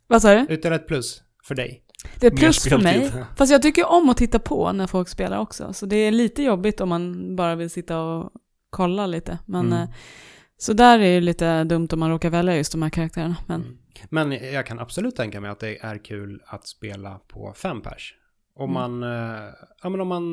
Vad 0.07 0.21
sa 0.21 0.33
du? 0.33 0.41
Ytterligare 0.41 0.75
ett 0.75 0.87
plus 0.87 1.23
för 1.43 1.55
dig. 1.55 1.81
Det 2.19 2.27
är 2.27 2.31
plus 2.31 2.63
för 2.63 2.77
mig. 2.77 3.11
Fast 3.37 3.51
jag 3.51 3.61
tycker 3.61 3.85
om 3.91 4.09
att 4.09 4.17
titta 4.17 4.39
på 4.39 4.71
när 4.71 4.87
folk 4.87 5.07
spelar 5.09 5.37
också. 5.39 5.73
Så 5.73 5.85
det 5.85 5.95
är 5.95 6.11
lite 6.11 6.43
jobbigt 6.43 6.81
om 6.81 6.89
man 6.89 7.35
bara 7.35 7.55
vill 7.55 7.69
sitta 7.69 7.99
och 8.01 8.31
kolla 8.69 9.07
lite. 9.07 9.39
Men, 9.45 9.65
Mm. 9.67 9.81
eh, 9.81 9.89
Så 10.57 10.73
där 10.73 10.99
är 10.99 11.15
det 11.15 11.21
lite 11.21 11.63
dumt 11.63 11.87
om 11.93 11.99
man 11.99 12.09
råkar 12.09 12.29
välja 12.29 12.57
just 12.57 12.71
de 12.71 12.81
här 12.81 12.89
karaktärerna. 12.89 13.35
Men 13.47 13.61
Mm. 13.61 13.77
Men 14.09 14.31
jag 14.31 14.65
kan 14.65 14.79
absolut 14.79 15.15
tänka 15.15 15.41
mig 15.41 15.49
att 15.51 15.59
det 15.59 15.77
är 15.85 15.97
kul 15.97 16.41
att 16.45 16.67
spela 16.67 17.19
på 17.27 17.53
fem 17.55 17.81
pers. 17.81 18.15
Om 18.55 18.69
Mm. 18.69 18.73
man, 18.99 19.03
eh, 19.03 19.49
ja, 19.83 19.89
men 19.89 20.01
om 20.01 20.07
man 20.07 20.23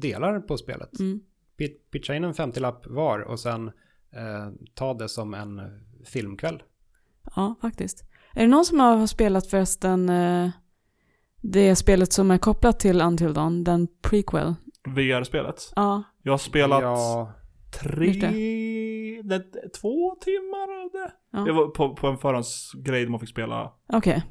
delar 0.00 0.40
på 0.40 0.56
spelet. 0.56 0.98
mm. 1.00 1.20
Pit- 1.58 1.90
Pitcha 1.90 2.14
in 2.14 2.24
en 2.24 2.34
50-lapp 2.34 2.86
var 2.86 3.18
och 3.20 3.40
sen 3.40 3.66
eh, 4.12 4.48
ta 4.74 4.94
det 4.94 5.08
som 5.08 5.34
en 5.34 5.60
filmkväll. 6.06 6.62
ja, 7.36 7.54
faktiskt. 7.60 8.04
Är 8.38 8.42
det 8.42 8.48
någon 8.48 8.64
som 8.64 8.80
har 8.80 9.06
spelat 9.06 9.46
förresten 9.46 10.08
eh, 10.08 10.50
det 11.42 11.76
spelet 11.76 12.12
som 12.12 12.30
är 12.30 12.38
kopplat 12.38 12.80
till 12.80 13.00
Until 13.00 13.34
Dawn, 13.34 13.64
den 13.64 13.88
prequel? 14.02 14.54
VR-spelet? 14.88 15.72
Ja, 15.76 16.02
Jag 16.22 16.32
har 16.32 16.38
spelat 16.38 16.82
Ja, 16.82 17.32
tre, 17.82 18.12
det, 19.22 19.42
två 19.80 20.14
timmar 20.20 20.82
av 20.84 20.90
det. 20.92 21.12
Ja. 21.32 21.38
Det 21.38 21.52
var 21.52 21.66
på, 21.66 21.94
på 21.94 22.06
en 22.06 22.18
förhandsgrej 22.18 23.02
där 23.04 23.10
man 23.10 23.20
fick 23.20 23.28
spela. 23.28 23.72
okej. 23.92 24.22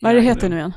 Vad 0.00 0.10
är 0.12 0.16
det 0.16 0.22
heter 0.22 0.48
nu 0.48 0.56
igen? 0.56 0.72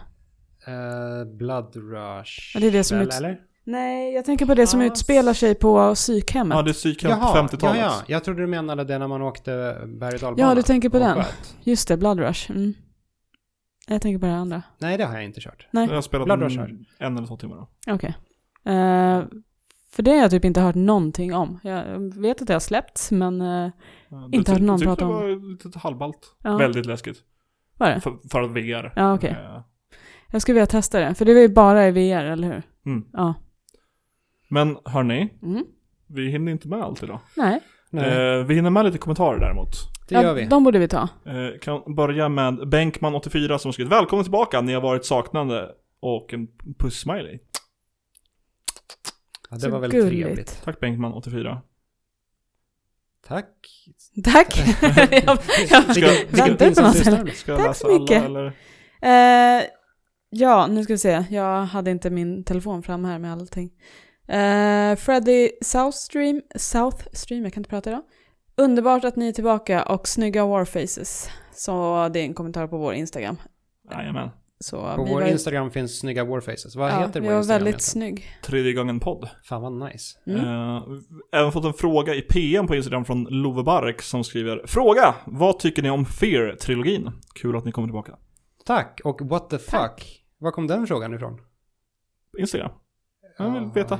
eh, 0.67 1.35
Blood 1.37 1.75
Rush. 1.75 2.51
Ja, 2.53 2.59
det 2.59 2.67
är 2.67 2.71
det 2.71 2.83
som 2.83 2.97
väl, 2.97 3.07
ut- 3.07 3.13
eller? 3.13 3.39
Nej, 3.67 4.13
jag 4.13 4.25
tänker 4.25 4.45
på 4.45 4.53
det 4.55 4.67
som 4.67 4.81
Ah, 4.81 4.83
utspelar 4.85 5.33
sig 5.33 5.55
på 5.55 5.95
psykhemmet. 5.95 6.55
Ja, 6.55 6.61
det 6.61 6.71
är 6.71 6.73
psykhem 6.73 7.11
på 7.11 7.17
Jaha, 7.17 7.47
50-talet. 7.47 7.77
ja, 7.79 7.85
ja. 7.85 7.93
Jag 8.07 8.23
trodde 8.23 8.41
du 8.41 8.47
menade 8.47 8.83
det 8.83 8.97
när 8.97 9.07
man 9.07 9.21
åkte 9.21 9.77
berg 9.85 10.13
och 10.15 10.19
dalbana 10.21 10.49
Ja, 10.49 10.55
du 10.55 10.61
tänker 10.61 10.89
på 10.89 10.99
den. 10.99 11.15
sköt. 11.15 11.55
Just 11.63 11.87
det, 11.87 11.97
Blood 11.97 12.19
Rush. 12.19 12.51
Mm. 12.51 12.73
Jag 13.87 14.01
tänker 14.01 14.19
på 14.19 14.25
det 14.25 14.35
andra. 14.35 14.63
Nej, 14.77 14.97
det 14.97 15.05
har 15.05 15.13
jag 15.13 15.23
inte 15.23 15.41
kört. 15.41 15.67
Nej. 15.71 15.87
Jag 15.87 15.95
har 15.95 16.01
spelat 16.01 16.25
Blood 16.25 16.39
en, 16.43 16.45
Rush 16.49 16.59
här. 16.59 16.77
en 16.97 17.17
eller 17.17 17.27
två 17.27 17.37
timmar. 17.37 17.67
Okej. 17.87 18.15
Eh, 18.65 19.23
för 19.91 20.03
det 20.03 20.11
har 20.11 20.17
jag 20.17 20.31
typ 20.31 20.45
inte 20.45 20.61
hört 20.61 20.75
någonting 20.75 21.33
om. 21.35 21.59
Jag 21.63 21.99
vet 22.21 22.41
att 22.41 22.47
det 22.47 22.53
har 22.53 22.59
släppts, 22.59 23.11
men 23.11 23.41
uh, 23.41 23.69
Ja, 24.09 24.29
Inte 24.31 24.51
hört 24.51 24.61
någon 24.61 24.79
tyckte 24.79 24.87
prata 24.89 25.05
om 25.05 25.11
det 25.11 25.17
var 25.35 25.53
lite 25.65 25.79
halvballt. 25.79 26.35
ja. 26.43 26.57
Väldigt 26.57 26.85
läskigt. 26.85 27.17
Vad 27.77 27.89
är 27.89 27.95
det? 27.95 28.01
För, 28.01 28.13
för 28.31 28.41
att 28.41 28.51
VR. 28.51 28.93
Ja, 28.95 29.13
okej. 29.13 29.29
Eh, 29.29 29.61
Jag 30.31 30.41
skulle 30.41 30.53
vilja 30.53 30.65
testa 30.67 30.99
det, 30.99 31.15
för 31.15 31.25
det 31.25 31.31
är 31.31 31.41
ju 31.41 31.49
bara 31.49 31.87
i 31.87 31.91
VR, 31.91 32.23
eller 32.25 32.47
hur? 32.47 32.63
Mm. 32.85 33.05
Ja. 33.13 33.33
Men 34.47 34.77
hörni, 34.85 35.33
Mm. 35.43 35.65
vi 36.07 36.29
hinner 36.29 36.51
inte 36.51 36.67
med 36.67 36.81
allt 36.81 37.03
idag. 37.03 37.19
Nej. 37.35 37.59
Nej, 37.89 38.37
Eh, 38.39 38.43
vi 38.45 38.55
hinner 38.55 38.69
med 38.69 38.85
lite 38.85 38.97
kommentarer 38.97 39.39
däremot. 39.39 39.69
det 40.09 40.15
gör 40.15 40.23
ja, 40.23 40.33
vi. 40.33 40.45
De 40.45 40.63
borde 40.63 40.79
vi 40.79 40.87
ta. 40.87 41.01
Eh, 41.25 41.59
kan 41.61 41.95
börja 41.95 42.29
med 42.29 42.53
Bänkman84 42.59 43.57
som 43.57 43.73
skrivit 43.73 43.91
Välkommen 43.93 44.23
tillbaka, 44.25 44.61
ni 44.61 44.73
har 44.73 44.81
varit 44.81 45.05
saknande. 45.05 45.69
Och 45.99 46.33
en 46.33 46.47
puss-smiley. 46.79 47.39
Ja, 49.49 49.55
det 49.55 49.61
Så 49.61 49.69
var 49.69 49.79
väldigt 49.79 50.01
gulligt. 50.01 50.23
trevligt. 50.25 50.61
Tack 50.63 50.79
Bänkman84. 50.79 51.57
Tack. 53.27 53.47
Tack! 54.23 54.57
jag, 54.81 55.37
på 56.75 56.81
något. 56.81 57.35
Ska 57.35 57.51
jag 57.51 57.59
Tack 57.59 57.67
läsa 57.67 57.73
så 57.73 57.99
mycket. 57.99 58.23
alla 58.23 58.39
eller? 59.01 59.57
Eh, 59.59 59.63
ja, 60.29 60.67
nu 60.67 60.83
ska 60.83 60.93
vi 60.93 60.97
se. 60.97 61.25
Jag 61.29 61.65
hade 61.65 61.91
inte 61.91 62.09
min 62.09 62.43
telefon 62.43 62.83
fram 62.83 63.05
här 63.05 63.19
med 63.19 63.31
allting. 63.31 63.69
Uh, 64.29 64.95
Freddy 64.95 65.51
Southstream, 65.61 66.41
Southstream, 66.55 67.43
jag 67.43 67.53
kan 67.53 67.61
inte 67.61 67.69
prata 67.69 67.89
idag. 67.89 68.03
Underbart 68.57 69.03
att 69.03 69.15
ni 69.15 69.27
är 69.27 69.31
tillbaka 69.31 69.83
och 69.83 70.07
snygga 70.07 70.45
warfaces. 70.45 71.29
Så 71.53 72.07
det 72.13 72.19
är 72.19 72.23
en 72.23 72.33
kommentar 72.33 72.67
på 72.67 72.77
vår 72.77 72.93
Instagram. 72.93 73.37
Jajamän. 73.91 74.29
Så 74.59 74.77
På 74.95 75.03
vår 75.03 75.21
var, 75.21 75.27
Instagram 75.27 75.71
finns 75.71 75.99
snygga 75.99 76.23
warfaces. 76.23 76.75
Vad 76.75 76.91
ja, 76.91 76.99
heter 76.99 77.21
vi 77.21 77.27
vår 77.27 77.33
var 77.33 77.39
Instagram? 77.39 77.63
väldigt 77.63 77.95
egentligen? 77.95 78.17
snygg. 78.17 78.41
Tredje 78.43 78.73
gången 78.73 78.99
podd. 78.99 79.29
Fan 79.43 79.61
vad 79.61 79.91
nice. 79.91 80.17
Mm. 80.27 80.45
Eh, 80.45 80.83
även 81.31 81.51
fått 81.51 81.65
en 81.65 81.73
fråga 81.73 82.15
i 82.15 82.21
PM 82.21 82.67
på 82.67 82.75
Instagram 82.75 83.05
från 83.05 83.23
Love 83.29 83.63
Bark 83.63 84.01
som 84.01 84.23
skriver 84.23 84.67
Fråga! 84.67 85.15
Vad 85.25 85.59
tycker 85.59 85.81
ni 85.81 85.89
om 85.89 86.05
Fear-trilogin? 86.05 87.11
Kul 87.35 87.57
att 87.57 87.65
ni 87.65 87.71
kommer 87.71 87.87
tillbaka. 87.87 88.17
Tack. 88.65 89.01
Och 89.03 89.21
what 89.21 89.49
the 89.49 89.57
fuck? 89.57 90.23
Var 90.37 90.51
kom 90.51 90.67
den 90.67 90.87
frågan 90.87 91.13
ifrån? 91.13 91.39
Instagram. 92.37 92.71
Jag 93.37 93.51
vill 93.51 93.69
veta. 93.73 93.99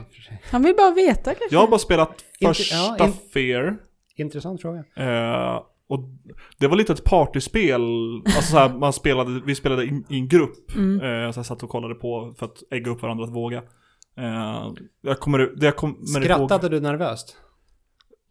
Han 0.52 0.62
vill 0.64 0.76
bara 0.76 0.92
veta 0.92 1.34
kanske. 1.34 1.56
Jag 1.56 1.60
har 1.60 1.68
bara 1.68 1.80
spelat 1.80 2.24
första 2.42 2.76
ja, 2.76 3.06
in- 3.06 3.14
Fear. 3.34 3.78
Intressant 4.16 4.62
fråga. 4.62 4.84
Eh, 4.96 5.62
och 5.90 6.00
det 6.58 6.68
var 6.68 6.76
lite 6.76 6.94
ett 6.94 7.04
partyspel. 7.04 7.82
Alltså 8.26 8.42
så 8.52 8.58
här, 8.58 8.70
man 8.70 8.94
spelade, 8.94 9.42
vi 9.46 9.56
spelade 9.56 9.84
i, 9.84 10.04
en 10.10 10.28
grupp. 10.28 10.76
Mm. 10.76 11.26
Eh, 11.26 11.32
så 11.32 11.40
jag 11.40 11.46
satt 11.46 11.64
och 11.64 11.70
kollade 11.70 11.96
på 11.96 12.34
för 12.40 12.46
att 12.46 12.64
ägga 12.72 12.92
upp 12.92 13.02
varandra 13.02 13.24
att 13.24 13.36
våga. 13.36 13.58
Eh, 14.18 14.72
jag 15.02 15.20
kommer, 15.20 15.40
det 15.40 15.66
jag 15.66 15.76
kommer 15.76 15.94
ihåg, 15.94 16.24
Skrattade 16.24 16.70
du 16.70 16.80
nervöst? 16.80 17.38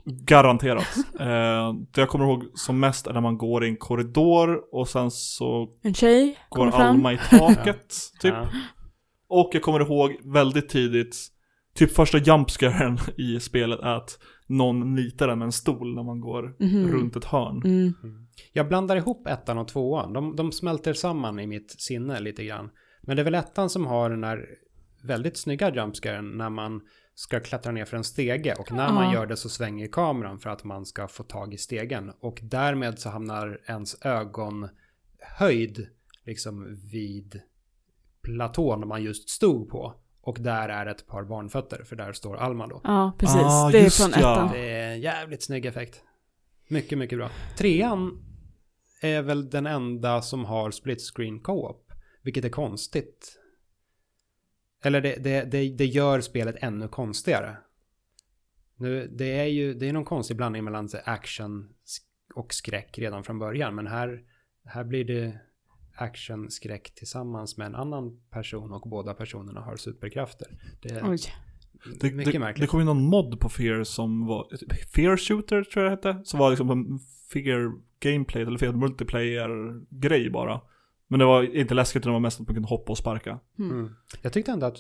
garanterat. 0.07 0.97
Eh, 1.21 1.75
det 1.93 2.01
jag 2.01 2.09
kommer 2.09 2.25
ihåg 2.25 2.45
som 2.55 2.81
mest 2.81 3.07
är 3.07 3.13
när 3.13 3.21
man 3.21 3.39
går 3.39 3.65
i 3.65 3.69
en 3.69 3.77
korridor 3.77 4.61
och 4.73 4.89
sen 4.89 5.11
så 5.11 5.69
En 5.83 5.95
tjej 5.95 6.39
går 6.49 6.59
kommer 6.59 6.73
fram. 6.73 6.97
Alma 6.97 7.13
i 7.13 7.19
taket. 7.31 7.95
typ. 8.21 8.35
Ja. 8.35 8.47
Och 9.29 9.51
jag 9.53 9.63
kommer 9.63 9.81
ihåg 9.81 10.17
väldigt 10.25 10.69
tidigt, 10.69 11.17
typ 11.75 11.93
första 11.95 12.19
jumpscaren 12.19 12.99
i 13.17 13.41
spelet 13.41 13.81
är 13.81 13.97
att 13.97 14.19
någon 14.49 14.95
nitar 14.95 15.29
en 15.29 15.39
med 15.39 15.47
en 15.47 15.53
stol 15.53 15.95
när 15.95 16.03
man 16.03 16.21
går 16.21 16.57
Mhm. 16.59 16.93
runt 16.93 17.17
ett 17.17 17.25
hörn. 17.25 17.63
Mm. 17.65 17.95
Jag 18.53 18.69
blandar 18.69 18.97
ihop 18.97 19.27
ettan 19.27 19.59
och 19.59 19.69
tvåan. 19.69 20.13
De, 20.13 20.37
de 20.37 20.53
smälter 20.53 20.93
samman 20.93 21.41
i 21.41 21.47
mitt 21.47 21.71
sinne 21.81 22.21
lite 22.21 22.45
grann. 22.45 22.71
Men 23.03 23.17
det 23.17 23.23
är 23.23 23.25
väl 23.25 23.35
ettan 23.35 23.71
som 23.71 23.87
har 23.87 24.11
den 24.11 24.25
här 24.25 24.47
väldigt 25.03 25.37
snygga 25.37 25.75
jumpscaren 25.75 26.31
när 26.31 26.51
man 26.51 26.81
ska 27.15 27.41
klättra 27.41 27.73
ner 27.73 27.85
för 27.85 27.97
en 27.97 28.05
stege 28.05 28.55
och 28.59 28.73
när 28.73 28.93
man 28.93 29.13
gör 29.13 29.27
det 29.27 29.37
så 29.37 29.49
svänger 29.49 29.89
kameran 29.89 30.39
för 30.39 30.51
att 30.51 30.65
man 30.65 30.87
ska 30.87 31.09
få 31.09 31.23
tag 31.23 31.55
i 31.55 31.59
stegen 31.59 32.13
och 32.21 32.39
därmed 32.43 32.99
så 32.99 33.09
hamnar 33.09 33.61
ens 33.67 33.97
ögonhöjd 34.05 35.87
liksom 36.25 36.81
vid 36.93 37.41
platån 38.27 38.89
man 38.89 39.03
just 39.03 39.29
stod 39.29 39.69
på 39.71 39.95
och 40.21 40.39
där 40.41 40.69
är 40.69 40.87
ett 40.87 41.07
par 41.07 41.25
barnfötter 41.25 41.85
för 41.85 41.97
där 41.97 42.13
står 42.13 42.37
Alma 42.37 42.67
då. 42.67 42.81
Ja, 42.85 43.13
precis. 43.19 43.43
Ah, 43.45 43.71
det 43.73 43.79
är 43.79 43.91
från 43.91 44.11
ja. 44.11 44.33
ettan. 44.33 44.53
Det 44.53 44.71
är 44.71 44.93
en 44.93 45.01
jävligt 45.01 45.43
snygg 45.43 45.67
effekt. 45.67 46.03
Mycket, 46.69 46.99
mycket 46.99 47.19
bra. 47.19 47.31
Trean 47.59 48.25
är 49.03 49.23
väl 49.23 49.51
den 49.51 49.67
enda 49.67 50.23
som 50.23 50.45
har 50.45 50.71
split 50.71 51.01
screen 51.01 51.41
co-op. 51.41 51.93
Vilket 52.23 52.45
är 52.45 52.49
konstigt. 52.49 53.39
Eller 54.83 55.01
det, 55.01 55.17
det, 55.17 55.45
det, 55.45 55.69
det 55.69 55.87
gör 55.87 56.21
spelet 56.21 56.57
ännu 56.61 56.89
konstigare. 56.89 57.57
Nu, 58.77 59.07
det 59.07 59.39
är 59.39 59.47
ju 59.47 59.75
det 59.75 59.89
är 59.89 59.93
någon 59.93 60.05
konstig 60.05 60.37
blandning 60.37 60.65
mellan 60.65 60.89
action 61.05 61.69
och 62.35 62.55
skräck 62.55 62.99
redan 62.99 63.25
från 63.25 63.39
början. 63.39 63.75
Men 63.75 63.87
här, 63.87 64.23
här 64.65 64.85
blir 64.85 65.05
det 65.05 65.39
action, 65.97 66.51
skräck 66.51 66.95
tillsammans 66.95 67.57
med 67.57 67.67
en 67.67 67.75
annan 67.75 68.21
person 68.31 68.73
och 68.73 68.89
båda 68.89 69.15
personerna 69.15 69.61
har 69.61 69.77
superkrafter. 69.77 70.49
Det 70.83 70.89
är 70.91 71.11
Oj. 71.11 71.19
Det, 72.01 72.15
mycket 72.15 72.33
det, 72.33 72.39
märkligt. 72.39 72.61
det 72.63 72.67
kom 72.67 72.81
ju 72.81 72.87
någon 72.87 73.03
mod 73.03 73.41
på 73.41 73.49
Fear 73.49 73.85
som 73.85 74.27
var, 74.27 74.47
Fear 74.95 75.17
Shooter 75.17 75.63
tror 75.65 75.85
jag 75.85 75.93
det 75.93 75.97
hette. 76.11 76.25
Som 76.25 76.39
var 76.41 76.51
liksom 76.51 76.71
en 76.71 76.99
Fear 77.33 77.73
Gameplay 78.01 78.43
eller 78.43 78.59
Fear 78.59 78.73
Multiplayer 78.73 79.81
grej 79.91 80.31
bara. 80.31 80.61
Men 81.09 81.19
det 81.19 81.25
var 81.25 81.57
inte 81.57 81.75
läskigt, 81.75 82.03
det 82.03 82.11
var 82.11 82.21
mest 82.21 82.41
att 82.41 82.49
man 82.49 82.55
kunde 82.55 82.69
hoppa 82.69 82.93
och 82.93 82.99
sparka. 82.99 83.39
Mm. 83.59 83.89
Jag 84.23 84.33
tyckte 84.33 84.53
ändå 84.53 84.67
att 84.67 84.77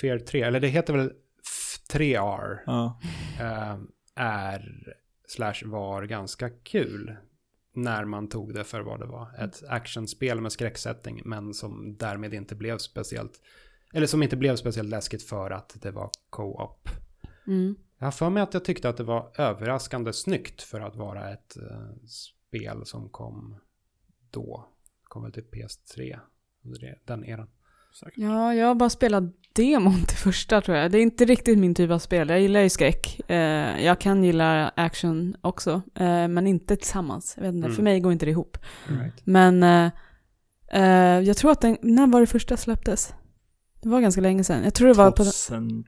Fear 0.00 0.18
3, 0.18 0.42
eller 0.42 0.60
det 0.60 0.68
heter 0.68 0.92
väl 0.96 1.06
F- 1.46 1.80
3R, 1.92 2.58
Ja. 2.66 3.00
eh, 3.40 3.76
är 4.16 4.68
slash 5.28 5.54
var 5.64 6.02
ganska 6.04 6.50
kul 6.50 7.16
när 7.74 8.04
man 8.04 8.28
tog 8.28 8.54
det 8.54 8.64
för 8.64 8.80
vad 8.80 9.00
det 9.00 9.06
var. 9.06 9.34
Ett 9.38 9.62
actionspel 9.68 10.40
med 10.40 10.52
skräcksättning 10.52 11.22
men 11.24 11.54
som 11.54 11.96
därmed 11.96 12.34
inte 12.34 12.54
blev 12.54 12.78
speciellt, 12.78 13.40
eller 13.92 14.06
som 14.06 14.22
inte 14.22 14.36
blev 14.36 14.56
speciellt 14.56 14.88
läskigt 14.88 15.22
för 15.22 15.50
att 15.50 15.76
det 15.82 15.90
var 15.90 16.10
co-op. 16.30 16.88
Mm. 17.46 17.76
Jag 17.98 18.06
har 18.06 18.12
för 18.12 18.30
mig 18.30 18.42
att 18.42 18.54
jag 18.54 18.64
tyckte 18.64 18.88
att 18.88 18.96
det 18.96 19.04
var 19.04 19.32
överraskande 19.40 20.12
snyggt 20.12 20.62
för 20.62 20.80
att 20.80 20.96
vara 20.96 21.32
ett 21.32 21.56
eh, 21.56 21.94
spel 22.06 22.86
som 22.86 23.08
kom 23.08 23.56
då. 24.30 24.68
Kom 25.02 25.22
väl 25.22 25.32
till 25.32 25.44
PS3 25.44 26.18
under 26.64 26.80
det- 26.80 26.98
den 27.04 27.24
eran. 27.24 27.48
Säkert. 28.00 28.14
Ja, 28.18 28.54
jag 28.54 28.66
har 28.66 28.74
bara 28.74 28.90
spelat 28.90 29.24
demon 29.52 30.04
till 30.08 30.16
första 30.16 30.60
tror 30.60 30.76
jag. 30.76 30.90
Det 30.90 30.98
är 30.98 31.02
inte 31.02 31.24
riktigt 31.24 31.58
min 31.58 31.74
typ 31.74 31.90
av 31.90 31.98
spel. 31.98 32.28
Jag 32.28 32.40
gillar 32.40 32.60
ju 32.60 32.68
skräck. 32.68 33.30
Eh, 33.30 33.84
jag 33.84 34.00
kan 34.00 34.24
gilla 34.24 34.68
action 34.68 35.36
också, 35.40 35.82
eh, 35.94 36.28
men 36.28 36.46
inte 36.46 36.76
tillsammans. 36.76 37.34
Jag 37.36 37.42
vet 37.42 37.54
inte, 37.54 37.66
Mm. 37.66 37.76
för 37.76 37.82
mig 37.82 38.00
går 38.00 38.12
inte 38.12 38.26
det 38.26 38.30
ihop. 38.30 38.58
Right. 38.88 39.22
Men 39.24 39.62
eh, 39.62 39.90
eh, 40.72 41.20
jag 41.20 41.36
tror 41.36 41.50
att 41.50 41.60
den, 41.60 41.76
när 41.82 42.06
var 42.06 42.20
det 42.20 42.26
första 42.26 42.56
släpptes? 42.56 43.14
Det 43.82 43.88
var 43.88 44.00
ganska 44.00 44.20
länge 44.20 44.44
sedan. 44.44 44.64
Jag 44.64 44.74
tror 44.74 44.88
det 44.88 44.94
var 44.94 45.10
på... 45.10 45.24
2003? 45.24 45.84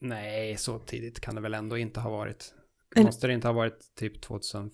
Nej, 0.00 0.56
så 0.56 0.78
tidigt 0.78 1.20
kan 1.20 1.34
det 1.34 1.40
väl 1.40 1.54
ändå 1.54 1.76
inte 1.78 2.00
ha 2.00 2.10
varit. 2.10 2.54
Måste 2.96 3.26
det 3.26 3.32
inte 3.32 3.48
ha 3.48 3.52
varit 3.52 3.94
typ 3.98 4.22
2005? 4.22 4.72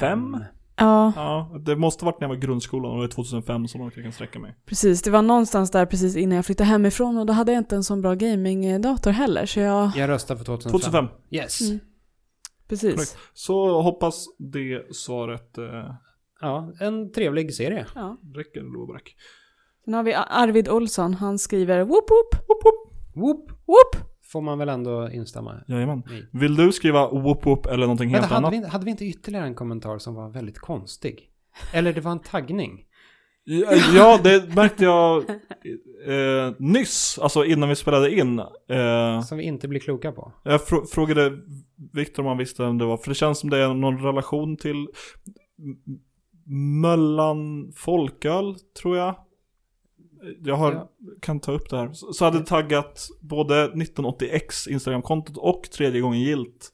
Fem? 0.00 0.44
Ja, 0.78 1.12
Ja, 1.16 1.58
det 1.64 1.76
måste 1.76 2.04
varit 2.04 2.20
när 2.20 2.24
jag 2.24 2.28
var 2.28 2.36
i 2.36 2.40
grundskolan 2.46 2.92
och 2.92 2.98
det 2.98 3.04
är 3.04 3.08
2005 3.08 3.68
så 3.68 3.78
långt 3.78 3.96
jag 3.96 4.04
kan 4.04 4.12
sträcka 4.12 4.38
mig. 4.38 4.54
precis. 4.66 5.02
Det 5.02 5.10
var 5.10 5.22
någonstans 5.22 5.70
där 5.70 5.86
precis 5.86 6.16
innan 6.16 6.36
jag 6.36 6.46
flyttade 6.46 6.68
hemifrån 6.70 7.18
och 7.18 7.26
då 7.26 7.32
hade 7.32 7.52
jag 7.52 7.60
inte 7.60 7.76
en 7.76 7.84
sån 7.84 8.02
bra 8.02 8.14
gamingdator 8.14 9.10
heller. 9.10 9.46
Så 9.46 9.60
jag... 9.60 9.90
Jag 9.96 10.08
röstar 10.08 10.36
för 10.36 10.44
2005. 10.44 10.80
2005, 10.80 11.08
Yes. 11.30 11.60
Mm. 11.60 11.80
Precis. 12.68 12.94
korrekt. 12.94 13.16
Så 13.34 13.82
hoppas 13.82 14.24
det 14.38 14.96
svaret 14.96 15.58
eh, 15.58 15.64
Ja, 16.40 16.72
en 16.80 17.12
trevlig 17.12 17.54
serie. 17.54 17.86
Ja. 17.94 18.16
räcker, 18.34 18.60
Lobrack. 18.62 19.16
Sen 19.84 19.94
har 19.94 20.02
vi 20.02 20.14
Arvid 20.14 20.68
Olsson. 20.68 21.14
Han 21.14 21.38
skriver 21.38 21.84
whoop 21.84 22.10
whoop 22.10 22.34
Whoop, 23.14 23.50
whoop. 23.50 23.96
Får 24.32 24.40
man 24.40 24.58
väl 24.58 24.68
ändå 24.68 25.10
instämma 25.10 25.54
Jajamän. 25.68 25.98
i. 25.98 26.38
Vill 26.38 26.56
du 26.56 26.72
skriva 26.72 27.08
whoop 27.10 27.46
whoop 27.46 27.66
eller 27.66 27.86
någonting 27.86 28.08
helt 28.10 28.22
Vänta, 28.22 28.34
hade 28.34 28.46
annat? 28.46 28.64
vi, 28.64 28.68
hade 28.68 28.84
vi 28.84 28.90
inte 28.90 29.04
ytterligare 29.04 29.46
en 29.46 29.54
kommentar 29.54 29.98
som 29.98 30.14
var 30.14 30.28
väldigt 30.30 30.58
konstig? 30.58 31.30
Eller 31.72 31.92
det 31.92 32.00
var 32.00 32.12
en 32.12 32.18
taggning? 32.22 32.82
Ja, 33.44 33.72
Ja, 33.94 34.20
det 34.24 34.54
märkte 34.56 34.84
jag 34.84 35.16
eh, 36.06 36.52
nyss, 36.58 37.18
alltså 37.22 37.44
innan 37.44 37.68
vi 37.68 37.76
spelade 37.76 38.14
in. 38.18 38.38
Eh, 38.70 39.20
Som 39.22 39.38
vi 39.38 39.44
inte 39.44 39.68
blir 39.68 39.80
kloka 39.80 40.12
på. 40.12 40.32
jag 40.42 40.60
frå- 40.60 40.86
frågade 40.86 41.32
Viktor 41.92 42.22
om 42.22 42.26
han 42.28 42.38
visste 42.38 42.62
vem 42.62 42.78
det 42.78 42.84
var, 42.84 42.96
för 42.96 43.08
det 43.08 43.14
känns 43.14 43.38
som 43.38 43.50
det 43.50 43.58
är 43.58 43.74
någon 43.74 43.98
relation 44.02 44.56
till 44.56 44.86
Möllan 46.82 47.72
Folköl, 47.76 48.54
tror 48.82 48.96
jag. 48.96 49.14
Jag 50.44 50.56
har, 50.56 50.72
Ja. 50.72 50.90
kan 51.20 51.40
ta 51.40 51.52
upp 51.52 51.70
det 51.70 51.76
här. 51.76 51.92
Så, 51.92 52.12
så 52.12 52.24
hade 52.24 52.40
taggat 52.40 53.08
både 53.20 53.68
1980X 53.68 54.68
Instagramkontot 54.68 55.36
och 55.36 55.62
tredje 55.62 56.00
gången 56.00 56.20
gilt. 56.20 56.72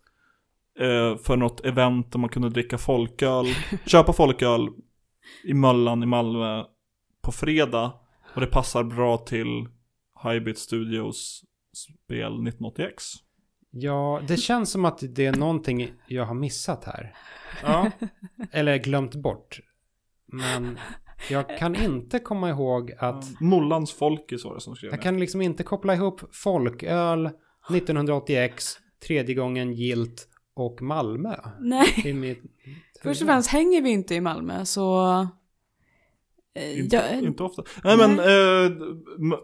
Eh, 0.80 1.16
för 1.16 1.36
något 1.36 1.64
event 1.64 2.12
där 2.12 2.18
man 2.18 2.30
kunde 2.30 2.49
dricka 2.49 2.78
folköl, 2.78 3.47
köpa 3.86 4.12
folköl 4.12 4.68
i 5.45 5.55
Möllan 5.55 6.03
i 6.03 6.07
Malmö 6.07 6.64
på 7.22 7.32
fredag. 7.32 7.93
Och 8.34 8.40
det 8.40 8.47
passar 8.47 8.84
bra 8.84 9.16
till 9.18 9.66
Hybrid 10.24 10.59
Studios 10.59 11.43
spel 11.76 12.32
1980X. 12.32 12.90
Ja, 13.70 14.20
det 14.28 14.36
känns 14.36 14.70
som 14.70 14.84
att 14.84 14.99
det 15.14 15.26
är 15.26 15.36
någonting 15.36 15.93
jag 16.07 16.24
har 16.24 16.34
missat 16.34 16.84
här. 16.84 17.14
Ja. 17.62 17.90
Eller 18.53 18.76
glömt 18.76 19.14
bort. 19.14 19.61
Men 20.26 20.78
jag 21.31 21.59
kan 21.59 21.77
inte 21.77 22.19
komma 22.19 22.51
ihåg 22.51 22.93
att... 22.99 23.41
Mollans 23.41 23.93
Folkis 23.93 24.45
var 24.45 24.55
det 24.55 24.61
som 24.61 24.77
skrev 24.77 24.91
Jag 24.91 24.99
det. 24.99 25.03
kan 25.03 25.21
liksom 25.21 25.43
inte 25.43 25.63
koppla 25.63 25.95
ihop 25.95 26.21
folköl, 26.33 27.31
1980X, 27.69 28.77
tredje 29.07 29.35
gången 29.35 29.73
gilt 29.73 30.29
och 30.55 30.83
Malmö. 30.83 31.37
Nej. 31.61 31.87
I 32.05 32.13
mitt 32.13 32.43
Först 33.03 33.23
och 33.23 33.29
främst 33.29 33.49
hänger 33.51 33.83
vi 33.83 33.91
inte 33.91 34.15
i 34.15 34.21
Malmö 34.21 34.65
så... 34.65 35.11
eh, 36.55 36.79
Inte, 36.81 36.97
jag, 36.97 37.23
inte 37.23 37.43
ofta. 37.43 37.63
Nej, 37.85 37.97
men 37.97 38.19
eh, 38.19 38.73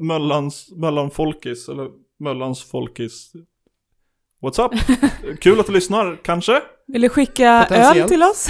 Möllans, 0.00 0.72
Möllan 0.76 1.10
Folkis, 1.10 1.68
eller 1.68 1.90
Möllans 2.18 2.62
Folkis. 2.64 3.32
What's 4.42 4.58
up? 4.66 4.72
Kul 5.40 5.60
att 5.60 5.66
du 5.66 5.72
lyssnar, 5.72 6.18
kanske? 6.24 6.60
Vill 6.86 7.02
du 7.02 7.08
skicka 7.08 7.66
öl 7.70 8.08
till 8.08 8.22
oss? 8.22 8.48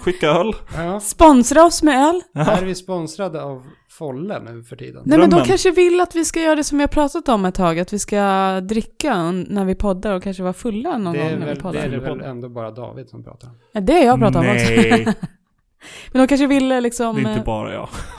Skicka 0.00 0.28
öl. 0.28 0.52
Ja. 0.76 1.00
Sponsra 1.00 1.64
oss 1.64 1.82
med 1.82 2.08
öl? 2.08 2.22
Är 2.34 2.64
vi 2.64 2.74
sponsrade 2.74 3.42
av 3.42 3.62
Folle 3.90 4.40
nu 4.40 4.62
för 4.62 4.76
tiden? 4.76 5.02
Nej 5.06 5.18
men 5.18 5.20
de 5.20 5.34
Drömmen. 5.36 5.46
kanske 5.48 5.70
vill 5.70 6.00
att 6.00 6.14
vi 6.16 6.24
ska 6.24 6.40
göra 6.40 6.54
det 6.56 6.64
som 6.64 6.78
vi 6.78 6.82
har 6.82 6.88
pratat 6.88 7.28
om 7.28 7.44
ett 7.44 7.54
tag, 7.54 7.78
att 7.78 7.92
vi 7.92 7.98
ska 7.98 8.60
dricka 8.60 9.32
när 9.32 9.64
vi 9.64 9.74
poddar 9.74 10.12
och 10.12 10.22
kanske 10.22 10.42
vara 10.42 10.52
fulla 10.52 10.98
någon 10.98 11.12
Det 11.12 11.18
är, 11.20 11.30
gång 11.30 11.30
när 11.30 11.38
vi 11.38 11.44
väl, 11.46 11.54
det 11.56 11.62
poddar. 11.62 11.78
är 11.80 11.82
det 11.84 11.88
Fyllepodden. 11.90 12.18
väl 12.18 12.28
ändå 12.30 12.48
bara 12.48 12.70
David 12.70 13.08
som 13.08 13.24
pratar. 13.24 13.50
Ja, 13.72 13.80
det 13.80 13.92
har 13.92 14.00
jag 14.04 14.18
pratat 14.18 14.36
om 14.44 14.50
också. 14.50 14.70
Nej, 14.70 15.14
Men 16.12 16.22
de 16.22 16.28
kanske 16.28 16.46
vill 16.46 16.72
eh, 16.72 16.80
liksom... 16.80 17.16
det 17.16 17.20
är 17.20 17.28
inte 17.28 17.40
eh, 17.40 17.44
bara 17.44 17.72
jag. 17.72 17.88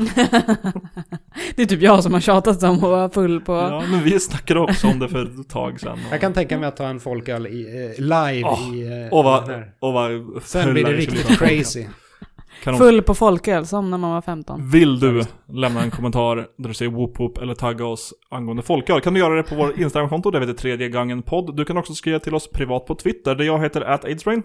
det 1.55 1.61
är 1.61 1.65
typ 1.65 1.81
jag 1.81 2.03
som 2.03 2.13
har 2.13 2.19
tjatat 2.21 2.63
om 2.63 2.75
att 2.75 2.81
vara 2.81 3.09
full 3.09 3.41
på... 3.41 3.53
Ja, 3.53 3.83
men 3.91 4.03
vi 4.03 4.19
snackade 4.19 4.59
också 4.59 4.87
om 4.87 4.99
det 4.99 5.09
för 5.09 5.41
ett 5.41 5.49
tag 5.49 5.79
sedan. 5.79 5.99
Jag 6.11 6.21
kan 6.21 6.33
tänka 6.33 6.57
mig 6.57 6.67
att 6.67 6.77
ta 6.77 6.87
en 6.87 6.99
folköl 6.99 7.47
i, 7.47 7.93
eh, 7.97 8.03
live 8.03 8.49
Åh, 8.49 8.75
i... 8.75 9.03
Eh, 9.05 9.13
Och 9.17 9.23
vad, 9.23 9.63
och 9.79 9.93
vad 9.93 10.11
Sen 10.43 10.73
blir 10.73 10.83
det 10.83 10.93
riktigt 10.93 11.37
crazy. 11.39 11.85
Kan 12.63 12.73
de, 12.73 12.77
Full 12.77 13.01
på 13.01 13.15
folköl, 13.15 13.65
som 13.65 13.91
när 13.91 13.97
man 13.97 14.11
var 14.11 14.21
15. 14.21 14.69
vill 14.69 14.99
du 14.99 15.23
lämna 15.53 15.83
en 15.83 15.91
kommentar 15.91 16.35
där 16.35 16.67
du 16.67 16.73
säger 16.73 16.91
whoop 16.91 17.19
whoop 17.19 17.37
eller 17.37 17.55
tagga 17.55 17.85
oss 17.85 18.13
angående 18.29 18.63
folköl 18.63 19.01
kan 19.01 19.13
du 19.13 19.19
göra 19.19 19.35
det 19.35 19.43
på 19.43 19.55
vår 19.55 19.81
Instagramkonto, 19.81 20.31
där 20.31 20.39
vi 20.39 20.45
heter 20.47 20.59
tredje 20.61 20.89
gången 20.89 21.21
podd. 21.21 21.55
Du 21.55 21.65
kan 21.65 21.77
också 21.77 21.93
skriva 21.93 22.19
till 22.19 22.35
oss 22.35 22.49
privat 22.51 22.85
på 22.85 22.95
Twitter, 22.95 23.35
där 23.35 23.45
jag 23.45 23.59
heter 23.63 23.81
at 23.81 24.05
aidsbrain. 24.05 24.43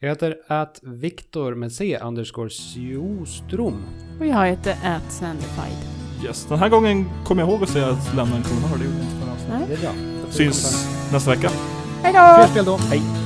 Jag 0.00 0.08
heter 0.08 0.36
att 0.46 0.80
Viktor 0.82 1.54
med 1.54 1.72
C 1.72 1.98
underscore 2.02 2.48
Sjostrom. 2.50 3.82
Och 4.20 4.26
jag 4.26 4.46
heter 4.46 4.76
at 4.84 5.12
Sandified. 5.12 5.76
Yes, 6.24 6.46
den 6.48 6.58
här 6.58 6.68
gången 6.68 7.10
kommer 7.24 7.42
jag 7.42 7.50
ihåg 7.50 7.62
att 7.62 7.68
säga 7.68 7.86
att 7.86 8.14
lämna 8.14 8.36
en 8.36 8.42
kommentar, 8.42 8.78
det 8.78 8.84
gjorde 8.84 8.96
jag 8.96 9.04
inte 9.04 9.16
förra 9.20 9.32
avsnittet. 9.32 9.80
Det 9.80 9.86
är 9.86 9.92
bra. 9.92 10.30
Syns 10.30 10.88
nästa 11.12 11.30
vecka. 11.30 11.50
Hej 12.02 12.12
då! 12.12 12.34
Fler 12.36 12.46
spel 12.46 12.64
då. 12.64 12.76
Hej. 12.76 13.23